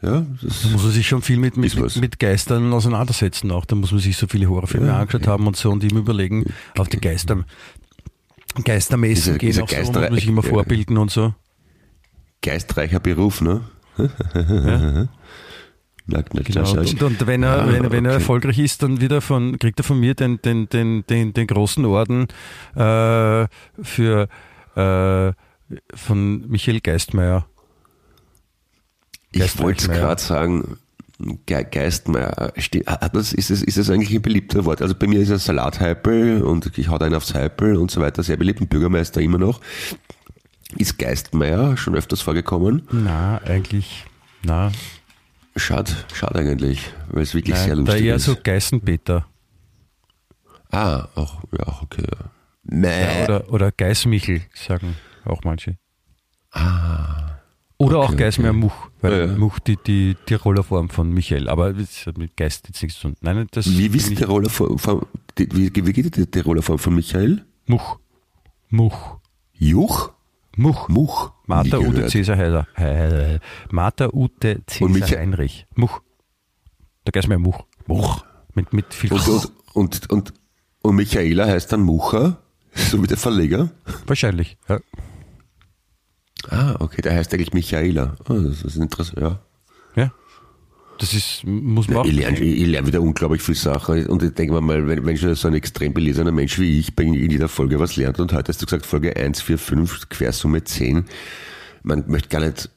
Ja, 0.00 0.20
da 0.20 0.68
muss 0.70 0.82
man 0.84 0.92
sich 0.92 1.08
schon 1.08 1.22
viel 1.22 1.38
mit, 1.38 1.56
mit, 1.56 1.74
mit, 1.96 2.18
Geistern 2.20 2.72
auseinandersetzen 2.72 3.50
auch. 3.50 3.64
Da 3.64 3.74
muss 3.74 3.90
man 3.90 4.00
sich 4.00 4.16
so 4.16 4.28
viele 4.28 4.48
Horrorfilme 4.48 4.86
ja, 4.86 4.98
angeschaut 5.00 5.26
ja. 5.26 5.32
haben 5.32 5.46
und 5.46 5.56
so 5.56 5.70
und 5.70 5.82
ihm 5.82 5.96
überlegen, 5.96 6.44
auf 6.78 6.88
die 6.88 7.00
Geister. 7.00 7.44
Geistermessen 8.64 9.14
Diese- 9.34 9.38
gehen 9.38 9.46
diese 9.48 9.62
auch 9.64 9.68
so, 9.68 9.74
Geister- 9.76 10.00
muss 10.00 10.10
man 10.10 10.14
sich 10.18 10.28
immer 10.28 10.44
äh, 10.44 10.48
vorbilden 10.48 10.98
und 10.98 11.10
so. 11.10 11.34
Geistreicher 12.42 13.00
Beruf, 13.00 13.40
ne? 13.40 13.62
Na, 13.96 14.06
Genau. 16.06 16.62
na, 16.62 16.72
na, 16.74 16.80
Und, 16.80 17.02
und 17.02 17.26
wenn 17.26 17.42
er, 17.42 17.62
Ah, 17.62 17.66
wenn, 17.68 17.90
wenn 17.90 18.04
er 18.04 18.12
okay. 18.12 18.20
erfolgreich 18.20 18.58
ist, 18.60 18.82
dann 18.82 19.00
wieder 19.00 19.20
von, 19.20 19.58
kriegt 19.58 19.80
er 19.80 19.84
von 19.84 19.98
mir 19.98 20.14
den, 20.14 20.40
den, 20.42 20.68
den, 20.68 21.04
den, 21.06 21.32
den 21.32 21.46
großen 21.48 21.84
Orden 21.84 22.28
äh, 22.76 23.46
für 23.82 24.28
äh, 24.76 25.32
von 25.94 26.48
Michael 26.48 26.80
Geistmeier. 26.80 27.46
Ich 29.32 29.58
wollte 29.58 29.82
es 29.82 29.88
gerade 29.88 30.20
sagen, 30.20 30.78
Ge 31.46 31.64
Geistmeier, 31.68 32.52
ste- 32.58 32.84
hat 32.86 33.14
das, 33.16 33.32
ist, 33.32 33.50
es, 33.50 33.62
ist 33.62 33.76
es 33.76 33.90
eigentlich 33.90 34.14
ein 34.14 34.22
beliebter 34.22 34.64
Wort? 34.64 34.80
Also 34.80 34.94
bei 34.94 35.06
mir 35.08 35.20
ist 35.20 35.30
er 35.30 35.38
Salathypel 35.40 36.42
und 36.42 36.78
ich 36.78 36.88
hau 36.88 36.96
da 36.96 37.06
einen 37.06 37.16
aufs 37.16 37.34
Hypel 37.34 37.76
und 37.76 37.90
so 37.90 38.00
weiter, 38.00 38.22
sehr 38.22 38.36
beliebt, 38.36 38.66
Bürgermeister 38.68 39.20
immer 39.20 39.38
noch. 39.38 39.60
Ist 40.76 40.96
Geistmeier 40.98 41.76
schon 41.76 41.96
öfters 41.96 42.20
vorgekommen? 42.20 42.82
Na, 42.92 43.38
eigentlich, 43.42 44.04
na, 44.44 44.70
Schade, 45.56 45.90
schade 46.14 46.38
eigentlich, 46.38 46.92
weil 47.08 47.22
es 47.24 47.34
wirklich 47.34 47.56
sehr 47.56 47.74
nein, 47.74 47.84
da 47.84 47.92
lustig 47.92 48.06
eher 48.06 48.14
ist. 48.16 48.24
so 48.26 48.36
Geißenpeter 48.40 49.26
ah, 50.70 51.08
auch, 51.16 51.42
ja, 51.50 51.66
auch 51.66 51.82
okay. 51.82 52.04
Nee. 52.62 53.24
oder, 53.24 53.52
oder 53.52 53.72
Geißmichel, 53.72 54.42
sagen 54.54 54.94
auch 55.24 55.40
manche. 55.42 55.76
ah, 56.52 57.38
Oder 57.78 57.98
auch 57.98 58.08
Okay, 58.10 58.18
Geismeier 58.18 58.50
okay. 58.50 58.58
Much, 58.60 58.87
weil 59.00 59.28
Ja. 59.28 59.36
Much 59.36 59.58
die, 59.60 59.76
die 59.86 60.16
Tiroler 60.26 60.62
Form 60.64 60.88
von 60.88 61.10
Michael, 61.12 61.48
aber 61.48 61.72
das 61.72 62.06
hat 62.06 62.18
mit 62.18 62.36
Geist 62.36 62.66
jetzt 62.68 62.82
nichts 62.82 62.98
zu 63.00 63.08
tun. 63.08 63.16
Nein, 63.20 63.46
das 63.50 63.66
wie, 63.70 63.92
wie, 63.92 63.96
ist 63.98 64.14
Tiroler 64.16 64.48
Form, 64.50 64.78
Form, 64.78 65.06
die, 65.38 65.48
wie, 65.52 65.70
wie 65.86 65.92
geht 65.92 66.16
die 66.16 66.26
Tiroler 66.26 66.62
Form 66.62 66.78
von 66.78 66.94
Michael? 66.94 67.44
ich- 67.66 67.70
Much. 67.70 67.98
Much. 68.70 69.18
Juch? 69.52 70.12
Much. 70.56 70.88
Much? 70.88 71.30
Martha 71.46 71.78
Ute. 71.78 72.06
Cäsar 72.08 72.36
Heiser. 72.36 72.66
He- 72.76 73.38
Martha 73.70 74.08
Ute 74.12 74.62
Cäsar 74.66 75.18
Heinrich. 75.18 75.66
Much. 75.74 76.00
Da 77.04 77.10
geht's 77.12 77.28
mir 77.28 77.38
Much. 77.38 77.64
Much. 77.86 78.24
Mit, 78.54 78.72
mit 78.72 78.92
viel 78.92 79.12
Und, 79.12 79.26
und, 79.28 79.52
und, 79.74 80.10
und, 80.10 80.32
und 80.82 80.96
Michaela 80.96 81.46
heißt 81.46 81.70
dann 81.72 81.82
Mucha, 81.82 82.38
so 82.74 83.00
wie 83.02 83.06
der 83.06 83.16
Verleger. 83.16 83.70
Wahrscheinlich. 84.06 84.56
Ja. 84.68 84.78
Ah, 86.50 86.76
okay, 86.80 87.02
der 87.02 87.14
heißt 87.14 87.32
eigentlich 87.34 87.52
Michaela. 87.52 88.14
Oh, 88.28 88.34
das 88.34 88.62
ist 88.62 88.76
interessant, 88.76 89.20
ja. 89.20 89.38
ja. 89.96 90.12
Das 90.98 91.14
ist, 91.14 91.44
muss 91.44 91.88
man 91.88 91.98
auch. 91.98 92.04
Ich 92.04 92.12
lerne, 92.12 92.38
ich 92.40 92.66
lerne 92.66 92.86
wieder 92.86 93.00
unglaublich 93.00 93.40
viel 93.42 93.54
Sachen 93.54 94.06
und 94.06 94.22
ich 94.22 94.32
denke 94.34 94.52
mir 94.54 94.60
mal, 94.60 94.88
wenn, 94.88 95.06
wenn 95.06 95.16
schon 95.16 95.34
so 95.34 95.46
ein 95.48 95.54
extrem 95.54 95.94
belesener 95.94 96.32
Mensch 96.32 96.58
wie 96.58 96.80
ich 96.80 96.96
bei 96.96 97.04
in 97.04 97.14
jeder 97.14 97.48
Folge 97.48 97.78
was 97.78 97.96
lernt 97.96 98.18
und 98.18 98.32
heute 98.32 98.48
hast 98.48 98.60
du 98.60 98.66
gesagt 98.66 98.84
Folge 98.86 99.14
1, 99.16 99.40
4, 99.42 99.58
5, 99.58 100.08
Quersumme 100.08 100.64
10, 100.64 101.04
man 101.84 102.04
möchte 102.08 102.28
gar 102.28 102.40
nicht 102.40 102.70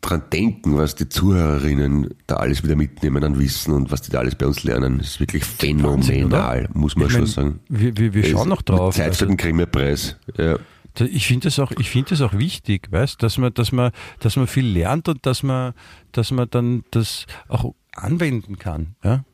dran 0.00 0.22
denken, 0.32 0.78
was 0.78 0.94
die 0.94 1.08
Zuhörerinnen 1.08 2.14
da 2.26 2.36
alles 2.36 2.62
wieder 2.62 2.76
mitnehmen 2.76 3.22
an 3.24 3.38
Wissen 3.38 3.74
und 3.74 3.90
was 3.90 4.00
die 4.00 4.10
da 4.10 4.20
alles 4.20 4.36
bei 4.36 4.46
uns 4.46 4.62
lernen. 4.62 4.98
Das 4.98 5.08
ist 5.08 5.20
wirklich 5.20 5.44
phänomenal, 5.44 6.68
muss 6.72 6.96
man 6.96 7.06
Ich 7.08 7.12
schon 7.12 7.20
mein, 7.22 7.30
sagen. 7.30 7.60
Wir, 7.68 7.96
wir, 7.96 8.14
wir 8.14 8.24
schauen 8.24 8.48
noch 8.48 8.62
drauf. 8.62 8.94
Zeit 8.94 9.16
für 9.16 9.24
Also, 9.24 9.26
den 9.26 9.36
Grimme-Preis. 9.36 10.16
Ja. 10.36 10.56
Ich 11.00 11.26
finde 11.26 11.44
das 11.44 11.58
auch, 11.58 11.72
ich 11.78 11.90
finde 11.90 12.10
das 12.10 12.20
auch 12.20 12.32
wichtig, 12.32 12.90
weißt, 12.90 13.22
dass 13.22 13.38
man, 13.38 13.52
dass 13.54 13.72
man, 13.72 13.92
dass 14.20 14.36
man 14.36 14.46
viel 14.46 14.66
lernt 14.66 15.08
und 15.08 15.24
dass 15.26 15.42
man, 15.42 15.74
dass 16.12 16.30
man 16.30 16.48
dann 16.50 16.84
das 16.90 17.26
auch 17.48 17.74
anwenden 17.94 18.58
kann. 18.58 18.96
Ja? 19.04 19.24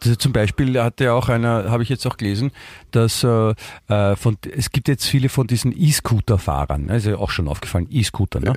Das 0.00 0.16
zum 0.18 0.32
Beispiel 0.32 0.80
hat 0.80 1.00
ja 1.00 1.12
auch 1.12 1.28
einer, 1.28 1.70
habe 1.70 1.82
ich 1.82 1.88
jetzt 1.88 2.06
auch 2.06 2.16
gelesen, 2.16 2.52
dass 2.90 3.22
äh, 3.22 3.54
äh, 3.88 4.16
von, 4.16 4.38
es 4.50 4.70
gibt 4.70 4.88
jetzt 4.88 5.06
viele 5.06 5.28
von 5.28 5.46
diesen 5.46 5.72
E-Scooter-Fahrern, 5.76 6.86
ne? 6.86 6.96
ist 6.96 7.06
ja 7.06 7.16
auch 7.16 7.30
schon 7.30 7.48
aufgefallen, 7.48 7.86
E-Scooter, 7.90 8.40
ne? 8.40 8.54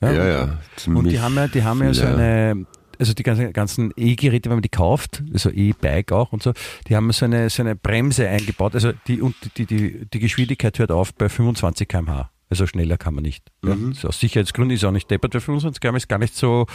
Ja, 0.00 0.12
ja. 0.12 0.42
Und 0.42 0.58
ziemlich 0.76 1.14
die 1.14 1.20
haben 1.20 1.36
ja, 1.36 1.48
die 1.48 1.64
haben 1.64 1.82
ja 1.82 1.94
so 1.94 2.04
eine, 2.04 2.66
also 2.98 3.14
die 3.14 3.22
ganzen, 3.22 3.52
ganzen 3.52 3.92
E-Geräte, 3.96 4.48
wenn 4.50 4.56
man 4.56 4.62
die 4.62 4.68
kauft, 4.68 5.22
also 5.32 5.50
E-Bike 5.50 6.12
auch 6.12 6.32
und 6.32 6.42
so, 6.42 6.52
die 6.88 6.96
haben 6.96 7.10
so 7.12 7.24
eine, 7.24 7.50
so 7.50 7.62
eine 7.62 7.76
Bremse 7.76 8.28
eingebaut. 8.28 8.74
Also 8.74 8.92
die, 9.06 9.20
und 9.20 9.34
die, 9.56 9.66
die, 9.66 10.06
die 10.06 10.18
Geschwindigkeit 10.18 10.78
hört 10.78 10.90
auf 10.90 11.14
bei 11.14 11.28
25 11.28 11.88
km/h. 11.88 12.30
Also 12.48 12.66
schneller 12.66 12.96
kann 12.96 13.14
man 13.14 13.22
nicht. 13.22 13.50
Ja. 13.64 13.76
So 13.92 14.08
aus 14.08 14.20
Sicherheitsgründen 14.20 14.76
ist 14.76 14.84
auch 14.84 14.92
nicht 14.92 15.10
deppert, 15.10 15.34
weil 15.34 15.40
25 15.40 15.80
km 15.80 15.96
ist 15.96 16.08
gar 16.08 16.18
nicht 16.18 16.36
so, 16.36 16.66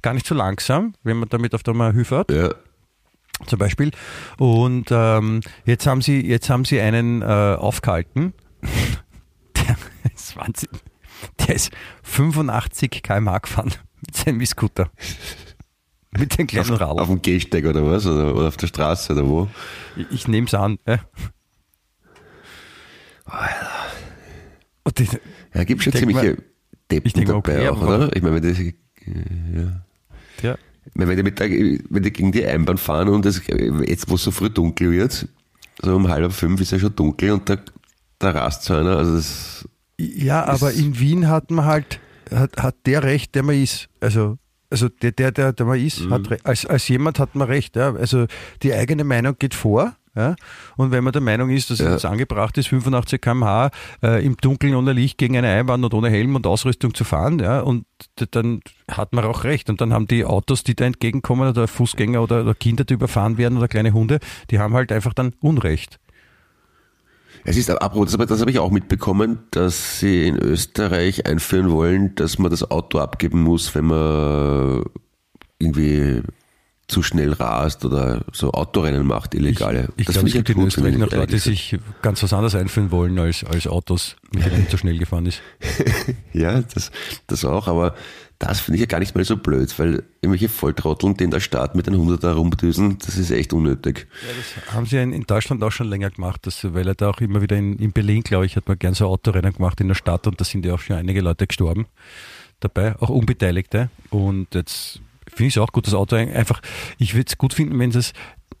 gar 0.00 0.14
nicht 0.14 0.26
so 0.26 0.34
langsam, 0.34 0.94
wenn 1.02 1.16
man 1.16 1.28
damit 1.28 1.54
auf 1.54 1.64
der 1.64 1.74
Mahü 1.74 2.04
fährt 2.04 2.30
Ja, 2.30 2.54
zum 3.46 3.58
Beispiel. 3.58 3.90
Und 4.38 4.88
ähm, 4.90 5.40
jetzt 5.64 5.86
haben 5.86 6.00
sie, 6.00 6.24
jetzt 6.24 6.48
haben 6.48 6.64
sie 6.64 6.80
einen 6.80 7.22
äh, 7.22 7.24
aufgehalten. 7.24 8.34
Der 9.56 9.76
ist 10.14 10.36
Wahnsinn. 10.36 10.70
Der 11.40 11.56
ist 11.56 11.72
85 12.04 13.02
km/h 13.02 13.38
gefahren 13.38 13.72
mit 14.00 14.14
seinem 14.14 14.40
E-Scooter. 14.40 14.90
Mit 16.18 16.38
dem 16.38 16.46
kleinen 16.46 16.70
auf, 16.72 16.80
Radl. 16.80 17.00
auf 17.00 17.08
dem 17.08 17.22
Gehsteig 17.22 17.64
oder 17.64 17.84
was? 17.86 18.06
Oder, 18.06 18.34
oder 18.34 18.48
auf 18.48 18.56
der 18.56 18.66
Straße 18.66 19.12
oder 19.12 19.26
wo? 19.26 19.48
Ich, 19.96 20.06
ich 20.10 20.28
nehme 20.28 20.46
es 20.46 20.54
an. 20.54 20.78
Ja. 20.86 20.98
Und 24.84 24.98
die, 24.98 25.08
Ja, 25.54 25.64
gibt 25.64 25.82
schon 25.82 25.92
ziemliche 25.92 26.36
Deppen 26.90 27.06
ich 27.06 27.12
denk 27.14 27.28
mal, 27.28 27.40
dabei 27.42 27.56
okay, 27.58 27.68
auch, 27.68 27.82
oder? 27.82 28.14
Ich 28.14 28.22
meine, 28.22 28.40
wenn 28.40 28.54
die, 28.54 28.74
ja. 29.56 29.82
ja, 30.42 30.58
Ich 30.84 30.94
meine, 30.94 31.10
wenn 31.10 31.16
die, 31.16 31.22
mit 31.24 31.38
der, 31.40 31.50
wenn 31.50 32.02
die 32.02 32.12
gegen 32.12 32.30
die 32.30 32.46
Einbahn 32.46 32.78
fahren 32.78 33.08
und 33.08 33.26
es, 33.26 33.42
jetzt, 33.48 34.08
wo 34.08 34.14
es 34.14 34.22
so 34.22 34.30
früh 34.30 34.50
dunkel 34.50 34.92
wird, 34.92 35.28
so 35.82 35.96
um 35.96 36.06
halb 36.08 36.32
fünf 36.32 36.60
ist 36.60 36.70
ja 36.70 36.78
schon 36.78 36.94
dunkel 36.94 37.32
und 37.32 37.48
da, 37.48 37.56
da 38.20 38.30
rast 38.30 38.62
so 38.64 38.74
einer, 38.74 38.96
also 38.96 39.16
das, 39.16 39.68
ja, 39.98 40.44
aber 40.44 40.72
in 40.72 40.98
Wien 41.00 41.28
hat 41.28 41.50
man 41.50 41.64
halt, 41.64 42.00
hat, 42.30 42.56
hat 42.62 42.76
der 42.86 43.02
Recht, 43.02 43.34
der 43.34 43.42
man 43.42 43.60
ist. 43.60 43.88
Also, 44.00 44.38
also 44.70 44.88
der, 44.88 45.12
der, 45.12 45.32
der, 45.32 45.52
der 45.52 45.66
man 45.66 45.78
ist, 45.80 46.08
hat 46.10 46.30
Re- 46.30 46.38
als, 46.44 46.66
als 46.66 46.88
jemand 46.88 47.18
hat 47.18 47.34
man 47.34 47.46
Recht. 47.48 47.76
Ja. 47.76 47.94
Also 47.94 48.26
die 48.62 48.72
eigene 48.72 49.04
Meinung 49.04 49.36
geht 49.38 49.54
vor. 49.54 49.94
Ja? 50.14 50.34
Und 50.76 50.92
wenn 50.92 51.04
man 51.04 51.12
der 51.12 51.20
Meinung 51.20 51.50
ist, 51.50 51.68
dass 51.70 51.78
es 51.80 51.84
Ja. 51.86 51.92
jetzt 51.92 52.06
angebracht 52.06 52.56
ist, 52.56 52.68
85 52.68 53.20
km/h 53.20 53.70
äh, 54.02 54.24
im 54.24 54.36
Dunkeln 54.38 54.74
ohne 54.74 54.92
Licht 54.94 55.18
gegen 55.18 55.36
eine 55.36 55.48
Einwand 55.48 55.84
und 55.84 55.92
ohne 55.92 56.08
Helm 56.08 56.34
und 56.36 56.46
Ausrüstung 56.46 56.94
zu 56.94 57.04
fahren, 57.04 57.38
ja, 57.38 57.60
und 57.60 57.84
dann 58.30 58.60
hat 58.90 59.12
man 59.12 59.24
auch 59.26 59.44
recht. 59.44 59.68
Und 59.68 59.82
dann 59.82 59.92
haben 59.92 60.06
die 60.06 60.24
Autos, 60.24 60.64
die 60.64 60.74
da 60.74 60.86
entgegenkommen, 60.86 61.48
oder 61.50 61.68
Fußgänger 61.68 62.22
oder, 62.22 62.40
oder 62.40 62.54
Kinder, 62.54 62.84
die 62.84 62.94
überfahren 62.94 63.36
werden 63.36 63.58
oder 63.58 63.68
kleine 63.68 63.92
Hunde, 63.92 64.18
die 64.50 64.58
haben 64.58 64.72
halt 64.72 64.90
einfach 64.90 65.12
dann 65.12 65.34
Unrecht. 65.40 65.98
Es 67.48 67.56
ist, 67.56 67.70
apropos, 67.70 68.10
das, 68.10 68.26
das 68.26 68.40
habe 68.40 68.50
ich 68.50 68.58
auch 68.58 68.72
mitbekommen, 68.72 69.38
dass 69.52 70.00
sie 70.00 70.26
in 70.26 70.36
Österreich 70.36 71.26
einführen 71.26 71.70
wollen, 71.70 72.14
dass 72.16 72.38
man 72.40 72.50
das 72.50 72.68
Auto 72.68 72.98
abgeben 72.98 73.40
muss, 73.40 73.72
wenn 73.76 73.84
man 73.84 74.82
irgendwie 75.58 76.22
zu 76.88 77.02
schnell 77.02 77.32
rast 77.32 77.84
oder 77.84 78.24
so 78.32 78.52
Autorennen 78.52 79.06
macht, 79.06 79.34
illegale. 79.34 79.88
Ich, 79.96 80.00
ich 80.00 80.06
das 80.06 80.14
glaube, 80.14 80.28
es 80.28 80.34
gibt 80.34 80.50
in 80.50 80.60
Österreich 80.62 80.96
noch 80.96 81.10
Leute, 81.10 81.32
die 81.32 81.38
sich 81.38 81.76
ganz 82.00 82.22
was 82.22 82.32
anderes 82.32 82.54
einführen 82.54 82.92
wollen 82.92 83.18
als, 83.18 83.42
als 83.44 83.66
Autos, 83.66 84.16
mit 84.32 84.44
denen 84.46 84.58
man 84.58 84.68
zu 84.68 84.78
schnell 84.78 84.98
gefahren 84.98 85.26
ist. 85.26 85.42
Ja, 86.32 86.60
das, 86.60 86.90
das 87.28 87.44
auch, 87.46 87.66
aber 87.66 87.94
das 88.38 88.60
finde 88.60 88.76
ich 88.76 88.80
ja 88.82 88.86
gar 88.86 88.98
nicht 88.98 89.14
mal 89.14 89.24
so 89.24 89.38
blöd, 89.38 89.76
weil 89.78 90.04
irgendwelche 90.20 90.50
Volltrotteln, 90.50 91.16
die 91.16 91.24
in 91.24 91.30
der 91.30 91.40
Stadt 91.40 91.74
mit 91.74 91.86
den 91.86 91.94
100 91.94 92.36
rumdüsen, 92.36 92.98
das 92.98 93.16
ist 93.16 93.30
echt 93.30 93.54
unnötig. 93.54 94.06
Ja, 94.22 94.28
das 94.36 94.74
haben 94.74 94.86
sie 94.86 94.98
in, 94.98 95.22
Deutschland 95.22 95.62
auch 95.62 95.72
schon 95.72 95.88
länger 95.88 96.10
gemacht, 96.10 96.46
dass, 96.46 96.62
weil 96.74 96.86
er 96.86 96.94
da 96.94 97.08
auch 97.08 97.20
immer 97.20 97.40
wieder 97.40 97.56
in, 97.56 97.78
in 97.78 97.92
Berlin, 97.92 98.22
glaube 98.22 98.44
ich, 98.44 98.56
hat 98.56 98.68
man 98.68 98.78
gern 98.78 98.92
so 98.92 99.06
Autorennen 99.06 99.54
gemacht 99.54 99.80
in 99.80 99.88
der 99.88 99.94
Stadt 99.94 100.26
und 100.26 100.38
da 100.38 100.44
sind 100.44 100.66
ja 100.66 100.74
auch 100.74 100.80
schon 100.80 100.96
einige 100.96 101.22
Leute 101.22 101.46
gestorben 101.46 101.86
dabei, 102.60 102.96
auch 103.00 103.08
Unbeteiligte. 103.08 103.90
Und 104.10 104.54
jetzt 104.54 105.00
finde 105.28 105.48
ich 105.48 105.56
es 105.56 105.62
auch 105.62 105.72
gut, 105.72 105.86
das 105.86 105.94
Auto 105.94 106.16
ein- 106.16 106.32
einfach, 106.32 106.60
ich 106.98 107.14
würde 107.14 107.26
es 107.28 107.38
gut 107.38 107.54
finden, 107.54 107.78
wenn 107.78 107.92
sie 107.92 107.98
es 108.00 108.12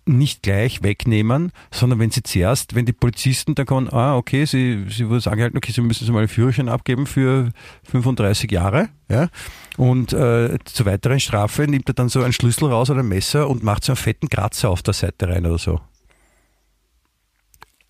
nicht 0.08 0.42
gleich 0.42 0.84
wegnehmen, 0.84 1.50
sondern 1.72 1.98
wenn 1.98 2.10
sie 2.12 2.22
zuerst, 2.22 2.76
wenn 2.76 2.86
die 2.86 2.92
Polizisten 2.92 3.56
dann 3.56 3.66
kommen, 3.66 3.88
ah, 3.92 4.16
okay, 4.16 4.44
sie, 4.44 4.84
sie 4.88 5.08
wurde 5.08 5.28
angehalten, 5.28 5.56
okay, 5.56 5.72
sie 5.72 5.80
müssen 5.80 6.04
jetzt 6.04 6.12
mal 6.12 6.20
einen 6.20 6.28
Führerschein 6.28 6.68
abgeben 6.68 7.06
für 7.06 7.50
35 7.90 8.50
Jahre, 8.52 8.88
ja, 9.08 9.28
und 9.76 10.12
äh, 10.12 10.58
zur 10.64 10.86
weiteren 10.86 11.18
Strafe 11.18 11.66
nimmt 11.66 11.88
er 11.88 11.94
dann 11.94 12.08
so 12.08 12.22
einen 12.22 12.32
Schlüssel 12.32 12.68
raus 12.70 12.88
oder 12.88 13.00
ein 13.00 13.08
Messer 13.08 13.48
und 13.50 13.64
macht 13.64 13.82
so 13.84 13.92
einen 13.92 13.96
fetten 13.96 14.28
Kratzer 14.28 14.70
auf 14.70 14.82
der 14.82 14.94
Seite 14.94 15.28
rein 15.28 15.44
oder 15.44 15.58
so. 15.58 15.80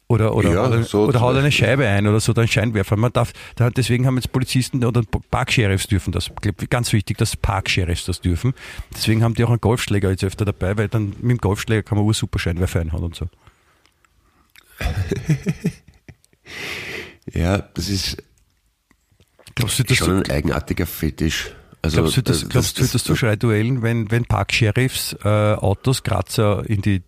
Oder, 0.08 0.36
oder, 0.36 0.52
Ja, 0.52 0.66
oder, 0.68 0.84
so 0.84 1.06
oder 1.06 1.20
haut 1.20 1.36
eine. 1.36 1.50
Scheibe 1.50 1.84
ein 1.86 2.06
oder 2.06 2.20
so, 2.20 2.32
dann 2.32 2.46
Scheinwerfer. 2.46 2.96
Man 2.96 3.12
darf, 3.12 3.32
da, 3.56 3.70
deswegen 3.70 4.06
haben 4.06 4.14
jetzt 4.16 4.30
Polizisten 4.30 4.84
oder 4.84 5.02
Parksheriffs 5.32 5.88
dürfen 5.88 6.12
das. 6.12 6.30
Ganz 6.70 6.92
wichtig, 6.92 7.18
dass 7.18 7.36
Parksheriffs 7.36 8.04
das 8.04 8.20
dürfen. 8.20 8.54
Deswegen 8.94 9.24
haben 9.24 9.34
die 9.34 9.42
auch 9.44 9.50
einen 9.50 9.60
Golfschläger 9.60 10.10
jetzt 10.10 10.22
öfter 10.22 10.44
dabei, 10.44 10.76
weil 10.76 10.86
dann 10.88 11.08
mit 11.20 11.30
dem 11.32 11.38
Golfschläger 11.38 11.82
kann 11.82 11.98
man 11.98 12.12
super 12.12 12.38
Scheinwerfer 12.38 12.80
einhauen 12.80 13.02
und 13.04 13.16
so. 13.16 13.26
Ja, 17.32 17.58
das 17.58 17.88
ist 17.88 18.22
Glaubst 19.56 19.78
du, 19.78 19.82
dass 19.84 19.96
schon 19.96 20.08
du, 20.08 20.16
ein 20.16 20.30
eigenartiger 20.30 20.86
Fetisch. 20.86 21.50
Also, 21.82 21.96
glaubst 22.02 22.16
du, 22.18 22.22
dass, 22.22 22.40
das- 22.40 22.48
glaubst 22.48 22.78
du, 22.78 22.82
das- 22.82 22.92
dass 22.92 23.04
du 23.04 23.16
Schreiduellen, 23.16 23.82
wenn, 23.82 24.10
wenn 24.10 24.24
Parksheriffs 24.26 25.16
äh, 25.24 25.28
Autos 25.28 26.02
Kratzer 26.02 26.62
in, 26.68 26.82
die, 26.82 27.02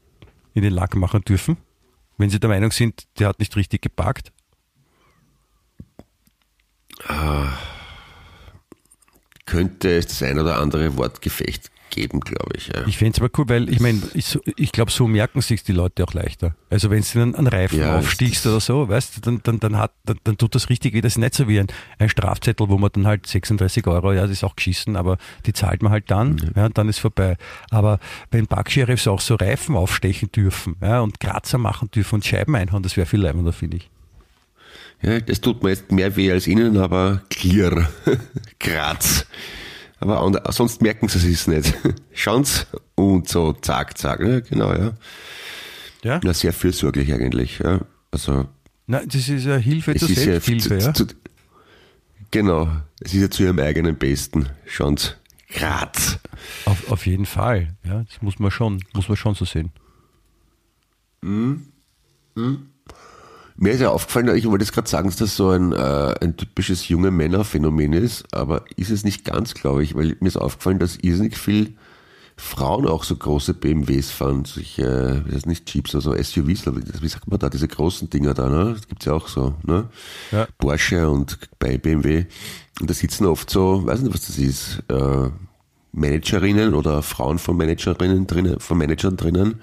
in 0.54 0.62
den 0.62 0.72
Lack 0.72 0.96
machen 0.96 1.20
dürfen? 1.22 1.56
Wenn 2.18 2.30
Sie 2.30 2.40
der 2.40 2.50
Meinung 2.50 2.72
sind, 2.72 3.06
der 3.18 3.28
hat 3.28 3.38
nicht 3.38 3.56
richtig 3.56 3.82
geparkt? 3.82 4.32
Ah, 7.06 7.56
könnte 9.46 9.96
es 9.96 10.08
das 10.08 10.22
ein 10.22 10.38
oder 10.38 10.58
andere 10.58 10.96
Wortgefecht 10.96 11.70
geben, 11.90 12.20
glaube 12.20 12.52
ich. 12.56 12.68
Ja. 12.68 12.86
Ich 12.86 12.98
fände 12.98 13.12
es 13.12 13.20
aber 13.20 13.30
cool, 13.38 13.48
weil 13.48 13.68
ich 13.68 13.80
meine, 13.80 14.00
ich, 14.14 14.38
ich 14.56 14.72
glaube, 14.72 14.90
so 14.90 15.06
merken 15.06 15.40
sich 15.40 15.62
die 15.62 15.72
Leute 15.72 16.04
auch 16.04 16.14
leichter. 16.14 16.54
Also 16.70 16.90
wenn 16.90 17.02
du 17.02 17.20
einen, 17.20 17.34
einen 17.34 17.46
Reifen 17.46 17.80
ja, 17.80 17.98
aufstiegst 17.98 18.46
oder 18.46 18.60
so, 18.60 18.88
weißt 18.88 19.16
du, 19.16 19.20
dann, 19.20 19.40
dann, 19.42 19.60
dann, 19.60 19.78
hat, 19.78 19.92
dann, 20.04 20.18
dann 20.24 20.38
tut 20.38 20.54
das 20.54 20.68
richtig 20.70 20.94
weh. 20.94 21.00
Das 21.00 21.12
ist 21.12 21.18
nicht 21.18 21.34
so 21.34 21.48
wie 21.48 21.60
ein, 21.60 21.66
ein 21.98 22.08
Strafzettel, 22.08 22.68
wo 22.68 22.78
man 22.78 22.90
dann 22.92 23.06
halt 23.06 23.26
36 23.26 23.86
Euro, 23.86 24.12
ja, 24.12 24.22
das 24.22 24.30
ist 24.30 24.44
auch 24.44 24.56
geschissen, 24.56 24.96
aber 24.96 25.18
die 25.46 25.52
zahlt 25.52 25.82
man 25.82 25.92
halt 25.92 26.10
dann, 26.10 26.32
mhm. 26.32 26.50
ja, 26.56 26.66
und 26.66 26.78
dann 26.78 26.88
ist 26.88 26.98
vorbei. 26.98 27.36
Aber 27.70 27.98
wenn 28.30 28.46
Parksheriffs 28.46 29.06
auch 29.08 29.20
so 29.20 29.34
Reifen 29.34 29.76
aufstechen 29.76 30.30
dürfen, 30.32 30.76
ja, 30.80 31.00
und 31.00 31.20
Kratzer 31.20 31.58
machen 31.58 31.90
dürfen 31.90 32.16
und 32.16 32.24
Scheiben 32.24 32.54
einhauen, 32.54 32.82
das 32.82 32.96
wäre 32.96 33.06
viel 33.06 33.20
leibender, 33.20 33.52
finde 33.52 33.78
ich. 33.78 33.90
Ja, 35.02 35.20
das 35.20 35.40
tut 35.40 35.62
mir 35.62 35.70
jetzt 35.70 35.92
mehr 35.92 36.16
weh 36.16 36.32
als 36.32 36.46
Ihnen, 36.46 36.76
aber 36.76 37.22
clear. 37.30 37.88
Graz. 38.58 39.26
Aber 40.00 40.52
sonst 40.52 40.80
merken 40.80 41.08
sie 41.08 41.32
es 41.32 41.46
nicht. 41.46 41.74
Schauen's 42.12 42.66
und 42.94 43.28
so, 43.28 43.52
zack, 43.52 43.98
zack. 43.98 44.20
Ja, 44.20 44.40
genau, 44.40 44.72
ja. 44.72 44.92
Ja? 46.02 46.20
ja 46.22 46.34
sehr 46.34 46.52
fürsorglich 46.52 47.12
eigentlich, 47.12 47.58
ja. 47.58 47.80
Also. 48.10 48.48
Nein, 48.86 49.08
das 49.08 49.28
ist 49.28 49.44
ja 49.44 49.56
Hilfe 49.56 49.94
zur 49.96 50.08
Selbsthilfe, 50.08 50.78
ja. 50.78 50.94
Zu, 50.94 51.06
genau. 52.30 52.70
Es 53.00 53.12
ist 53.12 53.20
ja 53.20 53.30
zu 53.30 53.42
ihrem 53.42 53.58
eigenen 53.58 53.96
Besten. 53.96 54.48
Schauen's. 54.66 55.16
Graz. 55.50 56.18
Auf, 56.64 56.90
auf 56.90 57.06
jeden 57.06 57.26
Fall, 57.26 57.76
ja. 57.84 58.04
Das 58.04 58.22
muss 58.22 58.38
man 58.38 58.50
schon, 58.50 58.82
muss 58.94 59.08
man 59.08 59.16
schon 59.16 59.34
so 59.34 59.44
sehen. 59.44 59.72
Mhm. 61.22 61.66
Mhm. 62.36 62.70
Mir 63.60 63.72
ist 63.72 63.80
ja 63.80 63.90
aufgefallen, 63.90 64.36
ich 64.36 64.48
wollte 64.48 64.64
jetzt 64.64 64.72
gerade 64.72 64.88
sagen, 64.88 65.08
dass 65.08 65.16
das 65.16 65.34
so 65.34 65.50
ein, 65.50 65.72
äh, 65.72 66.14
ein 66.20 66.36
typisches 66.36 66.88
junge 66.88 67.10
Männerphänomen 67.10 67.92
ist, 67.92 68.32
aber 68.32 68.64
ist 68.76 68.90
es 68.90 69.02
nicht 69.02 69.24
ganz, 69.24 69.54
glaube 69.54 69.82
ich, 69.82 69.96
weil 69.96 70.16
mir 70.20 70.28
ist 70.28 70.36
aufgefallen, 70.36 70.78
dass 70.78 70.96
irrsinnig 70.96 71.36
viel 71.36 71.74
Frauen 72.36 72.86
auch 72.86 73.02
so 73.02 73.16
große 73.16 73.54
BMWs 73.54 74.12
fahren, 74.12 74.44
solche, 74.44 75.24
wie 75.26 75.34
heißt 75.34 75.46
nicht 75.46 75.74
Jeeps, 75.74 75.96
also 75.96 76.12
SUVs, 76.12 76.66
wie 77.02 77.08
sagt 77.08 77.26
man 77.26 77.40
da, 77.40 77.50
diese 77.50 77.66
großen 77.66 78.08
Dinger 78.08 78.32
da, 78.32 78.48
ne? 78.48 78.74
Das 78.74 78.86
gibt's 78.86 79.06
ja 79.06 79.14
auch 79.14 79.26
so, 79.26 79.54
ne? 79.64 79.88
Ja. 80.30 80.46
Porsche 80.56 81.10
und 81.10 81.36
bei 81.58 81.78
BMW. 81.78 82.26
Und 82.80 82.88
da 82.88 82.94
sitzen 82.94 83.26
oft 83.26 83.50
so, 83.50 83.84
weiß 83.84 84.02
nicht, 84.02 84.14
was 84.14 84.26
das 84.26 84.38
ist, 84.38 84.84
äh, 84.88 85.30
Managerinnen 85.90 86.74
oder 86.74 87.02
Frauen 87.02 87.40
von 87.40 87.56
Managerinnen 87.56 88.28
drinnen, 88.28 88.60
von 88.60 88.78
Managern 88.78 89.16
drinnen, 89.16 89.60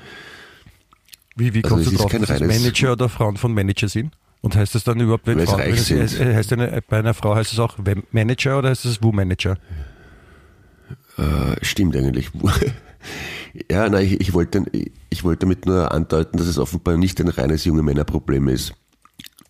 wie, 1.35 1.53
wie 1.53 1.63
also 1.63 1.75
kommst 1.75 1.87
also 1.87 2.09
du 2.09 2.17
drauf, 2.17 2.27
dass 2.27 2.39
Manager 2.39 2.93
oder 2.93 3.09
Frauen 3.09 3.37
von 3.37 3.53
Manager 3.53 3.89
sind? 3.89 4.13
Und 4.41 4.55
heißt 4.55 4.75
das 4.75 4.83
dann 4.83 4.99
überhaupt, 4.99 5.25
wenn 5.27 5.39
Frauen, 5.39 5.59
reich 5.59 5.81
sind. 5.81 6.01
Es, 6.01 6.19
heißt 6.19 6.53
eine, 6.53 6.81
bei 6.87 6.99
einer 6.99 7.13
Frau 7.13 7.35
heißt 7.35 7.51
es 7.51 7.59
auch 7.59 7.77
Manager 8.11 8.59
oder 8.59 8.69
heißt 8.69 8.85
es 8.85 9.01
Wu-Manager? 9.01 9.57
Äh, 11.17 11.55
stimmt 11.63 11.95
eigentlich. 11.95 12.29
ja, 13.71 13.89
nein, 13.89 14.05
ich, 14.05 14.21
ich, 14.21 14.33
wollte, 14.33 14.63
ich 15.09 15.23
wollte 15.23 15.39
damit 15.39 15.65
nur 15.65 15.91
andeuten, 15.91 16.37
dass 16.37 16.47
es 16.47 16.57
offenbar 16.57 16.97
nicht 16.97 17.19
ein 17.19 17.27
reines 17.27 17.65
junge 17.65 17.81
Männerproblem 17.81 18.47
ist. 18.49 18.73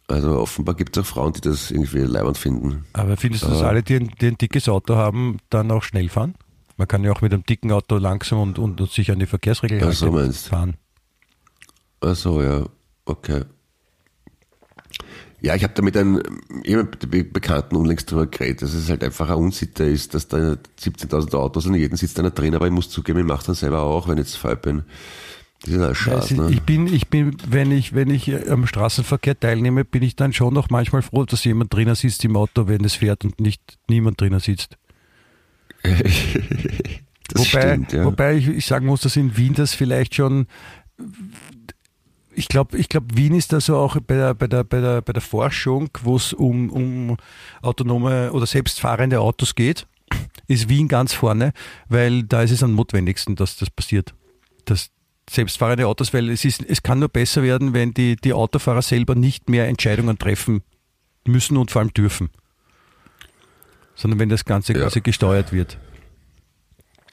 Also 0.07 0.39
offenbar 0.39 0.75
gibt 0.75 0.95
es 0.95 1.03
auch 1.03 1.07
Frauen, 1.07 1.33
die 1.33 1.41
das 1.41 1.71
irgendwie 1.71 1.99
leibend 1.99 2.37
finden. 2.37 2.85
Aber 2.93 3.17
findest 3.17 3.43
du, 3.43 3.47
dass 3.47 3.63
alle, 3.63 3.81
die 3.83 3.95
ein, 3.95 4.11
die 4.21 4.27
ein 4.27 4.37
dickes 4.37 4.69
Auto 4.69 4.95
haben, 4.95 5.39
dann 5.49 5.71
auch 5.71 5.83
schnell 5.83 6.09
fahren? 6.09 6.35
Man 6.77 6.87
kann 6.87 7.03
ja 7.03 7.11
auch 7.11 7.21
mit 7.21 7.33
einem 7.33 7.43
dicken 7.43 7.71
Auto 7.71 7.97
langsam 7.97 8.39
und, 8.39 8.59
und, 8.59 8.79
und 8.79 8.91
sich 8.91 9.09
an 9.11 9.19
die 9.19 9.25
Verkehrsregeln 9.25 9.83
also 9.83 10.11
fahren. 10.31 10.75
Ach 12.05 12.15
so, 12.15 12.41
ja, 12.41 12.63
okay. 13.05 13.41
Ja, 15.41 15.55
ich 15.55 15.63
habe 15.63 15.73
da 15.73 15.81
mit 15.81 15.97
einem 15.97 16.21
Bekannten 17.33 17.75
unlängst 17.75 18.09
drüber 18.09 18.27
geredet, 18.27 18.61
dass 18.61 18.73
es 18.73 18.89
halt 18.89 19.03
einfach 19.03 19.29
ein 19.29 19.35
Unsitte 19.35 19.83
ist, 19.83 20.13
dass 20.13 20.27
da 20.27 20.37
17.000 20.37 21.35
Autos 21.35 21.65
und 21.65 21.73
jeden 21.75 21.97
sitzt 21.97 22.19
einer 22.19 22.31
drin, 22.31 22.55
aber 22.55 22.67
ich 22.67 22.71
muss 22.71 22.89
zugeben, 22.89 23.19
ich 23.19 23.25
mache 23.25 23.47
dann 23.47 23.55
selber 23.55 23.81
auch, 23.81 24.07
wenn 24.07 24.17
ich 24.17 24.25
jetzt 24.25 24.37
faul 24.37 24.55
bin. 24.55 24.83
Das 25.61 25.73
ist 25.73 25.81
ein 25.81 25.95
Schatz, 25.95 26.31
ne? 26.31 26.49
Ich 26.51 26.61
bin, 26.61 26.87
ich 26.87 27.07
bin, 27.07 27.37
wenn 27.47 27.71
ich, 27.71 27.95
wenn 27.95 28.11
ich 28.11 28.31
am 28.49 28.67
Straßenverkehr 28.67 29.39
teilnehme, 29.39 29.83
bin 29.83 30.03
ich 30.03 30.15
dann 30.15 30.31
schon 30.31 30.53
noch 30.53 30.69
manchmal 30.69 31.01
froh, 31.01 31.25
dass 31.25 31.43
jemand 31.43 31.73
drinnen 31.73 31.95
sitzt 31.95 32.23
im 32.23 32.35
Auto, 32.37 32.67
wenn 32.67 32.83
es 32.83 32.95
fährt 32.95 33.23
und 33.25 33.39
nicht 33.39 33.61
niemand 33.89 34.21
drinnen 34.21 34.39
sitzt. 34.39 34.77
wobei, 35.83 37.45
stimmt, 37.45 37.93
ja. 37.93 38.05
wobei 38.05 38.35
ich, 38.35 38.47
ich 38.47 38.65
sagen 38.65 38.85
muss, 38.85 39.01
dass 39.01 39.15
in 39.15 39.37
Wien 39.37 39.53
das 39.53 39.73
vielleicht 39.73 40.15
schon 40.15 40.47
ich 42.35 42.47
glaube, 42.47 42.77
ich 42.77 42.89
glaub, 42.89 43.03
Wien 43.15 43.33
ist 43.33 43.53
da 43.53 43.61
so 43.61 43.77
auch 43.77 43.97
bei 44.01 44.15
der, 44.15 44.33
bei 44.33 44.47
der, 44.47 44.63
bei 44.63 44.81
der, 44.81 45.01
bei 45.01 45.13
der 45.13 45.21
Forschung, 45.21 45.89
wo 46.03 46.17
es 46.17 46.33
um, 46.33 46.69
um 46.69 47.17
autonome 47.61 48.31
oder 48.31 48.45
selbstfahrende 48.45 49.19
Autos 49.19 49.55
geht, 49.55 49.87
ist 50.47 50.69
Wien 50.69 50.87
ganz 50.87 51.13
vorne, 51.13 51.53
weil 51.89 52.23
da 52.23 52.41
ist 52.41 52.51
es 52.51 52.61
am 52.61 52.75
notwendigsten, 52.75 53.35
dass 53.35 53.57
das 53.57 53.69
passiert. 53.69 54.13
Das 54.65 54.91
selbstfahrende 55.29 55.87
Autos, 55.87 56.13
weil 56.13 56.29
es 56.29 56.45
ist, 56.45 56.63
es 56.67 56.83
kann 56.83 56.99
nur 56.99 57.09
besser 57.09 57.41
werden, 57.41 57.73
wenn 57.73 57.93
die, 57.93 58.15
die 58.15 58.33
Autofahrer 58.33 58.81
selber 58.81 59.15
nicht 59.15 59.49
mehr 59.49 59.67
Entscheidungen 59.67 60.19
treffen 60.19 60.61
müssen 61.25 61.57
und 61.57 61.71
vor 61.71 61.81
allem 61.81 61.93
dürfen. 61.93 62.29
Sondern 63.95 64.19
wenn 64.19 64.29
das 64.29 64.45
Ganze 64.45 64.73
ja. 64.73 64.81
quasi 64.81 65.01
gesteuert 65.01 65.51
wird. 65.51 65.77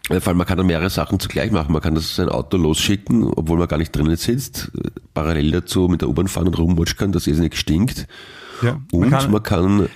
Vor 0.09 0.29
allem, 0.29 0.37
man 0.37 0.47
kann 0.47 0.59
dann 0.59 0.67
mehrere 0.67 0.91
Sachen 0.91 1.21
zugleich 1.21 1.53
machen. 1.53 1.73
Man 1.73 1.81
kann 1.81 1.95
das 1.95 2.17
sein 2.17 2.29
Auto 2.29 2.57
losschicken, 2.57 3.25
obwohl 3.25 3.59
man 3.59 3.69
gar 3.69 3.79
nicht 3.79 3.95
drinnen 3.95 4.17
sitzt, 4.17 4.73
parallel 5.15 5.53
dazu 5.53 5.89
mit 5.89 6.01
der 6.01 6.09
U-Bahn 6.09 6.29
fahren 6.29 6.49
und 6.49 6.59
rummutschern, 6.59 7.13
dass 7.13 7.27
es 7.27 7.39
nicht 7.39 7.57
stinkt. 7.57 8.09
Ja, 8.63 8.81
und 8.91 9.01
man 9.01 9.11
kann, 9.11 9.31
man 9.31 9.43
kann 9.43 9.89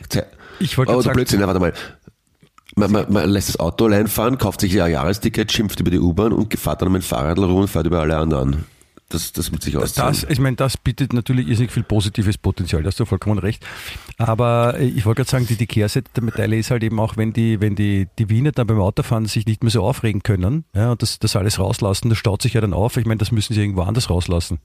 ich 0.59 0.79
wollte 0.79 0.95
oh, 0.95 1.01
sagen, 1.01 1.17
Blödsinn, 1.17 1.41
warte 1.41 1.61
mal. 1.61 1.73
Man, 2.77 2.93
man, 2.93 3.13
man, 3.13 3.31
lässt 3.31 3.49
das 3.49 3.61
Auto 3.61 3.87
allein 3.87 4.07
fahren, 4.07 4.39
kauft 4.39 4.61
sich 4.61 4.81
ein 4.81 4.91
Jahresticket, 4.91 5.51
schimpft 5.51 5.81
über 5.81 5.91
die 5.91 5.99
U-Bahn 5.99 6.33
und 6.33 6.53
fährt 6.59 6.83
dann 6.83 6.93
mit 6.93 7.03
dem 7.03 7.07
Fahrrad 7.07 7.39
rum 7.39 7.63
und 7.63 7.69
fährt 7.69 7.87
über 7.87 8.01
alle 8.01 8.17
anderen. 8.17 8.65
Das, 9.09 9.33
das 9.33 9.53
wird 9.53 9.63
sich 9.63 9.77
auszahlen. 9.77 10.15
Das, 10.21 10.29
ich 10.29 10.41
meine, 10.41 10.57
das 10.57 10.77
bietet 10.77 11.13
natürlich 11.13 11.47
irrsinnig 11.47 11.71
viel 11.71 11.85
positives 11.85 12.39
Potenzial, 12.39 12.83
da 12.83 12.89
hast 12.89 12.99
du 12.99 13.05
vollkommen 13.05 13.39
recht. 13.39 13.65
Aber 14.19 14.81
ich 14.81 15.05
wollte 15.07 15.21
gerade 15.21 15.31
sagen, 15.31 15.47
die, 15.47 15.55
die 15.55 15.69
Kehrseite 15.69 16.11
der 16.17 16.25
Medaille 16.25 16.59
ist 16.59 16.73
halt 16.73 16.83
eben 16.83 16.99
auch, 16.99 17.17
wenn 17.17 17.33
die, 17.33 17.61
wenn 17.61 17.77
die, 17.77 18.09
die 18.19 18.29
Wiener 18.29 18.51
dann 18.51 18.67
beim 18.67 18.81
Autofahren 18.81 19.27
sich 19.27 19.47
nicht 19.47 19.63
mehr 19.63 19.71
so 19.71 19.85
aufregen 19.85 20.25
können 20.25 20.65
ja, 20.75 20.91
und 20.91 21.03
das, 21.03 21.21
das 21.21 21.37
alles 21.37 21.61
rauslassen, 21.61 22.09
das 22.09 22.19
staut 22.19 22.43
sich 22.43 22.55
ja 22.55 22.61
dann 22.61 22.73
auf. 22.73 22.97
Ich 22.97 23.07
meine, 23.07 23.19
das 23.19 23.31
müssen 23.31 23.55
sie 23.55 23.61
irgendwo 23.61 23.83
anders 23.83 24.11
rauslassen. 24.11 24.59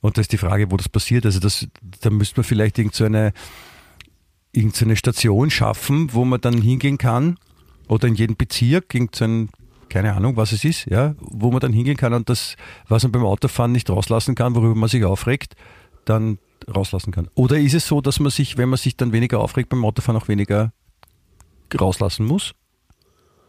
Und 0.00 0.16
da 0.16 0.20
ist 0.22 0.32
die 0.32 0.38
Frage, 0.38 0.70
wo 0.70 0.76
das 0.76 0.88
passiert. 0.88 1.26
Also 1.26 1.38
das, 1.38 1.66
da 2.00 2.08
müsste 2.08 2.40
man 2.40 2.44
vielleicht 2.44 2.78
irgendeine 2.78 3.32
so 3.34 4.58
irgend 4.58 4.76
so 4.76 4.84
eine 4.84 4.96
Station 4.96 5.50
schaffen, 5.50 6.14
wo 6.14 6.24
man 6.24 6.40
dann 6.40 6.60
hingehen 6.60 6.98
kann 6.98 7.36
oder 7.88 8.08
in 8.08 8.14
jedem 8.14 8.36
Bezirk 8.36 8.94
irgendein 8.94 9.48
keine 9.88 10.14
Ahnung, 10.14 10.36
was 10.36 10.52
es 10.52 10.64
ist, 10.64 10.86
ja, 10.86 11.14
wo 11.18 11.50
man 11.50 11.60
dann 11.60 11.72
hingehen 11.72 11.96
kann 11.96 12.12
und 12.12 12.28
das, 12.28 12.56
was 12.88 13.02
man 13.02 13.12
beim 13.12 13.24
Autofahren 13.24 13.72
nicht 13.72 13.90
rauslassen 13.90 14.34
kann, 14.34 14.54
worüber 14.54 14.74
man 14.74 14.88
sich 14.88 15.04
aufregt, 15.04 15.54
dann 16.04 16.38
rauslassen 16.74 17.12
kann. 17.12 17.28
Oder 17.34 17.58
ist 17.58 17.74
es 17.74 17.86
so, 17.86 18.00
dass 18.00 18.20
man 18.20 18.30
sich, 18.30 18.58
wenn 18.58 18.68
man 18.68 18.78
sich 18.78 18.96
dann 18.96 19.12
weniger 19.12 19.40
aufregt 19.40 19.68
beim 19.68 19.84
Autofahren, 19.84 20.20
auch 20.20 20.28
weniger 20.28 20.72
rauslassen 21.78 22.26
muss? 22.26 22.54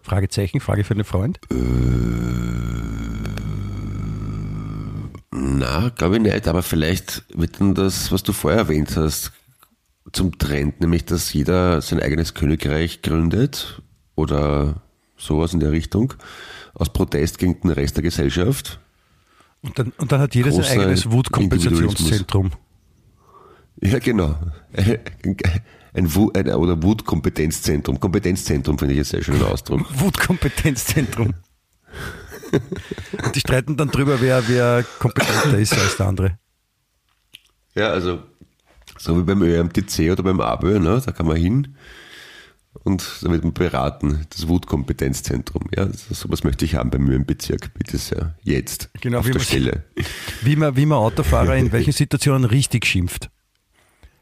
Fragezeichen, 0.02 0.60
Frage 0.60 0.84
für 0.84 0.94
einen 0.94 1.04
Freund? 1.04 1.40
Äh, 1.52 1.56
na, 5.32 5.90
glaube 5.90 6.18
ich 6.18 6.22
nicht, 6.22 6.48
aber 6.48 6.64
vielleicht 6.64 7.24
wird 7.38 7.60
dann 7.60 7.76
das, 7.76 8.12
was 8.12 8.24
du 8.24 8.34
vorher 8.34 8.62
erwähnt 8.62 8.96
hast, 8.96 9.32
zum 10.12 10.38
Trend, 10.38 10.82
nämlich 10.82 11.06
dass 11.06 11.34
jeder 11.34 11.82
sein 11.82 12.00
eigenes 12.00 12.34
Königreich 12.34 13.02
gründet 13.02 13.82
oder 14.16 14.82
sowas 15.20 15.54
in 15.54 15.60
der 15.60 15.72
Richtung, 15.72 16.14
aus 16.74 16.92
Protest 16.92 17.38
gegen 17.38 17.60
den 17.62 17.72
Rest 17.72 17.98
der 17.98 18.04
Gesellschaft. 18.04 18.80
Und 19.62 19.78
dann, 19.78 19.92
und 19.98 20.12
dann 20.12 20.22
hat 20.22 20.34
jeder 20.36 20.52
sein 20.52 20.80
eigenes 20.80 21.12
Wutkompensationszentrum. 21.12 22.52
Ja, 23.82 24.00
genau. 24.00 24.38
Ein, 25.92 26.14
Wut, 26.14 26.38
ein 26.38 26.48
oder 26.54 26.82
Wutkompetenzzentrum. 26.84 28.00
Kompetenzzentrum 28.00 28.78
finde 28.78 28.94
ich 28.94 29.00
jetzt 29.00 29.10
sehr 29.10 29.24
schönen 29.24 29.42
Ausdruck. 29.42 29.82
Wutkompetenzzentrum. 30.00 31.34
und 33.24 33.36
die 33.36 33.40
streiten 33.40 33.76
dann 33.76 33.90
drüber, 33.90 34.22
wer, 34.22 34.48
wer 34.48 34.86
kompetenter 35.00 35.58
ist 35.58 35.74
als 35.74 35.98
der 35.98 36.06
andere. 36.06 36.40
Ja, 37.74 37.90
also 37.90 38.22
so 39.00 39.18
wie 39.18 39.24
beim 39.24 39.42
ÖMTC 39.42 40.12
oder 40.12 40.22
beim 40.22 40.40
ABÖ, 40.40 40.78
ne, 40.78 41.02
da 41.04 41.12
kann 41.12 41.26
man 41.26 41.38
hin 41.38 41.76
und 42.84 43.04
da 43.22 43.32
wird 43.32 43.44
man 43.44 43.54
beraten, 43.54 44.26
das 44.30 44.48
Wutkompetenzzentrum. 44.48 45.64
Ja, 45.76 45.88
sowas 46.12 46.44
möchte 46.44 46.66
ich 46.66 46.76
haben 46.76 46.90
bei 46.90 47.00
mir 47.00 47.16
im 47.16 47.26
Bezirk, 47.26 47.74
bitte 47.74 47.98
sehr. 47.98 48.36
Jetzt. 48.44 48.90
Genau, 49.02 49.20
auf 49.20 49.30
der 49.30 49.40
Stelle. 49.40 49.84
Wie 50.44 50.56
man, 50.56 50.76
wie 50.76 50.86
man 50.86 51.00
Autofahrer 51.00 51.56
in 51.56 51.72
welchen 51.72 51.92
Situationen 51.94 52.46
richtig 52.46 52.86
schimpft. 52.86 53.30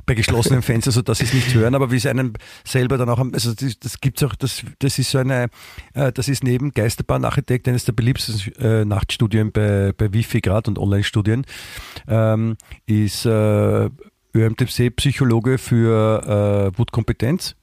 bei 0.06 0.16
geschlossenen 0.16 0.62
Fenstern, 0.62 0.94
so 0.94 1.02
dass 1.02 1.20
sie 1.20 1.26
es 1.26 1.34
nicht 1.34 1.54
hören, 1.54 1.76
aber 1.76 1.92
wie 1.92 1.98
es 1.98 2.06
einem 2.06 2.34
selber 2.64 2.98
dann 2.98 3.10
auch, 3.10 3.20
also 3.20 3.54
das, 3.54 3.78
das 3.80 4.00
gibt's 4.00 4.24
auch, 4.24 4.36
das, 4.36 4.64
das 4.80 4.98
ist 4.98 5.12
so 5.12 5.18
eine, 5.18 5.50
äh, 5.94 6.14
das 6.14 6.30
ist 6.30 6.44
neben 6.44 6.72
Geisterbahn-Architekt 6.72 7.68
eines 7.68 7.84
der 7.84 7.92
beliebtesten 7.92 8.56
äh, 8.56 8.86
Nachtstudien 8.86 9.52
bei, 9.52 9.94
bei 9.96 10.14
Wifi 10.14 10.40
gerade 10.40 10.70
und 10.70 10.80
Online-Studien, 10.80 11.46
ähm, 12.08 12.56
ist 12.86 13.26
äh, 13.26 13.90
ÖMTC 14.34 14.96
Psychologe 14.96 15.58
für 15.58 16.72
äh, 16.74 16.78
Wutkompetenz 16.78 17.56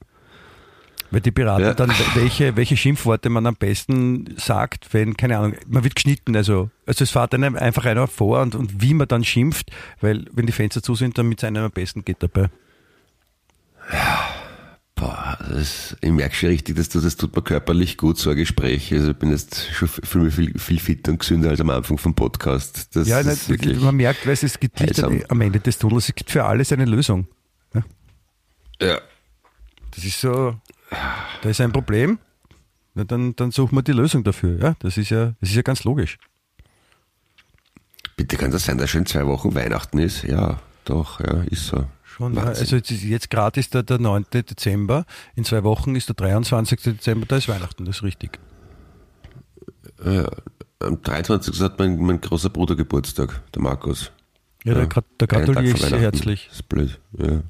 weil 1.15 1.21
die 1.21 1.31
beraten 1.31 1.63
ja. 1.63 1.73
dann, 1.73 1.93
welche, 2.15 2.57
welche 2.57 2.75
Schimpfworte 2.75 3.29
man 3.29 3.45
am 3.45 3.55
besten 3.55 4.35
sagt, 4.35 4.93
wenn, 4.93 5.15
keine 5.15 5.37
Ahnung, 5.37 5.55
man 5.65 5.85
wird 5.85 5.95
geschnitten. 5.95 6.35
Also, 6.35 6.71
also 6.85 7.05
es 7.05 7.11
fährt 7.11 7.33
einem 7.33 7.55
einfach 7.55 7.85
einer 7.85 8.05
vor 8.07 8.41
und, 8.41 8.53
und 8.53 8.81
wie 8.81 8.93
man 8.93 9.07
dann 9.07 9.23
schimpft, 9.23 9.71
weil 10.01 10.25
wenn 10.33 10.45
die 10.45 10.51
Fenster 10.51 10.83
zu 10.83 10.93
sind, 10.93 11.17
damit 11.17 11.37
es 11.39 11.45
einem 11.45 11.63
am 11.63 11.71
besten 11.71 12.03
geht 12.03 12.21
dabei. 12.21 12.49
Ja, 13.93 14.27
boah, 14.95 15.37
das, 15.39 15.95
ich 16.01 16.11
merke 16.11 16.35
schon 16.35 16.49
richtig, 16.49 16.75
dass 16.75 16.89
du, 16.89 16.99
das 16.99 17.15
tut 17.15 17.33
mir 17.33 17.43
körperlich 17.43 17.95
gut, 17.95 18.17
so 18.17 18.31
ein 18.31 18.35
Gespräch. 18.35 18.91
Also 18.91 19.11
ich 19.11 19.17
bin 19.17 19.31
jetzt 19.31 19.71
schon 19.71 19.87
viel, 19.87 20.31
viel, 20.31 20.59
viel 20.59 20.79
fitter 20.79 21.13
und 21.13 21.19
gesünder 21.19 21.49
als 21.49 21.61
am 21.61 21.69
Anfang 21.69 21.97
vom 21.97 22.13
Podcast. 22.13 22.93
Das 22.93 23.07
ja, 23.07 23.21
ist 23.21 23.47
wirklich 23.47 23.79
man 23.79 23.95
merkt, 23.95 24.27
weil 24.27 24.33
es 24.33 24.59
gibt 24.59 24.81
am 25.29 25.39
Ende 25.39 25.61
des 25.61 25.77
Tunnels, 25.77 26.09
es 26.09 26.15
gibt 26.15 26.29
für 26.29 26.43
alles 26.43 26.73
eine 26.73 26.83
Lösung. 26.83 27.25
Ja. 27.73 27.83
ja. 28.81 28.99
Das 29.91 30.03
ist 30.03 30.19
so, 30.19 30.59
da 30.89 31.49
ist 31.49 31.61
ein 31.61 31.71
Problem, 31.71 32.19
na, 32.93 33.03
dann, 33.03 33.35
dann 33.35 33.51
suchen 33.51 33.75
wir 33.75 33.83
die 33.83 33.91
Lösung 33.91 34.23
dafür. 34.23 34.59
Ja, 34.59 34.75
das 34.79 34.97
ist 34.97 35.09
ja, 35.09 35.33
das 35.39 35.49
ist 35.49 35.55
ja 35.55 35.61
ganz 35.61 35.83
logisch. 35.83 36.17
Bitte 38.15 38.37
kann 38.37 38.51
das 38.51 38.65
sein, 38.65 38.77
dass 38.77 38.89
schon 38.89 39.01
in 39.01 39.05
zwei 39.05 39.25
Wochen 39.25 39.53
Weihnachten 39.53 39.99
ist? 39.99 40.23
Ja, 40.23 40.61
doch, 40.85 41.19
ja, 41.19 41.43
ist 41.43 41.67
so. 41.67 41.85
Schon, 42.03 42.37
also 42.37 42.77
jetzt, 42.77 42.89
jetzt 42.89 43.29
gerade 43.29 43.59
ist 43.59 43.73
der, 43.73 43.83
der 43.83 43.99
9. 43.99 44.25
Dezember, 44.31 45.05
in 45.35 45.43
zwei 45.43 45.63
Wochen 45.63 45.95
ist 45.95 46.07
der 46.07 46.15
23. 46.15 46.81
Dezember, 46.81 47.25
da 47.25 47.35
ist 47.35 47.49
Weihnachten, 47.49 47.83
das 47.83 47.97
ist 47.97 48.03
richtig. 48.03 48.39
Ja, 50.03 50.25
am 50.79 51.01
23. 51.01 51.59
hat 51.59 51.77
mein, 51.77 51.97
mein 51.97 52.21
großer 52.21 52.49
Bruder 52.49 52.75
Geburtstag, 52.75 53.41
der 53.51 53.61
Markus. 53.61 54.11
Ja, 54.63 54.77
ja 54.79 54.85
da, 55.17 55.25
gratuliere 55.25 55.75
ich 55.75 55.81
sehr 55.81 55.99
herzlich. 55.99 56.45
Das 56.47 56.59
ist 56.59 56.69
blöd, 56.69 56.99
ja. 57.17 57.41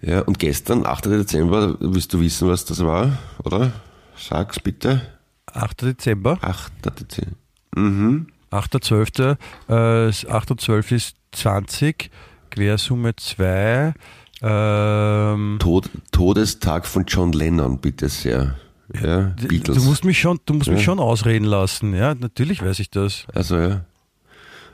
Ja, 0.00 0.20
und 0.20 0.38
gestern, 0.38 0.86
8. 0.86 1.06
Dezember, 1.06 1.76
willst 1.80 2.12
du 2.12 2.20
wissen, 2.20 2.48
was 2.48 2.64
das 2.64 2.84
war, 2.84 3.18
oder? 3.44 3.72
Sag's 4.16 4.60
bitte. 4.60 5.02
8. 5.46 5.82
Dezember? 5.82 6.38
8. 6.40 6.72
Dezember. 6.84 7.36
Mhm. 7.74 8.28
8.12. 8.50 9.36
Äh, 9.68 9.72
8.12 9.72 10.94
ist 10.94 11.16
20, 11.32 12.10
Quersumme 12.50 13.14
2. 13.16 13.94
Ähm, 14.40 15.56
Tod, 15.60 15.90
Todestag 16.12 16.86
von 16.86 17.04
John 17.06 17.32
Lennon, 17.32 17.78
bitte 17.78 18.08
sehr. 18.08 18.54
Ja, 18.94 19.34
Beatles. 19.48 19.76
Du 19.76 19.84
musst 19.84 20.04
mich 20.04 20.18
schon, 20.18 20.40
du 20.46 20.54
musst 20.54 20.68
ja. 20.68 20.74
mich 20.74 20.82
schon 20.82 20.98
ausreden 20.98 21.44
lassen, 21.44 21.94
ja, 21.94 22.14
natürlich 22.14 22.62
weiß 22.62 22.78
ich 22.78 22.88
das. 22.88 23.26
Also 23.34 23.58
ja. 23.58 23.84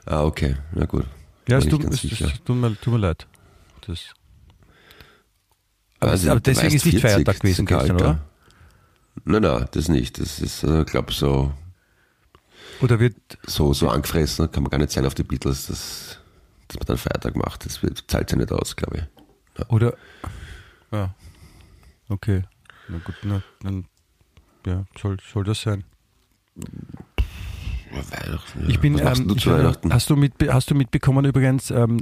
Ah, 0.07 0.22
okay, 0.22 0.55
na 0.72 0.85
gut. 0.85 1.05
Ja, 1.49 1.59
es 1.59 1.66
tut, 1.66 1.83
es, 1.85 2.05
es 2.05 2.18
tut, 2.45 2.57
mir, 2.57 2.79
tut 2.79 2.93
mir 2.93 3.01
leid. 3.01 3.27
Das 3.87 4.14
aber, 6.05 6.13
also, 6.13 6.31
aber 6.31 6.41
deswegen 6.41 6.75
ist 6.75 6.85
nicht 6.85 7.01
40, 7.01 7.03
Feiertag 7.03 7.41
gewesen 7.41 7.67
gestern, 7.67 7.97
oder? 7.97 8.21
Nein, 9.25 9.43
nein, 9.43 9.69
das 9.73 9.89
nicht. 9.89 10.19
Das 10.19 10.41
ist, 10.41 10.63
ich 10.63 10.71
äh, 10.71 10.85
glaube, 10.85 11.13
so. 11.13 11.53
Oder 12.81 12.99
wird. 13.01 13.17
So, 13.47 13.73
so 13.73 13.89
angefressen 13.89 14.51
kann 14.51 14.63
man 14.63 14.71
gar 14.71 14.79
nicht 14.79 14.91
sein 14.91 15.07
auf 15.07 15.15
die 15.15 15.23
Beatles, 15.23 15.67
dass, 15.67 16.19
dass 16.69 16.79
man 16.79 16.87
dann 16.87 16.99
Feiertag 16.99 17.37
macht. 17.37 17.65
Das 17.65 17.83
wird, 17.83 18.05
zahlt 18.09 18.31
sich 18.31 18.39
nicht 18.39 18.53
aus, 18.53 18.77
glaube 18.77 18.99
ich. 18.99 19.59
Ja. 19.59 19.71
Oder. 19.71 19.95
Ja. 20.91 21.15
Okay. 22.09 22.43
Na 22.89 22.99
gut, 22.99 23.15
na, 23.23 23.43
dann. 23.63 23.87
Ja, 24.67 24.85
soll, 25.01 25.19
soll 25.33 25.45
das 25.45 25.61
sein. 25.61 25.85
Ja, 26.57 28.11
Weihnachten. 28.11 28.63
Ja. 28.63 28.69
Ich 28.69 28.81
bin, 28.81 28.99
ähm, 28.99 29.29
du 29.29 29.35
ich, 29.37 29.47
hast, 29.47 30.11
du 30.11 30.17
mit, 30.17 30.35
hast 30.49 30.71
du 30.71 30.75
mitbekommen 30.75 31.25
übrigens, 31.25 31.71
ähm, 31.71 31.99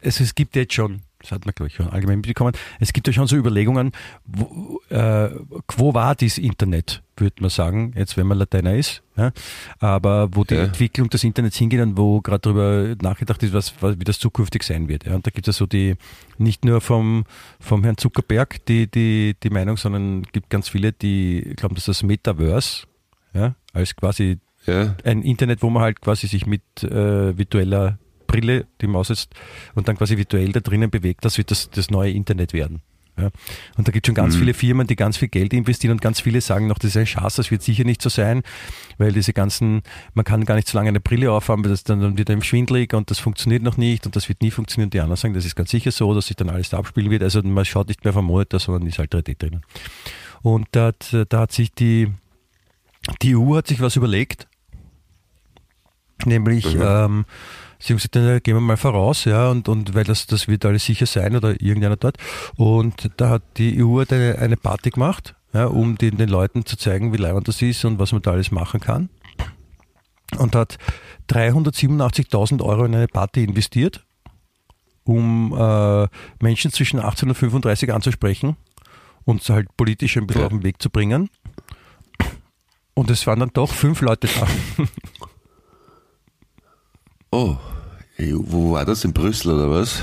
es, 0.00 0.20
es 0.20 0.34
gibt 0.34 0.56
jetzt 0.56 0.74
schon 0.74 1.02
das 1.20 1.32
hat 1.32 1.44
man, 1.44 1.54
glaube 1.54 1.68
ich, 1.68 1.74
schon 1.74 1.88
allgemein 1.88 2.18
mitbekommen. 2.18 2.52
Es 2.78 2.92
gibt 2.92 3.06
ja 3.06 3.12
schon 3.12 3.26
so 3.26 3.36
Überlegungen, 3.36 3.92
wo, 4.24 4.80
äh, 4.88 5.30
wo 5.76 5.94
war 5.94 6.14
dieses 6.14 6.38
Internet, 6.38 7.02
würde 7.16 7.36
man 7.40 7.50
sagen, 7.50 7.92
jetzt 7.96 8.16
wenn 8.16 8.26
man 8.26 8.38
Lateiner 8.38 8.74
ist, 8.74 9.02
ja? 9.16 9.32
aber 9.78 10.34
wo 10.34 10.44
die 10.44 10.54
ja. 10.54 10.64
Entwicklung 10.64 11.10
des 11.10 11.22
Internets 11.24 11.56
hingeht 11.56 11.80
und 11.80 11.96
wo 11.96 12.20
gerade 12.20 12.40
darüber 12.40 12.94
nachgedacht 13.02 13.42
ist, 13.42 13.52
was, 13.52 13.74
was, 13.80 14.00
wie 14.00 14.04
das 14.04 14.18
zukünftig 14.18 14.62
sein 14.62 14.88
wird. 14.88 15.04
Ja? 15.04 15.14
Und 15.14 15.26
da 15.26 15.30
gibt 15.30 15.46
es 15.46 15.54
ja 15.54 15.58
so 15.58 15.66
die, 15.66 15.96
nicht 16.38 16.64
nur 16.64 16.80
vom, 16.80 17.24
vom 17.60 17.84
Herrn 17.84 17.98
Zuckerberg 17.98 18.64
die, 18.66 18.90
die, 18.90 19.36
die 19.42 19.50
Meinung, 19.50 19.76
sondern 19.76 20.22
gibt 20.32 20.48
ganz 20.50 20.68
viele, 20.68 20.92
die 20.92 21.52
glauben, 21.56 21.74
dass 21.74 21.84
das 21.84 22.02
Metaverse 22.02 22.86
ja, 23.34 23.54
als 23.72 23.94
quasi 23.94 24.38
ein 24.66 25.22
Internet, 25.22 25.62
wo 25.62 25.70
man 25.70 25.82
halt 25.82 26.00
quasi 26.00 26.26
sich 26.26 26.46
mit 26.46 26.62
äh, 26.82 27.36
virtueller 27.36 27.98
Brille, 28.30 28.66
die 28.80 28.86
man 28.86 28.96
aussetzt 28.96 29.34
und 29.74 29.88
dann 29.88 29.96
quasi 29.96 30.16
virtuell 30.16 30.52
da 30.52 30.60
drinnen 30.60 30.90
bewegt, 30.90 31.24
das 31.24 31.38
wird 31.38 31.50
das, 31.50 31.70
das 31.70 31.90
neue 31.90 32.12
Internet 32.12 32.52
werden. 32.52 32.82
Ja. 33.18 33.30
Und 33.76 33.86
da 33.86 33.92
gibt 33.92 34.06
es 34.06 34.08
schon 34.08 34.14
ganz 34.14 34.34
mhm. 34.34 34.38
viele 34.38 34.54
Firmen, 34.54 34.86
die 34.86 34.96
ganz 34.96 35.16
viel 35.16 35.28
Geld 35.28 35.52
investieren 35.52 35.92
und 35.92 36.00
ganz 36.00 36.20
viele 36.20 36.40
sagen 36.40 36.68
noch, 36.68 36.78
das 36.78 36.90
ist 36.90 36.96
ein 36.96 37.06
Schatz, 37.06 37.34
das 37.36 37.50
wird 37.50 37.62
sicher 37.62 37.84
nicht 37.84 38.00
so 38.00 38.08
sein, 38.08 38.42
weil 38.98 39.12
diese 39.12 39.32
ganzen, 39.32 39.82
man 40.14 40.24
kann 40.24 40.44
gar 40.44 40.54
nicht 40.54 40.68
so 40.68 40.78
lange 40.78 40.88
eine 40.88 41.00
Brille 41.00 41.30
aufhaben, 41.30 41.64
weil 41.64 41.70
das 41.70 41.84
dann, 41.84 42.16
wird 42.16 42.30
einem 42.30 42.42
schwindelig 42.42 42.94
und 42.94 43.10
das 43.10 43.18
funktioniert 43.18 43.62
noch 43.62 43.76
nicht 43.76 44.06
und 44.06 44.16
das 44.16 44.28
wird 44.28 44.42
nie 44.42 44.50
funktionieren. 44.50 44.90
Die 44.90 45.00
anderen 45.00 45.16
sagen, 45.16 45.34
das 45.34 45.44
ist 45.44 45.56
ganz 45.56 45.70
sicher 45.70 45.90
so, 45.90 46.14
dass 46.14 46.28
sich 46.28 46.36
dann 46.36 46.48
alles 46.48 46.70
da 46.70 46.78
abspielen 46.78 47.10
wird. 47.10 47.22
Also 47.22 47.42
man 47.42 47.64
schaut 47.64 47.88
nicht 47.88 48.04
mehr 48.04 48.12
vom 48.12 48.26
Monitor, 48.26 48.60
sondern 48.60 48.88
ist 48.88 48.98
halt 48.98 49.12
3D 49.12 49.36
drinnen. 49.38 49.62
Und 50.42 50.68
da 50.72 50.86
hat, 50.86 51.14
da 51.28 51.40
hat 51.40 51.52
sich 51.52 51.74
die, 51.74 52.08
die 53.22 53.36
EU 53.36 53.56
hat 53.56 53.66
sich 53.66 53.80
was 53.80 53.96
überlegt, 53.96 54.46
nämlich 56.24 56.74
mhm. 56.74 56.82
ähm, 56.82 57.24
Sie 57.80 57.92
haben 57.92 57.96
gesagt, 57.96 58.14
dann 58.16 58.42
gehen 58.42 58.54
wir 58.54 58.60
mal 58.60 58.76
voraus, 58.76 59.24
ja, 59.24 59.50
und, 59.50 59.68
und 59.68 59.94
weil 59.94 60.04
das, 60.04 60.26
das 60.26 60.48
wird 60.48 60.66
alles 60.66 60.84
sicher 60.84 61.06
sein 61.06 61.34
oder 61.34 61.60
irgendeiner 61.62 61.96
dort. 61.96 62.18
Und 62.56 63.10
da 63.16 63.30
hat 63.30 63.42
die 63.56 63.82
EU 63.82 64.04
eine, 64.08 64.38
eine 64.38 64.58
Party 64.58 64.90
gemacht, 64.90 65.34
ja, 65.54 65.64
um 65.64 65.96
den, 65.96 66.18
den 66.18 66.28
Leuten 66.28 66.66
zu 66.66 66.76
zeigen, 66.76 67.12
wie 67.14 67.16
leibend 67.16 67.48
das 67.48 67.62
ist 67.62 67.84
und 67.86 67.98
was 67.98 68.12
man 68.12 68.20
da 68.20 68.32
alles 68.32 68.50
machen 68.50 68.80
kann. 68.80 69.08
Und 70.36 70.54
hat 70.54 70.76
387.000 71.30 72.62
Euro 72.62 72.84
in 72.84 72.94
eine 72.94 73.08
Party 73.08 73.44
investiert, 73.44 74.04
um 75.04 75.56
äh, 75.58 76.06
Menschen 76.38 76.70
zwischen 76.72 77.00
18 77.00 77.30
und 77.30 77.34
35 77.34 77.92
anzusprechen 77.92 78.56
und 79.24 79.48
halt 79.48 79.74
politisch 79.76 80.18
ein 80.18 80.26
bisschen 80.26 80.42
ja. 80.42 80.46
auf 80.46 80.52
den 80.52 80.62
Weg 80.62 80.82
zu 80.82 80.90
bringen. 80.90 81.30
Und 82.94 83.10
es 83.10 83.26
waren 83.26 83.40
dann 83.40 83.50
doch 83.54 83.72
fünf 83.72 84.02
Leute 84.02 84.28
da. 84.28 84.46
Oh, 87.30 87.56
wo 88.18 88.72
war 88.72 88.84
das? 88.84 89.04
In 89.04 89.12
Brüssel 89.12 89.54
oder 89.54 89.70
was? 89.70 90.02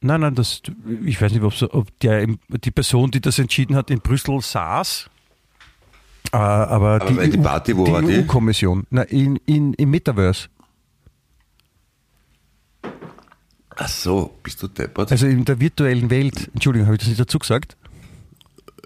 Nein, 0.00 0.20
nein, 0.20 0.36
das, 0.36 0.62
ich 1.04 1.20
weiß 1.20 1.32
nicht, 1.32 1.42
ob, 1.42 1.98
der, 1.98 2.24
die 2.48 2.70
Person, 2.70 3.10
die 3.10 3.20
das 3.20 3.40
entschieden 3.40 3.74
hat, 3.74 3.90
in 3.90 3.98
Brüssel 3.98 4.40
saß. 4.40 5.10
Äh, 6.30 6.36
aber, 6.36 7.02
aber 7.02 7.24
die, 7.24 7.30
die 7.30 7.38
Party, 7.38 7.76
wo 7.76 7.84
die 7.84 7.92
war 7.92 8.02
die? 8.02 8.18
EU-Kommission, 8.18 8.86
in, 9.08 9.36
in, 9.46 9.74
im 9.74 9.90
Metaverse. 9.90 10.48
Ach 13.74 13.88
so, 13.88 14.38
bist 14.42 14.62
du 14.62 14.68
deppert? 14.68 15.12
Also 15.12 15.26
in 15.26 15.44
der 15.44 15.60
virtuellen 15.60 16.10
Welt, 16.10 16.50
Entschuldigung, 16.52 16.86
habe 16.86 16.96
ich 16.96 17.00
das 17.00 17.08
nicht 17.08 17.20
dazu 17.20 17.38
gesagt? 17.38 17.76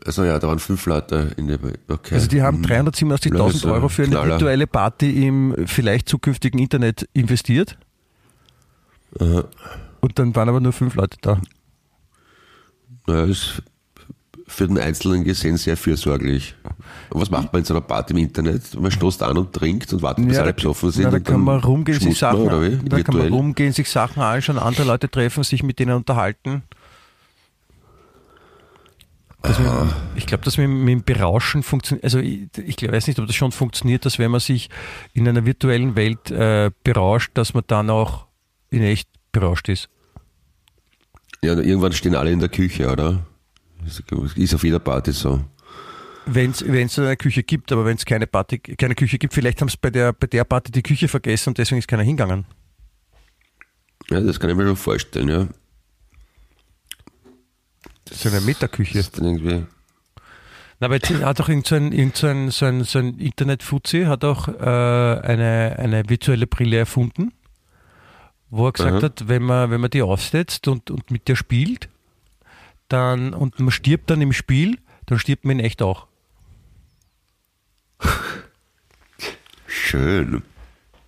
Also 0.05 0.25
ja, 0.25 0.39
da 0.39 0.49
waren 0.49 0.59
fünf 0.59 0.87
Leute 0.87 1.33
in 1.37 1.49
der. 1.49 1.59
Okay. 1.89 2.15
Also 2.15 2.29
die 2.29 2.43
haben 2.43 2.65
387.000 2.65 3.67
mhm. 3.67 3.73
Euro 3.73 3.89
für 3.89 4.03
eine 4.03 4.13
Knaller. 4.13 4.31
virtuelle 4.31 4.67
Party 4.67 5.27
im 5.27 5.55
vielleicht 5.67 6.09
zukünftigen 6.09 6.59
Internet 6.59 7.09
investiert. 7.13 7.77
Aha. 9.21 9.45
Und 10.01 10.19
dann 10.19 10.35
waren 10.35 10.49
aber 10.49 10.61
nur 10.61 10.73
fünf 10.73 10.95
Leute 10.95 11.17
da. 11.21 11.41
Naja, 13.07 13.25
ist 13.25 13.63
für 14.53 14.67
den 14.67 14.79
Einzelnen 14.79 15.25
gesehen 15.25 15.57
sehr 15.57 15.77
fürsorglich. 15.77 16.55
Und 17.11 17.21
was 17.21 17.31
macht 17.31 17.53
man 17.53 17.61
in 17.61 17.65
so 17.65 17.75
einer 17.75 17.81
Party 17.81 18.13
im 18.13 18.19
Internet? 18.19 18.79
Man 18.79 18.91
stoßt 18.91 19.23
an 19.23 19.39
und 19.39 19.53
trinkt 19.53 19.93
und 19.93 20.03
wartet, 20.03 20.27
bis 20.27 20.37
ja, 20.37 20.43
alle 20.43 20.53
besoffen 20.53 20.91
sind. 20.91 21.05
Na, 21.05 21.11
da 21.11 21.21
kann 21.21 21.41
man 21.41 21.61
rumgehen, 21.61 21.99
sich 21.99 22.19
Sachen, 22.19 22.47
man, 22.47 22.85
da 22.85 23.03
kann 23.03 23.17
man 23.17 23.29
rumgehen, 23.29 23.73
sich 23.73 23.89
Sachen 23.89 24.23
anschauen, 24.23 24.59
andere 24.59 24.85
Leute 24.87 25.11
treffen, 25.11 25.43
sich 25.43 25.63
mit 25.63 25.79
denen 25.79 25.95
unterhalten. 25.95 26.63
Mit, 29.45 29.59
ich 30.15 30.27
glaube, 30.27 30.45
dass 30.45 30.57
mit, 30.57 30.69
mit 30.69 30.89
dem 30.89 31.03
Berauschen 31.03 31.63
funktioniert, 31.63 32.05
also 32.05 32.21
ich, 32.21 32.49
ich, 32.57 32.81
weiß 32.81 33.09
nicht, 33.09 33.19
ob 33.19 33.27
das 33.27 33.35
schon 33.35 33.51
funktioniert, 33.51 34.07
dass 34.07 34.19
wenn 34.19 34.31
man 34.31 34.41
sich 34.41 34.71
in 35.15 35.27
einer 35.27 35.45
virtuellen 35.45 35.97
Welt 35.97 36.31
äh, 36.31 36.71
berauscht, 36.85 37.33
dass 37.35 37.53
man 37.53 37.65
dann 37.67 37.91
auch 37.91 38.27
in 38.71 38.83
echt 38.83 39.09
berauscht 39.33 39.69
ist. 39.69 39.89
Ja, 41.43 41.55
irgendwann 41.55 41.93
stehen 41.93 42.15
alle 42.15 42.31
in 42.31 42.39
der 42.39 42.49
Küche, 42.49 42.91
oder? 42.91 43.27
Ist 44.37 44.55
auf 44.55 44.63
jeder 44.63 44.79
Party 44.79 45.13
so. 45.13 45.45
Wenn 46.25 46.53
es 46.53 46.99
eine 46.99 47.17
Küche 47.17 47.43
gibt, 47.43 47.73
aber 47.73 47.85
wenn 47.85 47.97
es 47.97 48.05
keine 48.05 48.29
Party, 48.29 48.59
keine 48.59 48.95
Küche 48.95 49.19
gibt, 49.19 49.35
vielleicht 49.35 49.61
haben 49.61 49.69
sie 49.69 49.77
bei 49.81 49.91
der, 49.91 50.13
bei 50.13 50.29
der 50.29 50.45
Party 50.45 50.71
die 50.71 50.83
Küche 50.83 51.09
vergessen 51.09 51.51
und 51.51 51.59
deswegen 51.59 51.81
ist 51.81 51.89
keiner 51.89 52.05
hingegangen. 52.05 52.45
Ja, 54.09 54.21
das 54.21 54.39
kann 54.39 54.51
ich 54.51 54.57
mir 54.57 54.67
schon 54.67 54.77
vorstellen, 54.77 55.29
ja. 55.29 55.49
So 58.13 58.29
eine 58.29 58.41
Metaküche. 58.41 58.99
Das 58.99 59.07
ist 59.07 59.19
dann 59.19 59.27
irgendwie. 59.27 59.67
Na, 60.81 60.87
aber 60.87 60.97
jetzt 60.97 61.11
hat 61.11 61.41
auch 61.41 61.49
irgend 61.49 61.67
so 61.67 61.77
ein, 61.77 61.93
irgend 61.93 62.17
so 62.17 62.27
ein, 62.27 62.51
so 62.51 62.67
ein, 62.67 63.19
Internet-Fuzzi 63.19 64.05
hat 64.05 64.25
auch 64.25 64.49
äh, 64.49 64.53
eine, 64.53 65.77
eine 65.79 66.09
virtuelle 66.09 66.47
Brille 66.47 66.77
erfunden, 66.77 67.33
wo 68.51 68.67
er 68.67 68.73
gesagt 68.73 68.95
Aha. 68.95 69.03
hat, 69.03 69.29
wenn 69.29 69.43
man, 69.43 69.71
wenn 69.71 69.81
man 69.81 69.91
die 69.91 70.03
aufsetzt 70.03 70.67
und, 70.67 70.91
und 70.91 71.11
mit 71.11 71.29
der 71.29 71.37
spielt, 71.37 71.89
dann, 72.89 73.33
und 73.33 73.61
man 73.61 73.71
stirbt 73.71 74.11
dann 74.11 74.21
im 74.21 74.33
Spiel, 74.33 74.79
dann 75.07 75.19
stirbt 75.19 75.45
man 75.45 75.59
in 75.61 75.65
echt 75.65 75.83
auch. 75.83 76.09
Schön. 79.67 80.43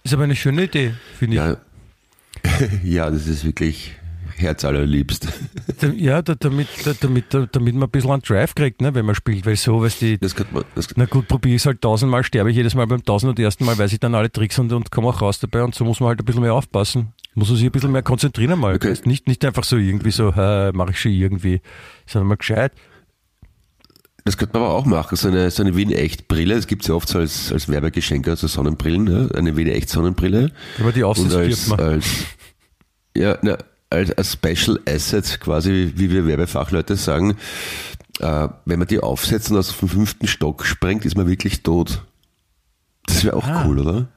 Ist 0.05 0.15
aber 0.15 0.25
eine 0.25 0.37
schöne 0.37 0.65
Idee, 0.65 0.95
finde 1.19 1.37
ich. 1.37 1.43
Ja. 1.43 2.69
ja, 2.85 3.11
das 3.11 3.27
ist 3.27 3.45
wirklich 3.45 3.97
herzallerliebst. 4.37 5.29
Ja, 5.97 6.23
da, 6.23 6.35
damit, 6.35 6.69
da, 6.85 6.93
damit, 6.99 7.27
da, 7.31 7.47
damit 7.51 7.75
man 7.75 7.85
ein 7.85 7.91
bisschen 7.91 8.11
einen 8.11 8.23
Drive 8.23 8.55
kriegt, 8.55 8.81
ne, 8.81 8.95
wenn 8.95 9.05
man 9.05 9.15
spielt, 9.15 9.45
weil 9.47 9.57
so, 9.57 9.83
weißt 9.83 10.03
du, 10.03 10.19
Das 10.19 10.35
man, 10.53 10.65
das, 10.75 10.89
na 10.97 11.05
gut, 11.05 11.29
probiere 11.29 11.57
ich 11.57 11.63
es 11.63 11.67
halt 11.67 11.81
tausendmal, 11.83 12.25
sterbe 12.25 12.51
ich 12.51 12.57
jedes 12.57 12.75
Mal 12.75 12.87
beim 12.87 13.05
tausend 13.05 13.31
und 13.31 13.39
ersten 13.39 13.65
Mal 13.65 13.77
weiß 13.77 13.93
ich 13.93 14.01
dann 14.01 14.15
alle 14.15 14.31
Tricks 14.31 14.59
und, 14.59 14.73
und 14.73 14.91
komme 14.91 15.09
auch 15.09 15.21
raus 15.21 15.39
dabei 15.41 15.63
und 15.63 15.75
so 15.75 15.85
muss 15.85 16.01
man 16.01 16.09
halt 16.09 16.21
ein 16.21 16.25
bisschen 16.25 16.43
mehr 16.43 16.55
aufpassen. 16.55 17.13
Muss 17.35 17.49
man 17.49 17.57
sich 17.57 17.67
ein 17.67 17.73
bisschen 17.73 17.93
mehr 17.93 18.03
konzentrieren 18.03 18.53
einmal. 18.53 18.77
Okay. 18.77 18.91
weißt? 18.91 19.07
Nicht, 19.07 19.27
nicht 19.27 19.45
einfach 19.45 19.65
so 19.65 19.77
irgendwie 19.77 20.13
so, 20.13 20.31
äh, 20.31 20.73
mache 20.73 20.91
ich 20.91 21.01
schon 21.01 21.13
irgendwie, 21.13 21.61
sondern 22.07 22.29
mal 22.29 22.37
gescheit. 22.37 22.73
das 24.25 24.37
könnte 24.39 24.59
man 24.59 24.63
aber 24.69 24.75
auch 24.75 24.87
machen. 24.87 25.17
So 25.17 25.29
eine, 25.29 25.51
so 25.51 25.63
eine 25.63 25.77
Wien-Echt-Brille, 25.77 26.55
das 26.55 26.67
gibt 26.67 26.83
es 26.83 26.89
ja 26.89 26.95
oft 26.95 27.09
so 27.09 27.19
als, 27.19 27.53
als 27.53 27.69
Werbegeschenk, 27.69 28.27
also 28.29 28.47
Sonnenbrillen, 28.47 29.07
ja? 29.07 29.37
eine 29.37 29.57
Wien-Echt-Sonnenbrille. 29.57 30.53
Man 30.79 30.93
die 30.93 31.05
aufsetzt, 31.05 31.35
als, 31.35 31.67
man. 31.69 31.81
als, 31.81 32.07
ja, 33.17 33.39
na, 33.43 33.59
als, 33.91 34.11
als 34.13 34.33
Special 34.33 34.81
Asset, 34.89 35.39
quasi, 35.41 35.93
wie 35.97 36.11
wir 36.11 36.27
Werbefachleute 36.27 36.97
sagen, 36.97 37.37
äh, 38.21 38.49
wenn 38.65 38.79
man 38.79 38.89
die 38.89 39.01
aufsetzt 39.01 39.51
und 39.51 39.57
aus 39.59 39.77
dem 39.77 39.89
fünften 39.89 40.27
Stock 40.27 40.65
springt, 40.65 41.05
ist 41.05 41.17
man 41.17 41.27
wirklich 41.29 41.63
tot. 41.63 42.03
Das 43.07 43.25
wäre 43.25 43.37
auch 43.37 43.47
Ah. 43.47 43.65
cool, 43.67 43.79
oder? 43.81 44.09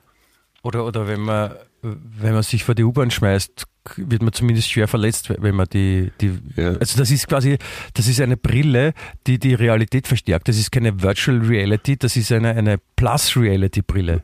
Oder, 0.64 0.86
oder 0.86 1.08
wenn 1.08 1.22
man, 1.22 1.52
wenn 1.82 2.34
man 2.34 2.44
sich 2.44 2.64
vor 2.64 2.76
die 2.76 2.84
U-Bahn 2.84 3.12
schmeißt, 3.12 3.66
wird 3.96 4.22
man 4.22 4.34
zumindest 4.34 4.70
schwer 4.70 4.88
verletzt, 4.88 5.30
wenn 5.42 5.56
man 5.56 5.68
die, 5.72 6.12
die 6.20 6.38
Ja. 6.56 6.74
also 6.74 6.98
das 6.98 7.10
ist 7.12 7.28
quasi, 7.28 7.58
das 7.94 8.08
ist 8.08 8.20
eine 8.20 8.36
Brille, 8.36 8.94
die 9.28 9.40
die 9.40 9.54
Realität 9.54 10.08
verstärkt. 10.08 10.48
Das 10.50 10.58
ist 10.58 10.72
keine 10.72 11.02
Virtual 11.02 11.38
Reality, 11.40 11.96
das 11.98 12.18
ist 12.18 12.32
eine, 12.34 12.50
eine 12.50 12.80
Plus 12.98 13.38
Reality 13.38 13.82
Brille. 13.82 14.24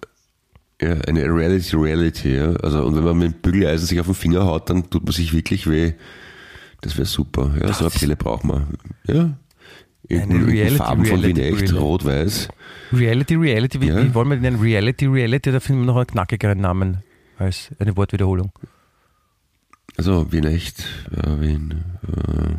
Ja, 0.83 0.95
eine 1.07 1.23
Reality, 1.23 1.75
Reality, 1.77 2.35
ja. 2.35 2.53
Also, 2.57 2.83
und 2.85 2.95
wenn 2.97 3.03
man 3.03 3.17
mit 3.17 3.33
dem 3.33 3.41
Bügeleisen 3.41 3.87
sich 3.87 3.99
auf 4.01 4.05
den 4.07 4.15
Finger 4.15 4.45
haut, 4.45 4.69
dann 4.69 4.89
tut 4.89 5.03
man 5.05 5.13
sich 5.13 5.33
wirklich 5.33 5.69
weh. 5.69 5.93
Das 6.81 6.97
wäre 6.97 7.05
super. 7.05 7.51
Ja, 7.61 7.71
so 7.71 7.85
eine 7.85 7.91
Brille 7.91 8.15
braucht 8.17 8.43
man. 8.43 8.67
Ja. 9.07 9.37
In, 10.09 10.21
Eine 10.23 10.35
in 10.35 10.45
Reality, 10.49 10.75
Farben 10.75 11.05
von 11.05 11.23
Wien 11.23 11.37
Reality 11.37 11.63
echt, 11.63 11.73
rot-weiß. 11.73 12.49
Reality, 12.91 13.35
Reality, 13.35 13.79
wie, 13.79 13.87
Ja. 13.87 14.03
wie 14.03 14.13
wollen 14.13 14.29
wir 14.29 14.37
denn 14.37 14.59
Reality, 14.59 15.05
Reality, 15.05 15.51
da 15.53 15.61
finden 15.61 15.83
wir 15.83 15.85
noch 15.87 15.95
einen 15.95 16.07
knackigeren 16.07 16.59
Namen 16.59 16.97
als 17.37 17.69
eine 17.79 17.95
Wortwiederholung. 17.95 18.51
Also 19.95 20.29
Wien 20.33 20.43
echt, 20.43 20.83
ja, 21.15 21.39
Wien. 21.39 21.83
Äh, 22.05 22.51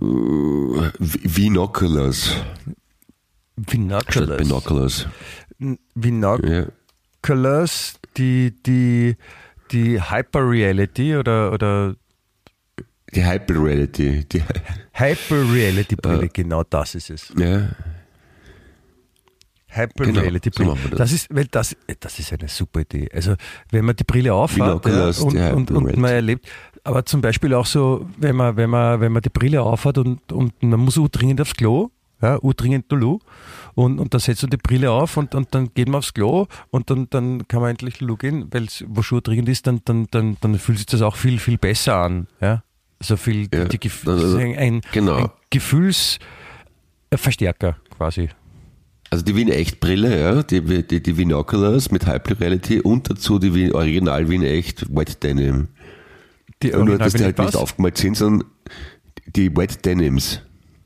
äh, 0.00 0.90
Vinoculars 1.00 2.26
statt 2.28 2.79
Binoculars. 3.66 4.36
Binoculars. 4.38 5.06
Binoculars, 5.94 7.92
Ja. 8.02 8.08
die, 8.16 8.54
die, 8.66 9.16
die 9.70 10.00
Hyper-Reality 10.00 11.16
oder, 11.16 11.52
oder 11.52 11.94
Die 13.14 13.24
Hyper-Reality. 13.24 14.24
Die, 14.24 14.42
Hyper-Reality-Brille, 14.94 16.24
Äh. 16.24 16.28
genau 16.32 16.62
das 16.64 16.94
ist 16.94 17.10
es. 17.10 17.32
ja, 17.36 17.68
Hyper-Reality-Brille. 19.72 20.70
Genau, 20.72 20.82
so 20.82 20.88
das. 20.90 20.98
das. 20.98 21.12
ist, 21.12 21.34
weil 21.34 21.44
das, 21.46 21.76
das 22.00 22.18
ist 22.18 22.32
eine 22.32 22.48
super 22.48 22.80
Idee. 22.80 23.08
Also, 23.12 23.34
wenn 23.70 23.84
man 23.84 23.94
die 23.94 24.04
Brille 24.04 24.34
aufhat 24.34 24.84
ja, 24.84 25.52
und, 25.52 25.70
und, 25.70 25.70
und 25.70 25.96
man 25.96 26.10
erlebt, 26.10 26.48
aber 26.82 27.04
zum 27.04 27.20
Beispiel 27.20 27.54
auch 27.54 27.66
so, 27.66 28.08
wenn 28.16 28.34
man, 28.34 28.56
wenn 28.56 28.70
man, 28.70 29.00
wenn 29.00 29.12
man 29.12 29.22
die 29.22 29.28
Brille 29.28 29.62
aufhat 29.62 29.98
und, 29.98 30.32
und 30.32 30.60
man 30.62 30.80
muss 30.80 30.98
dringend 31.12 31.40
aufs 31.40 31.54
Klo, 31.54 31.90
ja, 32.22 32.38
dringend 32.38 32.90
Lulu, 32.92 33.18
und, 33.74 33.98
und 33.98 34.12
dann 34.12 34.20
setzt 34.20 34.42
du 34.42 34.46
die 34.46 34.56
Brille 34.56 34.90
auf 34.90 35.16
und, 35.16 35.34
und 35.34 35.54
dann 35.54 35.72
geht 35.74 35.88
man 35.88 35.98
aufs 35.98 36.12
Klo 36.12 36.46
und 36.70 36.90
dann, 36.90 37.08
dann 37.10 37.46
kann 37.48 37.60
man 37.62 37.70
endlich 37.70 38.00
Lulu 38.00 38.16
gehen, 38.16 38.46
weil 38.50 38.64
es 38.64 38.84
wo 38.88 39.02
Schuhe 39.02 39.22
dringend 39.22 39.48
ist, 39.48 39.66
dann, 39.66 39.80
dann, 39.84 40.06
dann, 40.10 40.36
dann 40.40 40.58
fühlt 40.58 40.78
sich 40.78 40.86
das 40.86 41.02
auch 41.02 41.16
viel, 41.16 41.38
viel 41.38 41.56
besser 41.58 41.96
an. 41.96 42.26
Ja? 42.40 42.62
Also 42.98 43.16
viel, 43.16 43.48
Ja, 43.54 43.64
die, 43.64 43.78
Gef- 43.78 44.08
also- 44.08 44.36
ein, 44.36 44.56
ein, 44.58 44.80
genau. 44.92 45.14
ein 45.16 45.30
Gefühlsverstärker 45.50 47.76
quasi. 47.96 48.28
Also 49.12 49.24
die 49.24 49.34
Wien 49.34 49.48
echt 49.48 49.80
Brille, 49.80 50.20
ja, 50.20 50.42
die, 50.44 50.84
die, 50.84 51.02
die 51.02 51.16
Vinoculars 51.16 51.90
mit 51.90 52.06
Hyper-Reality 52.06 52.80
und 52.80 53.10
dazu 53.10 53.38
die 53.40 53.52
Wien, 53.54 53.72
Original 53.72 54.28
Wien 54.28 54.42
echt 54.44 54.94
Wet 54.94 55.20
Denim. 55.24 55.66
Die 56.62 56.68
Nur, 56.68 56.78
Original 56.80 56.98
dass 56.98 57.14
die 57.14 57.24
halt 57.24 57.36
ich 57.38 57.44
nicht 57.44 57.54
was? 57.54 57.60
aufgemalt 57.60 57.96
sind, 57.98 58.16
sondern 58.16 58.48
die 59.26 59.56
Wet 59.56 59.84
Denims. 59.84 60.42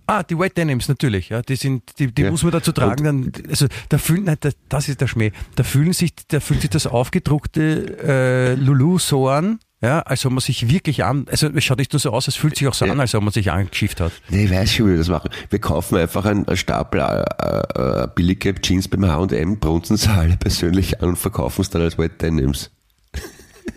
Ah, 0.06 0.22
die 0.22 0.38
Wet 0.38 0.56
Denims 0.58 0.88
natürlich, 0.88 1.30
ja, 1.30 1.40
die 1.40 1.56
sind, 1.56 1.98
die, 1.98 2.12
die 2.12 2.22
Ja. 2.22 2.30
muss 2.30 2.42
man 2.42 2.52
dazu 2.52 2.72
tragen, 2.72 3.04
dann, 3.04 3.32
also 3.48 3.66
da 3.88 3.96
fühlen, 3.98 4.24
nein, 4.24 4.36
das, 4.40 4.54
das 4.68 4.88
ist 4.88 5.00
der 5.00 5.06
Schmäh, 5.06 5.32
da 5.56 5.62
fühlen 5.62 5.94
sich, 5.94 6.12
da 6.28 6.40
fühlt 6.40 6.60
sich 6.60 6.70
das 6.70 6.86
aufgedruckte 6.86 7.96
äh, 8.06 8.54
Lulu 8.54 8.98
so 8.98 9.28
an, 9.28 9.60
ja, 9.80 10.00
als 10.00 10.24
ob 10.26 10.32
man 10.32 10.40
sich 10.40 10.68
wirklich 10.68 11.04
an, 11.04 11.26
also 11.30 11.48
es 11.48 11.64
schaut 11.64 11.78
nicht 11.78 11.92
nur 11.92 12.00
so 12.00 12.10
aus, 12.10 12.28
es 12.28 12.36
fühlt 12.36 12.56
sich 12.56 12.68
auch 12.68 12.74
so 12.74 12.84
an, 12.84 13.00
als 13.00 13.14
ob 13.14 13.22
man 13.22 13.32
sich 13.32 13.50
angeschifft 13.50 14.00
hat. 14.00 14.12
Nee, 14.28 14.44
ich 14.44 14.50
weiß 14.50 14.72
schon, 14.74 14.86
wie 14.86 14.90
wir 14.92 14.98
das 14.98 15.08
machen. 15.08 15.30
Wir 15.50 15.58
kaufen 15.58 15.96
einfach 15.96 16.24
einen, 16.26 16.46
einen 16.46 16.56
Stapel 16.56 17.00
äh, 17.00 18.02
äh, 18.04 18.08
billige 18.14 18.54
Jeans 18.60 18.88
beim 18.88 19.06
H&M, 19.06 19.58
brunzen 19.58 19.96
sie 19.96 20.08
alle 20.10 20.36
persönlich 20.36 21.00
an 21.02 21.10
und 21.10 21.16
verkaufen 21.16 21.62
es 21.62 21.70
dann 21.70 21.82
als 21.82 21.96
Wet 21.98 22.20
Denims. 22.20 22.70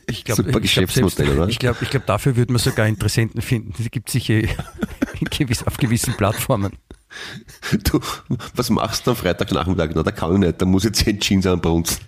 Ich 0.10 0.24
glaub, 0.24 0.38
Super 0.38 0.48
ich 0.48 0.54
glaub, 0.54 0.64
Geschäftsmodell, 0.64 1.12
selbst, 1.26 1.38
oder? 1.38 1.50
Ich 1.50 1.60
glaube, 1.60 1.78
ich 1.82 1.90
glaub, 1.90 2.06
dafür 2.06 2.36
würde 2.38 2.54
man 2.54 2.60
sogar 2.60 2.88
Interessenten 2.88 3.42
finden. 3.42 3.74
Die 3.78 3.90
gibt 3.90 4.08
es 4.10 4.14
sicher 4.14 4.42
auf 5.65 5.78
gewissen 5.78 6.15
Plattformen. 6.15 6.74
Du, 7.86 7.99
was 8.55 8.70
machst 8.70 9.07
du 9.07 9.11
am 9.11 9.18
Freitagnachmittag? 9.18 9.91
Na, 9.95 10.03
da 10.03 10.11
kann 10.11 10.34
ich 10.34 10.39
nicht, 10.39 10.61
da 10.61 10.65
muss 10.65 10.86
ich 10.86 10.93
zehn 10.93 11.20
Jeans 11.20 11.47
anbrunzen. 11.47 11.99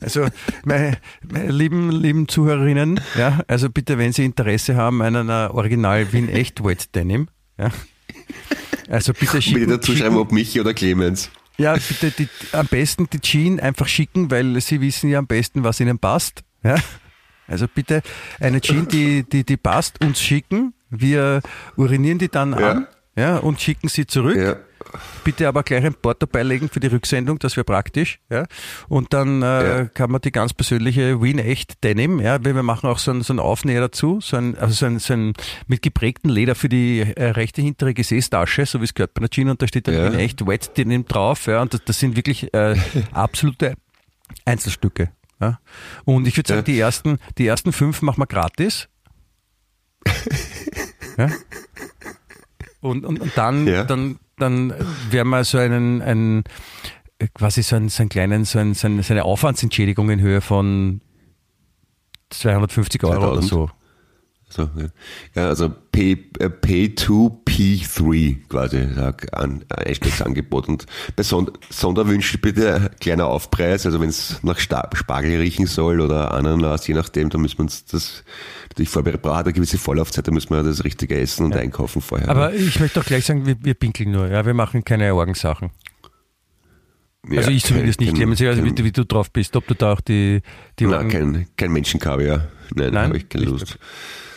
Also, 0.00 0.26
meine, 0.64 0.98
meine 1.22 1.50
lieben, 1.50 1.90
lieben 1.90 2.26
Zuhörerinnen, 2.26 3.00
ja, 3.16 3.40
also 3.46 3.70
bitte, 3.70 3.98
wenn 3.98 4.12
Sie 4.12 4.24
Interesse 4.24 4.74
haben 4.74 5.02
an 5.02 5.14
einer 5.14 5.54
Original 5.54 6.12
Wien 6.12 6.28
Echt 6.28 6.64
Wet 6.64 6.94
Denim, 6.94 7.28
ja, 7.58 7.70
also 8.88 9.12
bitte 9.12 9.40
schicken. 9.40 9.60
Bitte 9.60 9.78
dazu 9.78 9.94
schreiben, 9.94 10.16
ob 10.16 10.32
mich 10.32 10.58
oder 10.58 10.74
Clemens. 10.74 11.30
ja, 11.58 11.74
bitte 11.74 12.10
die, 12.10 12.28
am 12.52 12.66
besten 12.66 13.08
die 13.10 13.20
Jean 13.20 13.60
einfach 13.60 13.86
schicken, 13.86 14.30
weil 14.30 14.60
Sie 14.60 14.80
wissen 14.80 15.10
ja 15.10 15.18
am 15.18 15.26
besten, 15.26 15.62
was 15.62 15.80
Ihnen 15.80 15.98
passt. 15.98 16.42
Ja? 16.62 16.76
Also 17.46 17.66
bitte 17.68 18.02
eine 18.40 18.60
Jean, 18.60 18.88
die, 18.88 19.24
die, 19.24 19.44
die 19.44 19.56
passt, 19.56 20.02
uns 20.02 20.20
schicken. 20.20 20.72
Wir 20.90 21.40
urinieren 21.76 22.18
die 22.18 22.28
dann 22.28 22.52
Ja. 22.58 22.70
an 22.72 22.86
ja, 23.16 23.36
und 23.38 23.60
schicken 23.60 23.88
sie 23.88 24.06
zurück. 24.06 24.36
Ja. 24.36 24.56
Bitte 25.24 25.46
aber 25.46 25.62
gleich 25.62 25.84
ein 25.84 25.94
Porto 25.94 26.26
beilegen 26.26 26.68
für 26.68 26.80
die 26.80 26.86
Rücksendung, 26.86 27.38
das 27.38 27.56
wäre 27.56 27.64
praktisch. 27.64 28.18
Ja? 28.30 28.46
Und 28.88 29.12
dann 29.12 29.42
äh, 29.42 29.78
Ja. 29.80 29.84
kann 29.86 30.10
man 30.10 30.20
die 30.20 30.32
ganz 30.32 30.52
persönliche 30.54 31.20
Wien 31.22 31.38
Echt 31.38 31.84
Denim, 31.84 32.18
ja, 32.18 32.42
wir 32.42 32.54
machen 32.62 32.88
auch 32.88 32.98
so 32.98 33.10
einen, 33.10 33.22
so 33.22 33.32
einen 33.32 33.40
Aufnäher 33.40 33.80
dazu, 33.82 34.20
so 34.22 34.36
ein, 34.36 34.56
also 34.58 34.72
so 34.74 34.86
ein, 34.86 34.98
so 34.98 35.12
ein 35.12 35.34
mit 35.66 35.82
geprägtem 35.82 36.30
Leder 36.30 36.54
für 36.54 36.68
die 36.68 37.00
äh, 37.00 37.30
rechte 37.30 37.60
hintere 37.62 37.94
Gesäßtasche, 37.94 38.64
so 38.66 38.80
wie 38.80 38.84
es 38.84 38.94
gehört 38.94 39.12
bei 39.14 39.20
der 39.20 39.28
Jeans 39.30 39.50
und 39.50 39.60
da 39.62 39.68
steht 39.68 39.86
dann 39.86 39.94
Ja. 39.94 40.10
Wien 40.12 40.18
Echt 40.18 40.46
Wet 40.46 40.76
Denim 40.76 41.04
drauf, 41.04 41.46
ja, 41.46 41.60
und 41.62 41.74
das, 41.74 41.84
das 41.84 41.98
sind 42.00 42.16
wirklich 42.16 42.52
äh, 42.54 42.74
absolute 43.12 43.74
Einzelstücke. 44.44 45.10
Ja? 45.40 45.60
Und 46.04 46.26
ich 46.26 46.36
würde 46.36 46.48
sagen, 46.48 46.64
die 46.64 46.78
ersten, 46.78 47.18
die 47.38 47.46
ersten 47.46 47.72
fünf 47.72 48.02
machen 48.02 48.20
wir 48.22 48.26
gratis. 48.26 48.88
ja? 51.20 51.30
Und, 52.80 53.04
und, 53.04 53.20
und 53.20 53.32
dann, 53.36 53.66
Ja. 53.66 53.84
dann, 53.84 54.18
dann 54.38 54.74
werden 55.10 55.28
wir 55.28 55.44
so 55.44 55.58
einen, 55.58 56.00
einen 56.02 56.44
quasi 57.34 57.62
so 57.62 57.76
einen, 57.76 57.88
so 57.88 58.02
einen 58.02 58.08
kleinen, 58.08 58.44
so, 58.44 58.58
einen, 58.58 58.74
so, 58.74 58.86
eine, 58.86 59.24
Aufwandsentschädigung 59.24 60.10
in 60.10 60.20
Höhe 60.20 60.40
von 60.40 61.00
250 62.30 63.04
Euro 63.04 63.32
oder 63.32 63.42
2000. 63.42 63.48
so. 63.50 63.70
So, 64.50 64.62
ja. 64.62 64.86
ja, 65.36 65.48
also 65.48 65.72
Pay, 65.92 66.30
äh, 66.40 66.46
Pay2P3 66.46 68.48
quasi, 68.48 68.88
sag, 68.96 69.32
an, 69.32 69.64
ein 69.68 69.86
Einstiegsangebot. 69.86 70.68
Und 70.68 70.86
bei 71.14 71.22
Sond 71.22 71.52
Sonderwünschen 71.70 72.40
bitte 72.40 72.74
ein 72.74 72.90
kleiner 72.98 73.26
Aufpreis, 73.26 73.86
also 73.86 74.00
wenn 74.00 74.08
es 74.08 74.42
nach 74.42 74.58
Spargel 74.58 75.40
riechen 75.40 75.66
soll 75.66 76.00
oder 76.00 76.34
Ananas, 76.34 76.88
je 76.88 76.94
nachdem, 76.94 77.30
da 77.30 77.38
müssen 77.38 77.58
wir 77.58 77.62
uns 77.62 77.84
das 77.84 78.24
natürlich 78.70 78.88
vorbereiten. 78.88 79.22
Braucht 79.22 79.44
eine 79.44 79.52
gewisse 79.52 79.78
Vorlaufzeit, 79.78 80.26
da 80.26 80.32
müssen 80.32 80.50
wir 80.50 80.64
das 80.64 80.84
Richtige 80.84 81.16
essen 81.16 81.46
und 81.46 81.56
einkaufen 81.56 82.02
vorher. 82.02 82.28
Aber 82.28 82.52
ich 82.52 82.80
möchte 82.80 83.00
auch 83.00 83.04
gleich 83.04 83.24
sagen, 83.24 83.46
wir, 83.46 83.56
wir 83.62 83.74
pinkeln 83.74 84.10
nur, 84.10 84.28
ja, 84.28 84.44
wir 84.44 84.54
machen 84.54 84.84
keine 84.84 85.14
Orgensachen. 85.14 85.70
Ja, 87.28 87.38
also 87.38 87.50
ich 87.50 87.64
zumindest 87.64 88.00
nicht, 88.00 88.14
Clemens, 88.14 88.40
also 88.40 88.64
wie, 88.64 88.76
wie, 88.82 88.92
du 88.92 89.04
drauf 89.04 89.30
bist, 89.30 89.54
ob 89.54 89.66
du 89.66 89.74
da 89.74 89.92
auch 89.92 90.00
die... 90.00 90.40
die 90.78 90.86
Nein, 90.86 91.08
kein, 91.08 91.46
kein 91.56 91.70
Menschenkaviar. 91.70 92.48
Nein, 92.74 92.94
Nein 92.94 93.08
habe 93.08 93.18
ich 93.18 93.28
keine 93.28 93.44
Lust. 93.44 93.78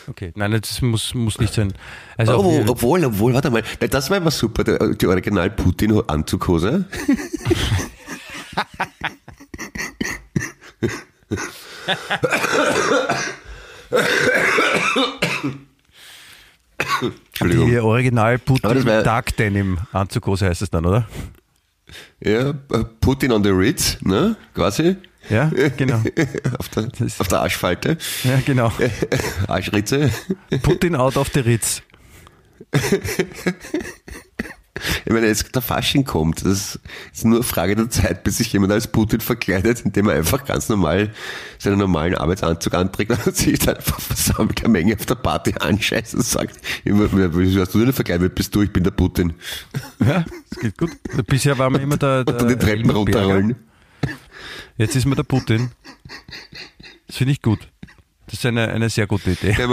Okay, 0.06 0.32
nein, 0.34 0.50
das 0.52 0.82
muss, 0.82 1.14
muss 1.14 1.38
nicht 1.38 1.54
sein. 1.54 1.72
Also 2.18 2.36
oh, 2.38 2.62
obwohl, 2.66 3.02
obwohl, 3.06 3.32
warte 3.32 3.50
mal, 3.50 3.62
das 3.88 4.10
war 4.10 4.18
immer 4.18 4.30
super, 4.30 4.64
die 4.64 5.06
Original 5.06 5.48
Putin-Anzughose. 5.48 6.84
Entschuldigung. 17.28 17.70
Die 17.70 17.78
Original 17.78 18.38
Putin 18.38 18.84
Dark 18.84 19.36
Denim 19.36 19.78
Anzughose 19.92 20.46
heißt 20.46 20.62
es 20.62 20.70
dann, 20.70 20.84
oder? 20.84 21.08
Ja, 22.20 22.52
Putin 23.00 23.32
on 23.32 23.42
the 23.44 23.50
Ritz, 23.50 23.98
ne, 24.00 24.36
quasi. 24.54 24.96
Ja, 25.30 25.50
genau. 25.76 26.02
auf, 26.58 26.68
der, 26.68 26.88
auf 27.18 27.28
der 27.28 27.40
Arschfalte. 27.40 27.96
Ja, 28.24 28.40
genau. 28.44 28.72
Arschritze. 29.48 30.10
Putin 30.62 30.96
out 30.96 31.16
of 31.16 31.30
the 31.32 31.40
Ritz. 31.40 31.82
Ich 35.04 35.12
meine, 35.12 35.28
jetzt 35.28 35.54
der 35.54 35.62
Fasching 35.62 36.04
kommt, 36.04 36.44
das 36.44 36.80
ist 37.12 37.24
nur 37.24 37.36
eine 37.36 37.44
Frage 37.44 37.76
der 37.76 37.90
Zeit, 37.90 38.24
bis 38.24 38.38
sich 38.38 38.52
jemand 38.52 38.72
als 38.72 38.88
Putin 38.88 39.20
verkleidet, 39.20 39.82
indem 39.84 40.08
er 40.08 40.16
einfach 40.16 40.44
ganz 40.44 40.68
normal 40.68 41.12
seinen 41.58 41.78
normalen 41.78 42.16
Arbeitsanzug 42.16 42.74
anträgt 42.74 43.12
und 43.26 43.36
sich 43.36 43.58
dann 43.60 43.76
einfach 43.76 44.00
versammelt 44.00 44.66
Menge 44.66 44.94
auf 44.94 45.06
der 45.06 45.14
Party 45.14 45.54
anscheißt 45.58 46.14
und 46.14 46.24
sagt, 46.24 46.56
wieso 46.84 47.60
hast 47.60 47.74
du 47.74 47.84
denn 47.84 47.92
verkleidet 47.92 48.34
bist 48.34 48.54
du, 48.54 48.62
ich 48.62 48.72
bin 48.72 48.82
der 48.82 48.90
Putin. 48.90 49.34
Ja, 50.00 50.24
das 50.50 50.58
geht 50.58 50.76
gut. 50.76 50.90
Bisher 51.26 51.56
war 51.58 51.70
man 51.70 51.80
immer 51.80 51.96
der, 51.96 52.24
der 52.24 52.34
und 52.34 52.42
dann 52.42 52.48
die 52.48 52.56
Treppen 52.56 52.90
runterrollen. 52.90 53.56
Jetzt 54.76 54.96
ist 54.96 55.04
man 55.04 55.14
der 55.14 55.22
Putin. 55.22 55.70
Das 57.06 57.16
finde 57.16 57.32
ich 57.32 57.42
gut. 57.42 57.60
Das 58.26 58.34
ist 58.34 58.46
eine, 58.46 58.68
eine 58.68 58.90
sehr 58.90 59.06
gute 59.06 59.30
Idee. 59.30 59.54
Ja, 59.56 59.68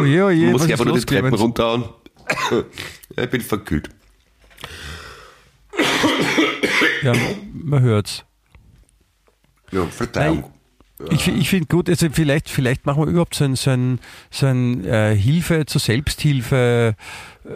oje, 0.00 0.24
oje, 0.24 0.44
man 0.44 0.52
muss 0.52 0.62
einfach 0.62 0.84
nur 0.84 0.98
die 0.98 1.04
Treppen 1.04 1.34
runterhauen. 1.34 1.84
ich 3.16 3.30
bin 3.30 3.40
verkühlt. 3.40 3.90
Ja, 7.02 7.12
man 7.52 7.82
hört's. 7.82 8.24
Ja, 9.70 9.86
Verzeihung. 9.86 10.54
Ich, 11.10 11.28
ich 11.28 11.50
finde 11.50 11.66
gut, 11.66 11.88
also 11.88 12.08
vielleicht, 12.10 12.48
vielleicht 12.48 12.86
machen 12.86 13.02
wir 13.02 13.08
überhaupt 13.10 13.34
so 13.34 13.44
ein, 13.44 13.56
so 13.56 13.70
ein, 13.70 13.98
so 14.30 14.46
ein 14.46 14.84
äh, 14.84 15.14
Hilfe 15.16 15.66
zur 15.66 15.80
Selbsthilfe 15.80 16.94
äh, 17.44 17.48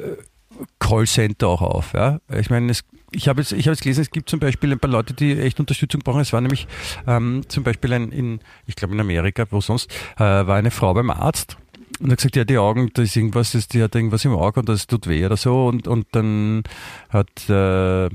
Callcenter 0.80 1.48
auch 1.48 1.62
auf. 1.62 1.92
Ja? 1.94 2.20
Ich 2.36 2.50
meine, 2.50 2.72
es, 2.72 2.84
ich 3.12 3.28
habe 3.28 3.40
jetzt, 3.40 3.52
ich 3.52 3.68
hab 3.68 3.74
jetzt 3.74 3.82
gelesen, 3.82 4.02
es 4.02 4.10
gibt 4.10 4.28
zum 4.28 4.40
Beispiel 4.40 4.72
ein 4.72 4.80
paar 4.80 4.90
Leute, 4.90 5.14
die 5.14 5.38
echt 5.38 5.60
Unterstützung 5.60 6.00
brauchen. 6.02 6.20
Es 6.20 6.32
war 6.32 6.40
nämlich 6.40 6.66
ähm, 7.06 7.42
zum 7.48 7.62
Beispiel 7.62 7.92
ein, 7.92 8.10
in, 8.10 8.40
ich 8.66 8.74
glaube 8.74 8.94
in 8.94 9.00
Amerika, 9.00 9.46
wo 9.50 9.60
sonst, 9.60 9.90
äh, 10.16 10.20
war 10.20 10.56
eine 10.56 10.72
Frau 10.72 10.92
beim 10.92 11.10
Arzt 11.10 11.56
und 12.00 12.10
hat 12.10 12.18
gesagt, 12.18 12.36
ja, 12.36 12.44
die 12.44 12.58
Augen, 12.58 12.90
da 12.94 13.02
ist 13.02 13.16
irgendwas, 13.16 13.52
das, 13.52 13.68
die 13.68 13.82
hat 13.82 13.94
irgendwas 13.94 14.24
im 14.24 14.32
Auge 14.32 14.60
und 14.60 14.68
das 14.68 14.86
tut 14.86 15.06
weh 15.06 15.24
oder 15.24 15.36
so. 15.36 15.66
Und, 15.66 15.88
und 15.88 16.06
dann 16.12 16.62
hat, 17.08 17.48
äh, 17.48 18.08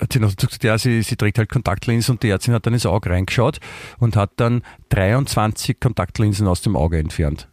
hat 0.00 0.12
sie 0.12 0.20
noch 0.20 0.34
gesagt, 0.34 0.64
ja, 0.64 0.78
sie, 0.78 1.02
sie 1.02 1.16
trägt 1.16 1.38
halt 1.38 1.50
Kontaktlinsen 1.50 2.14
und 2.14 2.22
die 2.22 2.30
Ärztin 2.30 2.54
hat 2.54 2.66
dann 2.66 2.74
ins 2.74 2.86
Auge 2.86 3.10
reingeschaut 3.10 3.60
und 3.98 4.16
hat 4.16 4.32
dann 4.36 4.62
23 4.88 5.80
Kontaktlinsen 5.80 6.46
aus 6.46 6.62
dem 6.62 6.76
Auge 6.76 6.98
entfernt. 6.98 7.48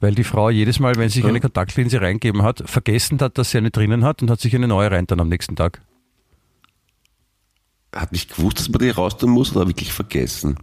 Weil 0.00 0.14
die 0.14 0.24
Frau 0.24 0.48
jedes 0.48 0.80
Mal, 0.80 0.96
wenn 0.96 1.10
sie 1.10 1.20
sich 1.20 1.26
eine 1.26 1.40
Kontaktlinse 1.40 2.00
reingeben 2.00 2.42
hat, 2.42 2.62
vergessen 2.64 3.20
hat, 3.20 3.36
dass 3.36 3.50
sie 3.50 3.58
eine 3.58 3.70
drinnen 3.70 4.04
hat 4.04 4.22
und 4.22 4.30
hat 4.30 4.40
sich 4.40 4.54
eine 4.54 4.66
neue 4.66 4.90
rein 4.90 5.06
dann 5.06 5.20
am 5.20 5.28
nächsten 5.28 5.56
Tag. 5.56 5.82
Hat 7.94 8.12
nicht 8.12 8.34
gewusst, 8.34 8.60
dass 8.60 8.68
man 8.70 8.78
die 8.78 8.90
raus 8.90 9.16
tun 9.18 9.30
muss 9.30 9.54
oder 9.54 9.66
wirklich 9.68 9.92
vergessen? 9.92 10.56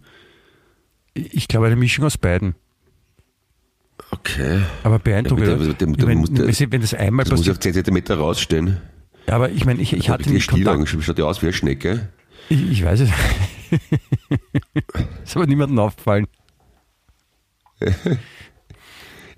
Ich 1.14 1.46
glaube, 1.46 1.66
eine 1.66 1.76
Mischung 1.76 2.04
aus 2.04 2.18
beiden. 2.18 2.54
Okay. 4.20 4.62
Aber 4.82 4.98
beeindruckend. 4.98 5.46
Ja, 5.46 5.56
der, 5.56 5.74
der, 5.74 5.88
ich 6.48 6.60
mein, 6.60 6.72
wenn 6.72 6.80
das 6.80 6.94
einmal 6.94 7.24
das 7.24 7.30
passiert. 7.30 7.56
muss 7.56 7.56
auf 7.56 7.60
10 7.60 7.84
cm 7.84 8.18
rausstehen. 8.18 8.78
Ja, 9.26 9.34
aber 9.34 9.50
ich 9.50 9.64
meine, 9.64 9.80
ich, 9.80 9.92
ich 9.92 10.10
hatte 10.10 10.30
nicht 10.30 10.48
Kontakt. 10.48 10.88
Schaut 10.88 11.18
ja 11.18 11.24
aus 11.24 11.42
wie 11.42 11.46
eine 11.46 11.52
Schnecke. 11.52 12.08
Ich, 12.48 12.70
ich 12.70 12.84
weiß 12.84 13.00
es. 13.00 13.10
ist 15.24 15.36
aber 15.36 15.46
niemandem 15.46 15.78
aufgefallen. 15.78 16.26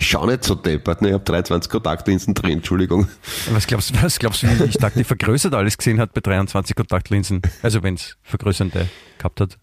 Schau 0.03 0.27
nicht 0.27 0.45
so 0.45 0.55
deppert, 0.55 1.03
ne? 1.03 1.09
ich 1.09 1.15
habe 1.15 1.25
23 1.25 1.71
Kontaktlinsen 1.71 2.33
drin, 2.33 2.53
Entschuldigung. 2.53 3.07
Was 3.53 3.67
glaubst 3.67 3.91
du, 3.91 4.03
was 4.03 4.19
glaubst 4.19 4.43
du, 4.43 4.47
wie 4.47 4.65
ich 4.65 4.79
dachte, 4.79 4.99
die 4.99 5.05
vergrößert 5.05 5.53
alles 5.53 5.77
gesehen 5.77 6.01
hat 6.01 6.15
bei 6.15 6.23
23 6.23 6.75
Kontaktlinsen? 6.75 7.43
Also 7.63 7.83
wenn 7.83 7.95
es 7.95 8.17
vergrößernde 8.23 8.89
gehabt 9.19 9.41
hat. 9.43 9.59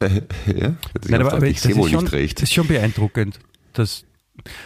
Äh, 0.00 0.22
ja, 0.46 0.74
Nein, 1.08 1.20
aber, 1.20 1.34
aber 1.34 1.46
ich 1.46 1.60
sehe 1.60 1.76
wohl 1.76 1.88
schon, 1.88 2.04
nicht 2.04 2.12
recht. 2.12 2.38
Das 2.38 2.44
ist 2.44 2.54
schon 2.54 2.66
beeindruckend. 2.66 3.38
Das, 3.74 4.04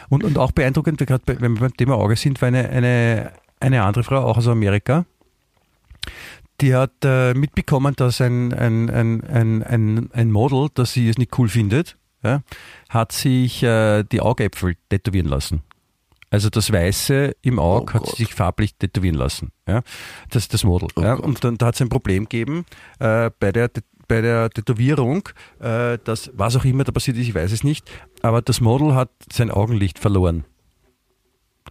und, 0.08 0.24
und 0.24 0.38
auch 0.38 0.52
beeindruckend, 0.52 0.98
gerade 0.98 1.22
wenn 1.26 1.54
wir 1.54 1.60
beim 1.60 1.76
Thema 1.76 1.96
Auge 1.96 2.16
sind, 2.16 2.40
war 2.40 2.48
eine, 2.48 2.68
eine, 2.68 3.32
eine 3.60 3.82
andere 3.82 4.04
Frau, 4.04 4.24
auch 4.24 4.38
aus 4.38 4.48
Amerika, 4.48 5.04
die 6.60 6.74
hat 6.74 6.92
äh, 7.04 7.34
mitbekommen, 7.34 7.94
dass 7.96 8.20
ein, 8.20 8.52
ein, 8.52 8.90
ein, 8.90 9.24
ein, 9.24 9.62
ein, 9.62 10.10
ein 10.12 10.32
Model, 10.32 10.68
das 10.74 10.92
sie 10.92 11.08
es 11.08 11.18
nicht 11.18 11.36
cool 11.38 11.48
findet, 11.48 11.96
ja, 12.22 12.42
hat 12.88 13.12
sich 13.12 13.62
äh, 13.62 14.02
die 14.04 14.20
Augäpfel 14.20 14.76
tätowieren 14.88 15.28
lassen. 15.28 15.62
Also 16.30 16.50
das 16.50 16.72
Weiße 16.72 17.36
im 17.42 17.58
Auge 17.58 17.92
oh 17.92 17.94
hat 17.94 18.16
sich 18.16 18.34
farblich 18.34 18.74
tätowieren 18.74 19.16
lassen. 19.16 19.50
Ja? 19.66 19.82
Das 20.30 20.42
ist 20.42 20.54
das 20.54 20.64
Model. 20.64 20.88
Oh 20.96 21.00
ja? 21.00 21.14
Und 21.14 21.42
dann 21.42 21.56
da 21.56 21.66
hat 21.66 21.74
es 21.74 21.80
ein 21.80 21.88
Problem 21.88 22.24
gegeben 22.24 22.66
äh, 22.98 23.30
bei 23.40 23.52
der 23.52 23.70
bei 24.08 24.20
der 24.22 24.50
Tätowierung, 24.50 25.28
äh, 25.60 25.98
dass 26.02 26.30
was 26.34 26.56
auch 26.56 26.64
immer 26.64 26.84
da 26.84 26.92
passiert 26.92 27.16
ist, 27.18 27.28
ich 27.28 27.34
weiß 27.34 27.52
es 27.52 27.62
nicht, 27.62 27.88
aber 28.22 28.42
das 28.42 28.60
Model 28.60 28.94
hat 28.94 29.10
sein 29.30 29.50
Augenlicht 29.50 29.98
verloren. 29.98 30.44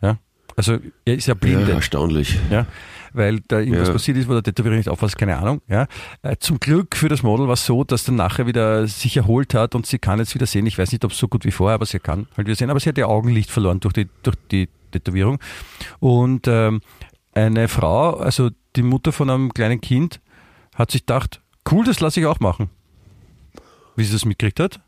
Ja? 0.01 0.19
Also 0.55 0.77
er 1.05 1.15
ist 1.15 1.27
ja 1.27 1.33
blind. 1.33 1.67
Ja, 1.67 1.75
erstaunlich. 1.75 2.39
Ja? 2.49 2.65
Weil 3.13 3.41
da 3.47 3.59
irgendwas 3.59 3.89
ja. 3.89 3.93
passiert 3.93 4.17
ist, 4.17 4.27
wo 4.27 4.33
der 4.33 4.43
Tätowierer 4.43 4.75
nicht 4.75 4.89
aufpasst, 4.89 5.17
keine 5.17 5.37
Ahnung. 5.37 5.61
Ja? 5.67 5.87
Äh, 6.21 6.37
zum 6.39 6.59
Glück 6.59 6.95
für 6.95 7.09
das 7.09 7.23
Model 7.23 7.47
war 7.47 7.53
es 7.53 7.65
so, 7.65 7.83
dass 7.83 8.03
dann 8.03 8.15
nachher 8.15 8.47
wieder 8.47 8.87
sich 8.87 9.17
erholt 9.17 9.53
hat 9.53 9.75
und 9.75 9.85
sie 9.85 9.99
kann 9.99 10.19
jetzt 10.19 10.33
wieder 10.35 10.45
sehen. 10.45 10.65
Ich 10.65 10.77
weiß 10.77 10.91
nicht, 10.91 11.05
ob 11.05 11.11
es 11.11 11.17
so 11.17 11.27
gut 11.27 11.45
wie 11.45 11.51
vorher, 11.51 11.75
aber 11.75 11.85
sie 11.85 11.99
kann 11.99 12.27
halt 12.35 12.47
wieder 12.47 12.55
sehen. 12.55 12.69
Aber 12.69 12.79
sie 12.79 12.89
hat 12.89 12.97
ihr 12.97 13.07
Augenlicht 13.07 13.51
verloren 13.51 13.79
durch 13.79 13.93
die, 13.93 14.09
durch 14.23 14.35
die 14.51 14.69
Tätowierung. 14.91 15.39
Und 15.99 16.47
ähm, 16.47 16.81
eine 17.33 17.67
Frau, 17.67 18.15
also 18.15 18.49
die 18.75 18.83
Mutter 18.83 19.11
von 19.11 19.29
einem 19.29 19.53
kleinen 19.53 19.79
Kind, 19.79 20.19
hat 20.75 20.91
sich 20.91 21.01
gedacht, 21.01 21.41
cool, 21.71 21.85
das 21.85 21.99
lasse 21.99 22.19
ich 22.19 22.25
auch 22.25 22.39
machen. 22.39 22.69
Wie 23.95 24.03
sie 24.03 24.13
das 24.13 24.25
mitgekriegt 24.25 24.59
hat. 24.59 24.79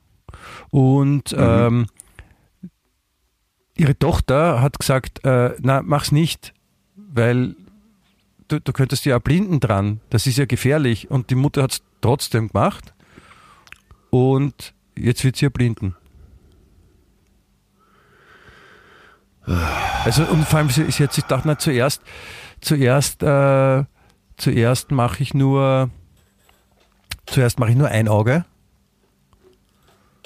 Und 0.70 1.32
mhm. 1.32 1.38
ähm, 1.40 1.86
ihre 3.76 3.98
Tochter 3.98 4.62
hat 4.62 4.80
gesagt, 4.80 5.26
äh, 5.26 5.56
na, 5.60 5.82
mach's 5.82 6.12
nicht, 6.12 6.54
weil 6.96 7.56
du, 8.48 8.60
du 8.60 8.74
könntest 8.74 9.06
ja 9.06 9.18
blinden 9.20 9.60
dran. 9.60 10.02
Das 10.10 10.28
ist 10.28 10.38
ja 10.38 10.46
gefährlich. 10.46 11.10
Und 11.10 11.30
die 11.30 11.36
Mutter 11.36 11.64
hat 11.64 11.72
es 11.72 11.82
trotzdem 12.02 12.50
gemacht. 12.50 12.94
Und 14.10 14.74
jetzt 14.98 15.24
wird 15.24 15.38
sie 15.38 15.46
ja 15.46 15.50
blinden. 15.50 15.96
Also, 20.04 20.24
und 20.26 20.46
vor 20.48 20.60
allem, 20.60 20.70
sie, 20.70 20.90
sie 20.92 21.04
hat 21.04 21.14
sich 21.14 21.24
gedacht, 21.24 21.44
na, 21.46 21.58
zuerst, 21.58 22.02
zuerst, 22.62 23.24
äh, 23.24 23.84
zuerst 24.38 24.92
mache 24.92 25.24
ich 25.24 25.34
nur 25.34 25.90
zuerst 27.32 27.60
mache 27.60 27.72
ich 27.72 27.78
nur 27.78 27.88
ein 27.88 28.08
Auge. 28.08 28.46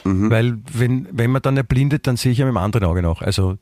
Mhm. 0.04 0.30
Weil 0.30 0.58
wenn, 0.72 1.08
wenn 1.12 1.32
man 1.32 1.42
dann 1.42 1.58
erblindet, 1.58 2.08
dann 2.08 2.18
sehe 2.18 2.32
ich 2.32 2.38
ja 2.38 2.46
mit 2.46 2.54
dem 2.54 2.58
anderen 2.58 2.86
Auge 2.86 3.02
noch. 3.02 3.22
Also 3.22 3.58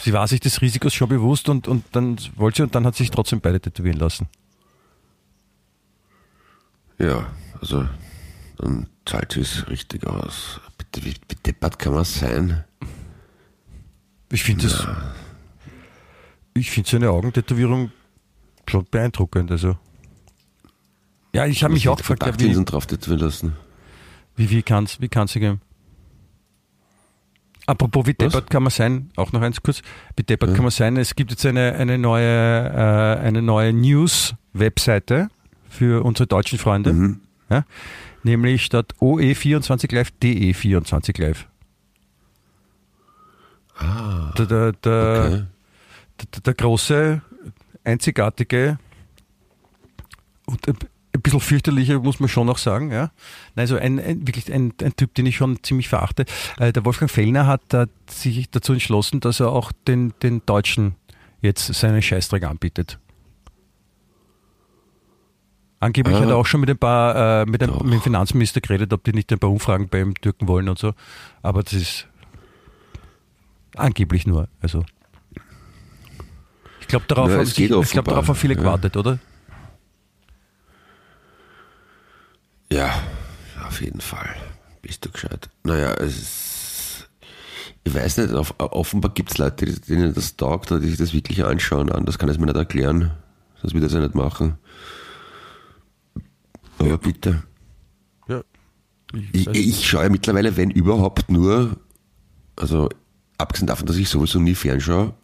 sie 0.00 0.12
war 0.12 0.26
sich 0.28 0.40
des 0.40 0.60
Risikos 0.60 0.94
schon 0.94 1.08
bewusst 1.08 1.48
und, 1.48 1.68
und 1.68 1.84
dann 1.92 2.18
wollte 2.36 2.58
sie 2.58 2.62
und 2.62 2.74
dann 2.74 2.86
hat 2.86 2.94
sie 2.94 3.04
sich 3.04 3.10
trotzdem 3.10 3.40
beide 3.40 3.60
tätowieren 3.60 3.98
lassen. 3.98 4.28
Ja, 6.98 7.26
also 7.60 7.86
dann 8.58 8.86
zahlt 9.04 9.32
sie 9.32 9.40
es 9.40 9.68
richtig 9.68 10.06
aus. 10.06 10.60
Bitte, 10.78 11.04
wie, 11.04 11.14
deppert 11.46 11.78
kann 11.78 11.94
man 11.94 12.04
sein? 12.04 12.64
Ich 14.30 14.44
finde 14.44 14.64
das. 14.64 14.86
Ich 16.54 16.70
finde 16.70 16.88
so 16.88 16.96
eine 16.96 17.10
Augentätowierung 17.10 17.90
schon 18.68 18.86
beeindruckend. 18.90 19.50
Also. 19.50 19.76
Ja, 21.34 21.46
ich 21.46 21.64
habe 21.64 21.74
mich 21.74 21.88
auch 21.88 21.96
gefragt, 21.96 22.24
ja, 22.24 22.38
wie, 22.38 22.64
drauf 22.64 22.86
lassen. 23.06 23.56
Wie, 24.36 24.50
wie 24.50 24.62
kann 24.62 24.84
es 24.84 25.00
wie 25.00 25.08
kann's 25.08 25.34
gehen? 25.34 25.60
Apropos, 27.66 28.06
wie 28.06 28.14
deppert 28.14 28.50
kann 28.50 28.62
man 28.62 28.70
sein, 28.70 29.10
auch 29.16 29.32
noch 29.32 29.40
eins 29.40 29.62
kurz, 29.62 29.82
wie 30.16 30.22
deppert 30.22 30.50
ja. 30.50 30.54
kann 30.54 30.64
man 30.64 30.70
sein, 30.70 30.96
es 30.96 31.16
gibt 31.16 31.32
jetzt 31.32 31.44
eine, 31.44 31.72
eine 31.74 31.98
neue, 31.98 32.24
äh, 32.24 33.20
eine 33.20 33.42
neue 33.42 33.72
News-Webseite 33.72 35.28
für 35.70 36.04
unsere 36.04 36.26
deutschen 36.26 36.58
Freunde, 36.58 36.92
mhm. 36.92 37.20
ja? 37.50 37.64
nämlich 38.22 38.64
statt 38.64 38.94
OE24 39.00 39.92
Live 39.94 40.12
DE24 40.22 41.20
Live. 41.20 41.48
Ah, 43.76 44.32
der, 44.38 44.46
der, 44.46 44.72
der, 44.72 45.24
okay. 45.26 45.42
der, 46.34 46.40
der 46.42 46.54
große 46.54 47.22
einzigartige 47.82 48.78
und 50.46 50.66
ein 51.14 51.22
bisschen 51.22 51.40
fürchterlicher, 51.40 52.00
muss 52.00 52.18
man 52.18 52.28
schon 52.28 52.48
auch 52.50 52.58
sagen. 52.58 52.90
Ja. 52.90 53.10
Also 53.54 53.76
ein, 53.76 54.00
ein 54.00 54.26
wirklich 54.26 54.52
ein, 54.52 54.72
ein, 54.82 54.96
Typ, 54.96 55.14
den 55.14 55.26
ich 55.26 55.36
schon 55.36 55.62
ziemlich 55.62 55.88
verachte. 55.88 56.24
Äh, 56.58 56.72
der 56.72 56.84
Wolfgang 56.84 57.10
Fellner 57.10 57.46
hat 57.46 57.72
äh, 57.72 57.86
sich 58.10 58.50
dazu 58.50 58.72
entschlossen, 58.72 59.20
dass 59.20 59.40
er 59.40 59.50
auch 59.50 59.70
den, 59.86 60.12
den 60.22 60.42
Deutschen 60.44 60.96
jetzt 61.40 61.72
seinen 61.72 62.02
Scheißdreck 62.02 62.44
anbietet. 62.44 62.98
Angeblich 65.78 66.16
ah, 66.16 66.20
hat 66.20 66.28
er 66.28 66.36
auch 66.36 66.46
schon 66.46 66.60
mit 66.60 66.70
ein 66.70 66.78
paar, 66.78 67.42
äh, 67.42 67.46
mit, 67.46 67.60
dem, 67.60 67.70
mit, 67.84 67.92
dem, 67.92 68.00
Finanzminister 68.00 68.60
geredet, 68.60 68.92
ob 68.92 69.04
die 69.04 69.12
nicht 69.12 69.30
ein 69.32 69.38
paar 69.38 69.50
Umfragen 69.50 69.88
bei 69.88 70.00
ihm 70.00 70.14
drücken 70.14 70.48
wollen 70.48 70.68
und 70.68 70.78
so. 70.78 70.94
Aber 71.42 71.62
das 71.62 71.74
ist 71.74 72.08
angeblich 73.76 74.26
nur. 74.26 74.48
Also 74.60 74.84
ich 76.80 76.88
glaube, 76.88 77.04
darauf, 77.06 77.30
ja, 77.30 77.36
haben, 77.36 77.42
ich, 77.44 77.58
ich 77.58 77.68
glaub, 77.68 78.04
darauf 78.06 78.28
haben 78.28 78.34
viele 78.34 78.54
ja. 78.54 78.60
gewartet, 78.60 78.96
oder? 78.96 79.18
Ja, 82.74 82.92
auf 83.68 83.80
jeden 83.80 84.00
Fall. 84.00 84.34
Bist 84.82 85.04
du 85.04 85.10
gescheit. 85.10 85.48
Naja, 85.62 85.94
es 85.94 86.18
ist, 86.18 87.08
ich 87.84 87.94
weiß 87.94 88.18
nicht, 88.18 88.34
auf, 88.34 88.52
offenbar 88.58 89.12
gibt 89.14 89.30
es 89.30 89.38
Leute, 89.38 89.66
denen 89.66 90.12
das 90.12 90.34
taugt 90.34 90.72
oder 90.72 90.80
die 90.80 90.88
sich 90.88 90.98
das 90.98 91.12
wirklich 91.14 91.44
anschauen. 91.44 91.92
Anders 91.92 92.18
kann 92.18 92.28
ich 92.28 92.34
es 92.34 92.40
mir 92.40 92.46
nicht 92.46 92.56
erklären. 92.56 93.12
Sonst 93.62 93.74
wird 93.74 93.84
das 93.84 93.92
ja 93.92 94.00
nicht 94.00 94.16
machen. 94.16 94.58
Aber 96.78 96.88
ja. 96.88 96.96
bitte. 96.96 97.44
Ja. 98.26 98.42
Ich, 99.32 99.46
ich, 99.46 99.68
ich 99.68 99.88
schaue 99.88 100.02
ja 100.02 100.08
mittlerweile, 100.08 100.56
wenn 100.56 100.70
überhaupt, 100.70 101.30
nur, 101.30 101.76
also 102.56 102.88
abgesehen 103.38 103.68
davon, 103.68 103.86
dass 103.86 103.96
ich 103.98 104.08
sowieso 104.08 104.40
nie 104.40 104.56
fernschaue, 104.56 105.14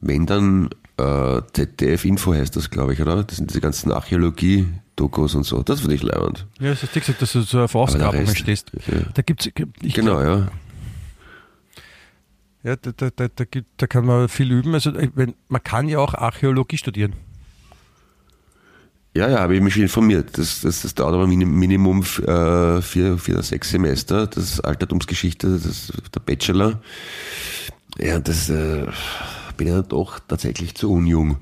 wenn 0.00 0.24
dann 0.24 0.70
äh, 1.00 1.42
ZDF-Info 1.52 2.34
heißt 2.34 2.56
das, 2.56 2.70
glaube 2.70 2.92
ich, 2.92 3.00
oder? 3.00 3.24
Das 3.24 3.36
sind 3.36 3.50
diese 3.50 3.60
ganzen 3.60 3.92
Archäologie-Dokus 3.92 5.34
und 5.34 5.44
so. 5.44 5.62
Das 5.62 5.80
finde 5.80 5.94
ich 5.96 6.02
leibend. 6.02 6.46
Ja, 6.60 6.70
das 6.70 6.82
hast 6.82 6.94
du 6.94 7.00
gesagt, 7.00 7.22
dass 7.22 7.32
du 7.32 7.42
so 7.42 7.60
auf 7.60 7.74
Ausgrabungen 7.74 8.34
stehst. 8.34 8.70
Ja. 8.86 9.00
Da 9.14 9.22
gibt's, 9.22 9.48
genau, 9.54 10.20
ja. 10.20 10.48
Ja, 12.62 12.76
da, 12.76 12.92
da, 12.92 13.10
da, 13.10 13.28
da, 13.28 13.44
gibt, 13.44 13.68
da 13.78 13.86
kann 13.86 14.04
man 14.04 14.28
viel 14.28 14.50
üben. 14.52 14.74
Also, 14.74 14.92
wenn, 15.14 15.34
man 15.48 15.62
kann 15.62 15.88
ja 15.88 15.98
auch 15.98 16.14
Archäologie 16.14 16.76
studieren. 16.76 17.14
Ja, 19.16 19.28
ja, 19.28 19.40
habe 19.40 19.56
ich 19.56 19.60
mich 19.60 19.74
schon 19.74 19.82
informiert. 19.82 20.38
Das, 20.38 20.60
das, 20.60 20.82
das 20.82 20.94
dauert 20.94 21.14
aber 21.14 21.26
Minimum 21.26 22.02
äh, 22.02 22.80
vier, 22.82 23.18
vier 23.18 23.34
oder 23.34 23.42
sechs 23.42 23.70
Semester. 23.70 24.26
Das 24.26 24.44
ist 24.44 24.60
Altertumsgeschichte, 24.60 25.48
das 25.48 25.64
ist 25.64 25.92
der 26.14 26.20
Bachelor. 26.20 26.80
Ja, 27.98 28.20
das 28.20 28.48
äh, 28.50 28.86
bin 29.60 29.68
ja 29.68 29.82
doch 29.82 30.20
tatsächlich 30.20 30.74
zu 30.74 30.90
unjung. 30.90 31.36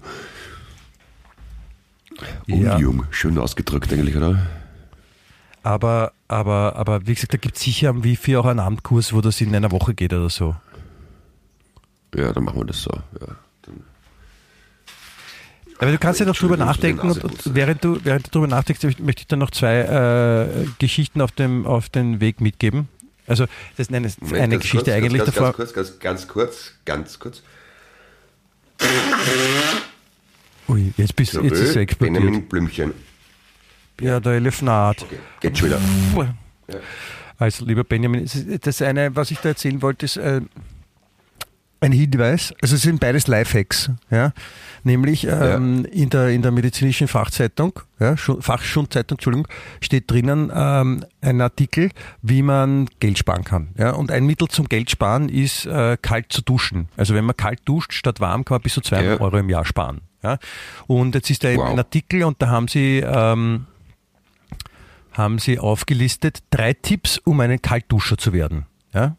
Unjung, 2.49 2.99
ja. 2.99 3.07
schön 3.13 3.39
ausgedrückt 3.39 3.93
eigentlich, 3.93 4.17
oder? 4.17 4.45
Aber, 5.63 6.13
aber, 6.27 6.75
aber 6.75 7.07
wie 7.07 7.15
gesagt, 7.15 7.33
da 7.33 7.37
gibt 7.37 7.57
es 7.57 7.63
sicher 7.63 7.91
am 7.91 8.03
Wifi 8.03 8.37
auch 8.37 8.47
einen 8.47 8.59
Abendkurs, 8.59 9.13
wo 9.13 9.21
das 9.21 9.41
in 9.41 9.55
einer 9.55 9.71
Woche 9.71 9.95
geht 9.95 10.13
oder 10.13 10.31
so. 10.31 10.57
Ja, 12.13 12.33
dann 12.33 12.43
machen 12.43 12.59
wir 12.59 12.65
das 12.65 12.83
so. 12.83 12.91
Ja. 12.91 13.37
Aber 15.79 15.93
du 15.93 15.99
kannst 15.99 16.19
ja 16.19 16.27
noch 16.27 16.35
drüber 16.35 16.57
nachdenken 16.57 17.09
und, 17.09 17.23
und, 17.23 17.55
während 17.55 17.85
du, 17.85 18.01
während 18.03 18.27
du 18.27 18.31
drüber 18.33 18.49
nachdenkst, 18.49 18.99
möchte 18.99 19.21
ich 19.21 19.27
dann 19.29 19.39
noch 19.39 19.53
zwei 19.53 19.79
äh, 19.83 20.67
Geschichten 20.81 21.21
auf 21.21 21.31
dem, 21.31 21.69
auf 21.69 21.89
den 21.89 22.21
Weg 22.21 22.41
mitgeben. 22.41 22.89
Also, 23.29 23.47
das 23.77 23.89
ist 23.89 23.95
eine, 23.95 24.11
eine 24.33 24.59
Geschichte 24.59 24.87
kurz, 24.87 24.97
eigentlich 24.97 25.25
ganz, 25.25 25.35
davor. 25.37 25.53
Ganz 25.53 25.73
kurz, 25.73 25.73
ganz, 25.73 25.99
ganz 26.01 26.27
kurz, 26.27 26.73
ganz 26.85 27.19
kurz. 27.21 27.43
Ui, 30.69 30.93
jetzt 30.97 31.17
bist 31.17 31.35
du 31.35 31.43
jetzt 31.43 31.61
ist 31.61 31.77
er 31.77 31.83
explodiert. 31.83 32.23
Benjamin 32.23 32.49
Blümchen. 32.49 32.93
Ja, 34.01 34.21
der 34.21 34.33
Elefant. 34.35 35.03
Okay, 35.03 35.19
geht 35.41 35.59
schon 35.59 35.69
wieder. 35.69 35.81
Also, 37.39 37.65
lieber 37.65 37.85
Benjamin, 37.85 38.29
das 38.63 38.83
eine, 38.83 39.15
was 39.15 39.31
ich 39.31 39.39
da 39.39 39.51
erzählen 39.51 39.81
wollte, 39.81 40.07
ist 40.07 40.17
äh, 40.17 40.41
ein 41.81 41.93
Hinweis. 41.93 42.55
Also, 42.61 42.77
es 42.77 42.83
sind 42.83 43.01
beides 43.01 43.27
Lifehacks. 43.27 43.91
Ja? 44.11 44.33
Nämlich 44.85 45.25
ähm, 45.25 45.85
ja. 45.85 45.91
in, 45.91 46.11
der, 46.11 46.29
in 46.29 46.43
der 46.43 46.51
medizinischen 46.51 47.09
Fachzeitung, 47.09 47.81
ja, 47.99 48.17
Fachschundzeitung, 48.17 49.17
Entschuldigung, 49.17 49.49
steht 49.81 50.11
drinnen 50.11 50.51
ähm, 50.55 51.05
ein 51.21 51.41
Artikel, 51.41 51.91
wie 52.23 52.43
man 52.43 52.89
Geld 53.01 53.19
sparen 53.19 53.45
kann. 53.45 53.69
Ja? 53.77 53.93
Und 53.93 54.11
ein 54.11 54.25
Mittel 54.27 54.49
zum 54.49 54.69
Geld 54.69 54.91
sparen 54.91 55.29
ist, 55.29 55.67
äh, 55.67 55.97
kalt 56.01 56.33
zu 56.33 56.43
duschen. 56.43 56.89
Also 56.97 57.15
wenn 57.15 57.25
man 57.25 57.37
kalt 57.37 57.61
duscht 57.65 57.93
statt 57.93 58.21
warm, 58.21 58.45
kann 58.45 58.57
man 58.57 58.63
bis 58.63 58.75
zu 58.75 58.81
200 58.81 59.19
ja. 59.19 59.25
Euro 59.25 59.39
im 59.39 59.49
Jahr 59.49 59.65
sparen. 59.65 60.01
Ja? 60.23 60.39
Und 60.87 61.15
jetzt 61.15 61.31
ist 61.31 61.45
da 61.45 61.55
wow. 61.55 61.71
ein 61.71 61.79
Artikel 61.79 62.25
und 62.25 62.41
da 62.41 62.49
haben 62.49 62.69
sie... 62.69 63.03
Ähm, 63.05 63.67
haben 65.13 65.41
sie 65.41 65.59
aufgelistet 65.59 66.39
drei 66.51 66.73
Tipps, 66.73 67.19
um 67.19 67.41
einen 67.41 67.61
Kaltduscher 67.61 68.17
zu 68.17 68.33
werden. 68.33 68.67
Ja? 68.95 69.17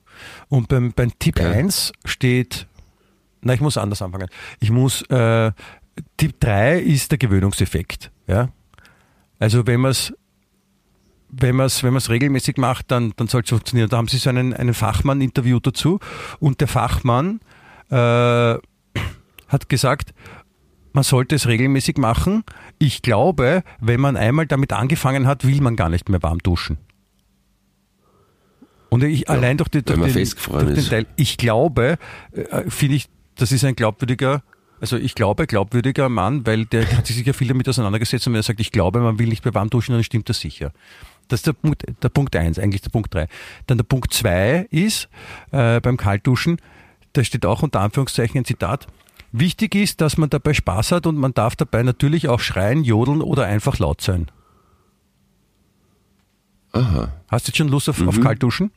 Und 0.47 0.67
beim, 0.67 0.93
beim 0.93 1.17
Tipp 1.19 1.37
okay. 1.37 1.53
1 1.53 1.91
steht 2.05 2.67
na, 3.41 3.53
ich 3.53 3.61
muss 3.61 3.77
anders 3.77 4.01
anfangen. 4.01 4.27
Ich 4.59 4.69
muss, 4.69 5.01
äh, 5.03 5.51
Tipp 6.17 6.39
3 6.39 6.79
ist 6.79 7.11
der 7.11 7.17
Gewöhnungseffekt. 7.17 8.11
Ja? 8.27 8.49
Also 9.39 9.65
wenn 9.67 9.81
man 9.81 9.91
es 9.91 10.13
wenn 11.31 11.55
man 11.55 11.67
es 11.67 11.83
wenn 11.83 11.93
man's 11.93 12.09
regelmäßig 12.09 12.57
macht, 12.57 12.89
dann, 12.89 13.13
dann 13.15 13.27
soll 13.27 13.43
es 13.43 13.49
funktionieren. 13.49 13.87
Da 13.87 13.97
haben 13.97 14.07
sie 14.07 14.17
so 14.17 14.31
einen, 14.31 14.53
einen 14.53 14.73
Fachmann 14.73 15.21
interviewt 15.21 15.67
dazu 15.67 15.99
und 16.39 16.59
der 16.59 16.67
Fachmann 16.67 17.39
äh, 17.91 17.95
hat 17.95 19.69
gesagt, 19.69 20.13
man 20.91 21.03
sollte 21.03 21.35
es 21.35 21.47
regelmäßig 21.47 21.97
machen. 21.97 22.43
Ich 22.79 23.03
glaube, 23.03 23.63
wenn 23.79 23.99
man 23.99 24.17
einmal 24.17 24.47
damit 24.47 24.73
angefangen 24.73 25.27
hat, 25.27 25.45
will 25.45 25.61
man 25.61 25.75
gar 25.75 25.89
nicht 25.89 26.09
mehr 26.09 26.21
warm 26.23 26.39
duschen. 26.39 26.79
Und 28.89 29.03
ich 29.03 29.21
ja, 29.21 29.27
allein 29.27 29.57
durch, 29.57 29.69
die, 29.69 29.83
durch, 29.83 29.99
den, 29.99 30.13
durch 30.13 30.73
den, 30.73 30.85
Teil, 30.85 31.05
ich 31.15 31.37
glaube, 31.37 31.97
äh, 32.31 32.69
finde 32.69 32.95
ich 32.95 33.07
das 33.39 33.51
ist 33.51 33.63
ein 33.63 33.75
glaubwürdiger, 33.75 34.43
also 34.81 34.97
ich 34.97 35.15
glaube, 35.15 35.47
glaubwürdiger 35.47 36.09
Mann, 36.09 36.45
weil 36.45 36.65
der 36.65 36.89
hat 36.95 37.07
sich 37.07 37.15
sicher 37.15 37.33
viel 37.33 37.47
damit 37.47 37.67
auseinandergesetzt 37.67 38.27
und 38.27 38.33
wenn 38.33 38.39
er 38.39 38.43
sagt, 38.43 38.59
ich 38.59 38.71
glaube, 38.71 38.99
man 38.99 39.19
will 39.19 39.27
nicht 39.27 39.43
mehr 39.43 39.53
warm 39.53 39.69
duschen, 39.69 39.93
dann 39.93 40.03
stimmt 40.03 40.29
das 40.29 40.39
sicher. 40.39 40.71
Das 41.27 41.39
ist 41.39 41.47
der 41.47 41.53
Punkt, 41.53 41.83
der 42.01 42.09
Punkt 42.09 42.35
eins, 42.35 42.59
eigentlich 42.59 42.81
der 42.81 42.89
Punkt 42.89 43.13
drei. 43.13 43.27
Dann 43.67 43.77
der 43.77 43.85
Punkt 43.85 44.13
zwei 44.13 44.67
ist, 44.71 45.09
äh, 45.51 45.79
beim 45.79 45.97
Kaltduschen, 45.97 46.57
da 47.13 47.23
steht 47.23 47.45
auch 47.45 47.61
unter 47.61 47.81
Anführungszeichen 47.81 48.39
ein 48.39 48.45
Zitat, 48.45 48.87
wichtig 49.31 49.75
ist, 49.75 50.01
dass 50.01 50.17
man 50.17 50.29
dabei 50.29 50.53
Spaß 50.53 50.91
hat 50.91 51.07
und 51.07 51.17
man 51.17 51.33
darf 51.33 51.55
dabei 51.55 51.83
natürlich 51.83 52.29
auch 52.29 52.39
schreien, 52.39 52.83
jodeln 52.83 53.21
oder 53.21 53.45
einfach 53.45 53.79
laut 53.79 54.01
sein. 54.01 54.27
Aha. 56.71 57.11
Hast 57.27 57.47
du 57.47 57.49
jetzt 57.49 57.57
schon 57.57 57.67
Lust 57.67 57.89
auf, 57.89 57.99
mhm. 57.99 58.09
auf 58.09 58.19
Kaltduschen? 58.21 58.71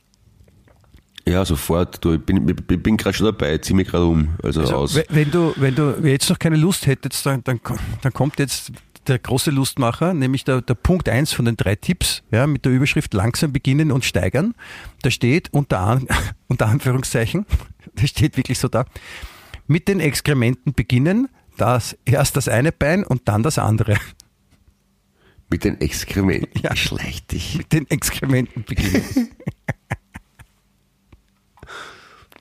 Ja, 1.27 1.45
sofort. 1.45 2.03
Du, 2.03 2.13
ich 2.13 2.21
bin, 2.21 2.47
ich 2.49 2.83
bin 2.83 2.97
gerade 2.97 3.15
schon 3.15 3.25
dabei, 3.25 3.57
zieh 3.57 3.73
mich 3.73 3.87
gerade 3.87 4.05
um. 4.05 4.35
Also, 4.43 4.61
also 4.61 4.75
aus. 4.75 4.99
Wenn 5.09 5.31
du, 5.31 5.53
wenn 5.55 5.73
du 5.73 5.95
jetzt 6.03 6.29
noch 6.29 6.37
keine 6.37 6.57
Lust 6.57 6.85
hättest, 6.85 7.25
dann, 7.25 7.43
dann, 7.43 7.61
dann 8.01 8.13
kommt 8.13 8.39
jetzt 8.39 8.71
der 9.07 9.19
große 9.19 9.51
Lustmacher, 9.51 10.13
nämlich 10.13 10.43
der, 10.43 10.61
der 10.61 10.75
Punkt 10.75 11.09
eins 11.09 11.33
von 11.33 11.45
den 11.45 11.57
drei 11.57 11.75
Tipps, 11.75 12.23
ja, 12.31 12.47
mit 12.47 12.65
der 12.65 12.71
Überschrift 12.71 13.13
langsam 13.13 13.51
beginnen 13.53 13.91
und 13.91 14.05
steigern. 14.05 14.53
Da 15.01 15.11
steht 15.11 15.49
unter, 15.51 15.79
An, 15.79 16.07
unter 16.47 16.67
Anführungszeichen, 16.67 17.45
da 17.95 18.07
steht 18.07 18.37
wirklich 18.37 18.59
so 18.59 18.67
da, 18.67 18.85
mit 19.67 19.87
den 19.87 19.99
Exkrementen 19.99 20.73
beginnen, 20.73 21.29
das, 21.57 21.97
erst 22.05 22.35
das 22.35 22.47
eine 22.47 22.71
Bein 22.71 23.03
und 23.03 23.27
dann 23.27 23.43
das 23.43 23.57
andere. 23.59 23.97
Mit 25.49 25.63
den 25.63 25.79
Exkrementen? 25.79 26.61
Ja. 26.61 26.75
Schleich 26.75 27.27
dich. 27.27 27.57
Mit 27.57 27.71
den 27.73 27.89
Exkrementen 27.89 28.63
beginnen. 28.63 29.03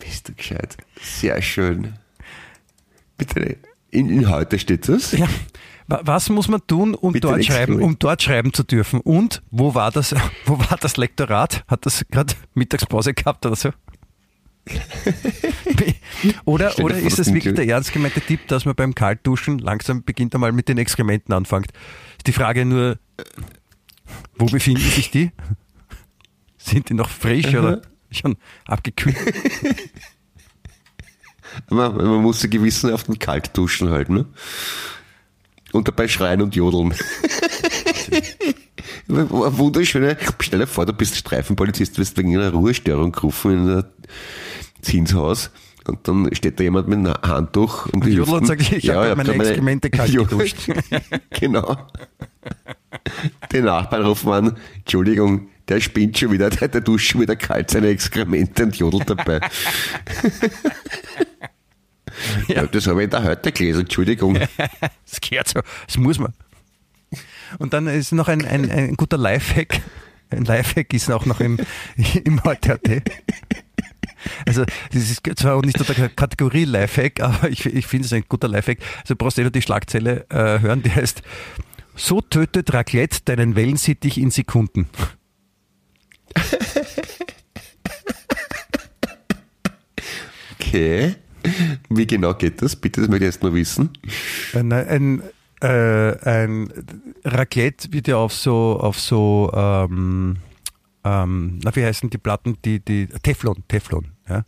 Bist 0.02 0.28
du 0.28 0.34
gescheit. 0.34 0.76
Sehr 1.00 1.40
schön. 1.40 1.94
Bitte, 3.16 3.56
in, 3.90 4.10
in 4.10 4.28
heute 4.28 4.58
steht 4.58 4.88
das? 4.88 5.12
Ja. 5.12 5.28
Was 5.86 6.28
muss 6.30 6.48
man 6.48 6.66
tun, 6.66 6.94
um 6.94 7.12
dort, 7.12 7.44
schreiben, 7.44 7.82
um 7.82 7.98
dort 7.98 8.22
schreiben 8.22 8.52
zu 8.52 8.62
dürfen? 8.62 9.00
Und 9.00 9.42
wo 9.50 9.74
war 9.74 9.90
das, 9.90 10.14
wo 10.46 10.58
war 10.58 10.78
das 10.80 10.96
Lektorat? 10.96 11.64
Hat 11.68 11.86
das 11.86 12.04
gerade 12.10 12.34
Mittagspause 12.54 13.14
gehabt 13.14 13.44
oder 13.46 13.56
so? 13.56 13.70
oder 16.44 16.78
oder 16.78 16.96
ist 16.96 17.18
es 17.18 17.34
wirklich 17.34 17.54
der 17.54 17.66
ernst 17.66 17.92
gemeinte 17.92 18.20
Tipp, 18.20 18.46
dass 18.46 18.64
man 18.64 18.76
beim 18.76 18.94
Kaltduschen 18.94 19.58
langsam 19.58 20.04
beginnt 20.04 20.34
einmal 20.34 20.52
mit 20.52 20.68
den 20.68 20.78
Exkrementen 20.78 21.34
anfängt? 21.34 21.72
Die 22.26 22.32
Frage 22.32 22.64
nur, 22.64 22.98
wo 24.36 24.46
befinden 24.46 24.88
sich 24.88 25.10
die? 25.10 25.32
Sind 26.58 26.88
die 26.88 26.94
noch 26.94 27.10
frisch 27.10 27.54
oder? 27.54 27.82
Schon 28.14 28.36
abgekühlt. 28.66 29.16
man, 31.70 31.96
man 31.96 32.22
muss 32.22 32.40
sie 32.40 32.50
gewissenhaft 32.50 33.08
kalt 33.20 33.56
duschen 33.56 33.90
halt, 33.90 34.08
ne? 34.08 34.26
Und 35.72 35.88
dabei 35.88 36.06
schreien 36.08 36.42
und 36.42 36.54
jodeln. 36.54 36.94
Wunderschöne, 39.08 40.18
stell 40.40 40.60
dir 40.60 40.66
vor, 40.66 40.86
du 40.86 40.92
bist 40.92 41.16
Streifenpolizist, 41.16 41.98
wirst 41.98 42.16
wegen 42.18 42.36
einer 42.36 42.50
Ruhestörung 42.50 43.12
gerufen 43.12 43.52
in 43.52 43.66
der 43.66 43.90
Zinshaus 44.82 45.50
und 45.86 46.06
dann 46.06 46.32
steht 46.34 46.60
da 46.60 46.64
jemand 46.64 46.88
mit 46.88 46.98
einem 46.98 47.14
Handtuch 47.22 47.86
um 47.92 48.00
die 48.00 48.10
Jodel 48.10 48.34
und 48.34 48.46
sagt, 48.46 48.72
ich 48.72 48.84
ja, 48.84 49.02
habe 49.02 49.16
meine 49.16 49.34
Exkremente 49.34 49.90
kalt 49.90 50.12
geduscht. 50.12 50.56
genau. 51.30 51.76
Die 53.52 53.60
Nachbarn 53.60 54.02
rufen 54.04 54.32
an, 54.32 54.56
Entschuldigung, 54.76 55.48
der 55.68 55.80
spinnt 55.80 56.18
schon 56.18 56.30
wieder, 56.32 56.50
der, 56.60 56.68
der 56.68 56.80
duscht 56.80 57.12
schon 57.12 57.20
wieder 57.20 57.36
kalt 57.36 57.70
seine 57.70 57.88
Exkremente 57.88 58.64
und 58.64 58.76
jodelt 58.76 59.08
dabei. 59.08 59.40
ja. 62.48 62.56
ja. 62.56 62.66
das 62.66 62.86
habe 62.86 63.00
ich 63.00 63.04
in 63.04 63.10
der 63.10 63.24
heute 63.24 63.52
gelesen, 63.52 63.80
Entschuldigung. 63.82 64.34
das 65.06 65.20
gehört 65.20 65.48
so, 65.48 65.60
das 65.86 65.96
muss 65.96 66.18
man. 66.18 66.32
Und 67.58 67.72
dann 67.74 67.86
ist 67.86 68.12
noch 68.12 68.28
ein, 68.28 68.44
ein, 68.44 68.70
ein 68.70 68.94
guter 68.96 69.18
Lifehack. 69.18 69.80
Ein 70.30 70.44
Lifehack 70.44 70.94
ist 70.94 71.10
auch 71.10 71.26
noch 71.26 71.40
im, 71.40 71.58
im 72.24 72.42
heute 72.44 72.80
Also, 74.46 74.64
das 74.64 75.10
ist 75.10 75.20
zwar 75.36 75.56
auch 75.56 75.62
nicht 75.62 75.76
so 75.76 75.84
der 75.84 76.08
Kategorie 76.08 76.64
Lifehack, 76.64 77.20
aber 77.20 77.50
ich, 77.50 77.66
ich 77.66 77.86
finde 77.86 78.06
es 78.06 78.12
ein 78.14 78.24
guter 78.28 78.48
Lifehack. 78.48 78.78
Also, 79.02 79.14
brauchst 79.16 79.36
du 79.36 79.50
die 79.50 79.60
Schlagzeile 79.60 80.24
äh, 80.30 80.60
hören, 80.60 80.82
die 80.82 80.90
heißt, 80.90 81.22
so 81.94 82.22
tötet 82.22 82.72
Raclette 82.72 83.18
deinen 83.24 83.54
Wellensittich 83.56 84.16
in 84.16 84.30
Sekunden. 84.30 84.88
Okay. 90.72 91.16
Wie 91.90 92.06
genau 92.06 92.32
geht 92.32 92.62
das? 92.62 92.76
Bitte, 92.76 93.02
das 93.02 93.10
möchte 93.10 93.26
ich 93.26 93.34
jetzt 93.34 93.42
nur 93.42 93.52
wissen. 93.52 93.90
Ein, 94.54 94.72
ein, 94.72 95.22
äh, 95.60 96.18
ein 96.26 96.72
Raclette 97.24 97.92
wird 97.92 98.08
ja 98.08 98.16
auf 98.16 98.32
so, 98.32 98.78
auf 98.80 98.98
so, 98.98 99.50
ähm, 99.54 100.38
ähm, 101.04 101.60
na, 101.62 101.76
wie 101.76 101.84
heißen 101.84 102.08
die 102.08 102.16
Platten, 102.16 102.56
die, 102.64 102.80
die, 102.80 103.06
Teflon, 103.22 103.64
Teflon, 103.68 104.12
ja. 104.26 104.44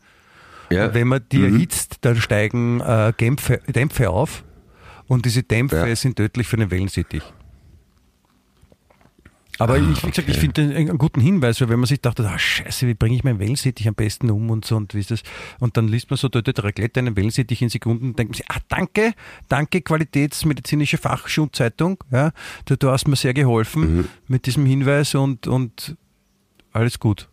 ja. 0.70 0.94
Wenn 0.94 1.08
man 1.08 1.20
die 1.30 1.38
mhm. 1.38 1.54
erhitzt, 1.56 1.98
dann 2.02 2.16
steigen 2.16 2.80
äh, 2.80 3.12
Dämpfe, 3.12 3.60
Dämpfe 3.66 4.08
auf 4.08 4.44
und 5.06 5.26
diese 5.26 5.42
Dämpfe 5.42 5.86
ja. 5.88 5.96
sind 5.96 6.16
tödlich 6.16 6.46
für 6.46 6.56
den 6.56 6.70
Wellensittich. 6.70 7.22
Aber 9.58 9.74
ah, 9.74 9.76
ich, 9.76 10.02
wie 10.02 10.10
gesagt, 10.10 10.28
ich 10.28 10.36
finde 10.36 10.62
einen 10.62 10.98
guten 10.98 11.20
Hinweis, 11.20 11.60
weil 11.60 11.68
wenn 11.68 11.78
man 11.78 11.86
sich 11.86 12.00
dachte, 12.00 12.28
ah, 12.28 12.38
scheiße, 12.38 12.86
wie 12.88 12.94
bringe 12.94 13.14
ich 13.14 13.22
meinen 13.22 13.38
Wellensittich 13.38 13.86
am 13.86 13.94
besten 13.94 14.30
um 14.30 14.50
und 14.50 14.64
so 14.64 14.76
und 14.76 14.94
wie 14.94 15.00
ist 15.00 15.10
das? 15.10 15.22
Und 15.60 15.76
dann 15.76 15.86
liest 15.86 16.10
man 16.10 16.16
so 16.16 16.28
dort 16.28 16.62
Raclette 16.62 17.00
einen 17.00 17.16
Wellensittich 17.16 17.62
in 17.62 17.68
Sekunden 17.68 18.08
und 18.08 18.18
denkt 18.18 18.32
man 18.32 18.36
sich, 18.36 18.50
ah, 18.50 18.60
danke, 18.68 19.12
danke, 19.48 19.80
Qualitätsmedizinische 19.80 20.98
Fachschulzeitung, 20.98 22.02
ja, 22.10 22.32
du, 22.64 22.76
du 22.76 22.90
hast 22.90 23.06
mir 23.06 23.16
sehr 23.16 23.34
geholfen 23.34 23.96
mhm. 23.96 24.08
mit 24.26 24.46
diesem 24.46 24.66
Hinweis 24.66 25.14
und, 25.14 25.46
und 25.46 25.96
alles 26.72 26.98
gut. 26.98 27.28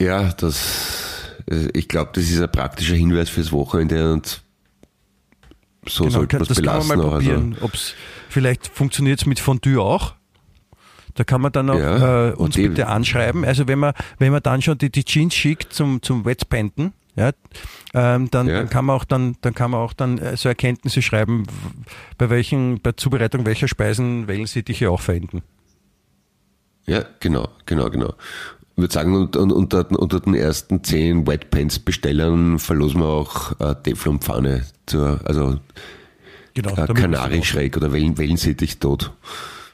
Ja, 0.00 0.32
das, 0.32 1.34
ich 1.72 1.88
glaube, 1.88 2.10
das 2.14 2.24
ist 2.24 2.40
ein 2.40 2.52
praktischer 2.52 2.94
Hinweis 2.94 3.30
fürs 3.30 3.50
Wochenende 3.50 4.12
und 4.12 4.42
so 5.86 6.04
genau, 6.04 6.18
sollte 6.18 6.36
man 6.36 6.42
es 6.42 6.56
belassen. 6.56 6.88
Kann 6.88 6.88
man 6.88 6.98
mal 6.98 7.04
also 7.04 7.16
probieren, 7.16 7.52
also. 7.54 7.64
ob's 7.64 7.94
Vielleicht 8.28 8.66
funktioniert 8.68 9.20
es 9.20 9.26
mit 9.26 9.40
Fondue 9.40 9.80
auch. 9.80 10.14
Da 11.14 11.24
kann 11.24 11.40
man 11.40 11.50
dann 11.50 11.70
auch 11.70 11.78
ja, 11.78 12.28
äh, 12.28 12.32
uns 12.34 12.54
bitte 12.54 12.86
anschreiben. 12.86 13.44
Also 13.44 13.66
wenn 13.66 13.78
man, 13.78 13.94
wenn 14.18 14.30
man 14.30 14.42
dann 14.42 14.62
schon 14.62 14.78
die, 14.78 14.90
die 14.90 15.04
Jeans 15.04 15.34
schickt 15.34 15.72
zum, 15.72 16.02
zum 16.02 16.24
Wetspenden, 16.24 16.92
ja, 17.16 17.32
ähm, 17.94 18.30
dann, 18.30 18.46
ja. 18.46 18.58
dann, 18.58 18.70
kann 18.70 18.84
man 18.84 18.94
auch 18.94 19.04
dann, 19.04 19.36
dann 19.40 19.54
kann 19.54 19.72
man 19.72 19.80
auch 19.80 19.92
dann 19.92 20.18
äh, 20.18 20.36
so 20.36 20.48
Erkenntnisse 20.48 21.02
schreiben, 21.02 21.44
bei 22.18 22.30
welchen, 22.30 22.80
bei 22.80 22.92
Zubereitung 22.92 23.46
welcher 23.46 23.66
Speisen 23.66 24.28
Wellensittiche 24.28 24.90
auch 24.90 25.00
verwenden. 25.00 25.42
Ja, 26.86 27.04
genau, 27.18 27.48
genau, 27.66 27.90
genau. 27.90 28.14
Ich 28.78 28.82
würde 28.82 28.94
sagen, 28.94 29.12
unter, 29.12 29.40
unter, 29.40 29.90
unter 29.90 30.20
den 30.20 30.34
ersten 30.34 30.84
zehn 30.84 31.26
Wetpants 31.26 31.80
Bestellern 31.80 32.60
verlosen 32.60 33.00
wir 33.00 33.08
auch 33.08 33.58
äh, 33.58 33.74
Teflonpfanne 33.82 34.66
zur, 34.86 35.20
also 35.24 35.58
Genau. 36.54 36.76
Äh, 36.76 36.92
Kanarienschreck 36.94 37.76
oder 37.76 37.92
Wellen, 37.92 38.16
Wellensittich 38.18 38.78
tot. 38.78 39.12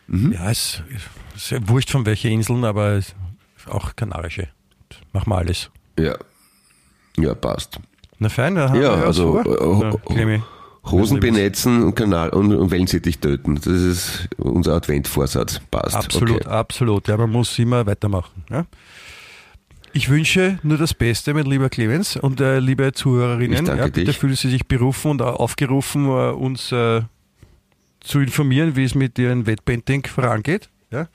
Mhm. 0.06 0.32
Ja, 0.32 0.50
es 0.50 0.82
ist 1.36 1.50
ja 1.50 1.58
wurscht 1.68 1.90
von 1.90 2.06
welchen 2.06 2.30
Inseln, 2.30 2.64
aber 2.64 3.00
auch 3.68 3.94
kanarische. 3.94 4.48
Machen 5.12 5.30
wir 5.30 5.36
alles. 5.36 5.70
Ja. 5.98 6.16
Ja, 7.18 7.34
passt. 7.34 7.78
Na 8.18 8.30
fein, 8.30 8.54
da 8.54 8.70
haben 8.70 8.80
ja, 8.80 8.96
wir 8.98 9.04
also 9.06 9.38
äh, 9.40 10.40
Hosen 10.90 11.20
benetzen 11.20 11.82
und, 11.82 11.94
Kanal 11.94 12.30
und, 12.30 12.52
und 12.54 12.70
Wellensittich 12.70 13.18
töten. 13.18 13.56
Das 13.56 13.66
ist 13.66 14.28
unser 14.36 14.74
Adventvorsatz. 14.74 15.60
Passt. 15.70 15.96
Absolut, 15.96 16.46
okay. 16.46 16.48
absolut. 16.48 17.08
Ja, 17.08 17.16
man 17.16 17.30
muss 17.30 17.58
immer 17.58 17.86
weitermachen. 17.86 18.44
Ja? 18.50 18.66
Ich 19.96 20.08
wünsche 20.08 20.58
nur 20.64 20.76
das 20.76 20.92
Beste, 20.92 21.32
mein 21.34 21.46
lieber 21.46 21.70
Clemens 21.70 22.16
und 22.16 22.40
äh, 22.40 22.58
liebe 22.58 22.92
Zuhörerinnen. 22.92 23.64
Ja, 23.64 23.84
bitte 23.86 24.04
dich. 24.04 24.18
fühlen 24.18 24.34
Sie 24.34 24.50
sich 24.50 24.66
berufen 24.66 25.12
und 25.12 25.22
aufgerufen, 25.22 26.06
uh, 26.06 26.32
uns 26.32 26.72
uh, 26.72 27.02
zu 28.00 28.18
informieren, 28.18 28.74
wie 28.74 28.82
es 28.82 28.96
mit 28.96 29.16
Ihrem 29.20 29.46
Wettpainting 29.46 30.04
vorangeht. 30.06 30.68
Ja? 30.90 31.06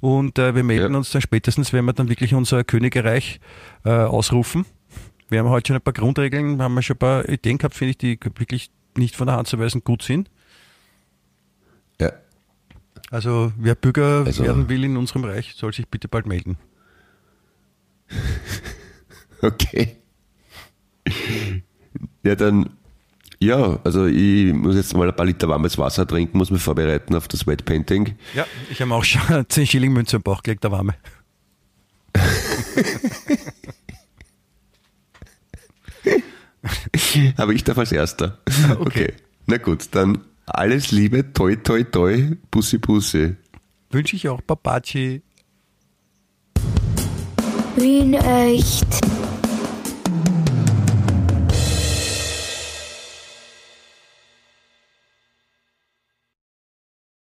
Und 0.00 0.38
uh, 0.38 0.54
wir 0.54 0.62
melden 0.64 0.92
ja. 0.92 0.98
uns 0.98 1.10
dann 1.12 1.22
spätestens, 1.22 1.72
wenn 1.72 1.86
wir 1.86 1.94
dann 1.94 2.10
wirklich 2.10 2.34
unser 2.34 2.62
Königreich 2.62 3.40
ausrufen. 3.84 4.66
Wir 5.28 5.38
haben 5.38 5.48
heute 5.48 5.68
schon 5.68 5.76
ein 5.76 5.82
paar 5.82 5.92
Grundregeln, 5.92 6.60
haben 6.60 6.74
wir 6.74 6.82
schon 6.82 6.96
ein 6.96 6.98
paar 6.98 7.28
Ideen 7.28 7.58
gehabt, 7.58 7.74
finde 7.74 7.90
ich, 7.92 7.98
die 7.98 8.18
wirklich 8.36 8.70
nicht 8.98 9.16
von 9.16 9.26
der 9.26 9.36
Hand 9.36 9.48
zu 9.48 9.58
weisen 9.58 9.82
gut 9.84 10.02
sind. 10.02 10.30
Ja. 12.00 12.12
Also 13.10 13.52
wer 13.56 13.74
Bürger 13.74 14.24
also, 14.26 14.44
werden 14.44 14.68
will 14.68 14.84
in 14.84 14.96
unserem 14.96 15.24
Reich, 15.24 15.54
soll 15.56 15.72
sich 15.72 15.88
bitte 15.88 16.08
bald 16.08 16.26
melden. 16.26 16.58
okay. 19.42 19.96
Ja, 22.22 22.34
dann, 22.34 22.70
ja, 23.38 23.78
also 23.84 24.06
ich 24.06 24.52
muss 24.52 24.74
jetzt 24.74 24.96
mal 24.96 25.08
ein 25.08 25.14
paar 25.14 25.26
Liter 25.26 25.48
warmes 25.48 25.78
Wasser 25.78 26.06
trinken, 26.06 26.38
muss 26.38 26.50
mich 26.50 26.62
vorbereiten 26.62 27.14
auf 27.14 27.28
das 27.28 27.46
Wet 27.46 27.64
Painting. 27.64 28.16
Ja, 28.34 28.46
ich 28.70 28.82
habe 28.82 28.92
auch 28.94 29.04
schon 29.04 29.46
10 29.48 29.66
Schilling 29.66 29.92
Münze 29.92 30.16
im 30.16 30.22
Bauch 30.22 30.42
gelegt, 30.42 30.64
der 30.64 30.72
warme. 30.72 30.94
Aber 37.36 37.52
ich 37.52 37.64
darf 37.64 37.78
als 37.78 37.92
Erster. 37.92 38.38
Okay. 38.70 38.80
okay. 38.80 39.12
Na 39.46 39.58
gut, 39.58 39.88
dann 39.92 40.18
alles 40.46 40.90
Liebe, 40.90 41.32
toi 41.32 41.56
toi 41.56 41.84
toi, 41.84 42.36
Bussi 42.50 42.78
Bussi. 42.78 43.36
Wünsche 43.90 44.16
ich 44.16 44.28
auch, 44.28 44.40
Papaci. 44.46 45.22
Wien 47.76 48.14
echt. 48.14 48.86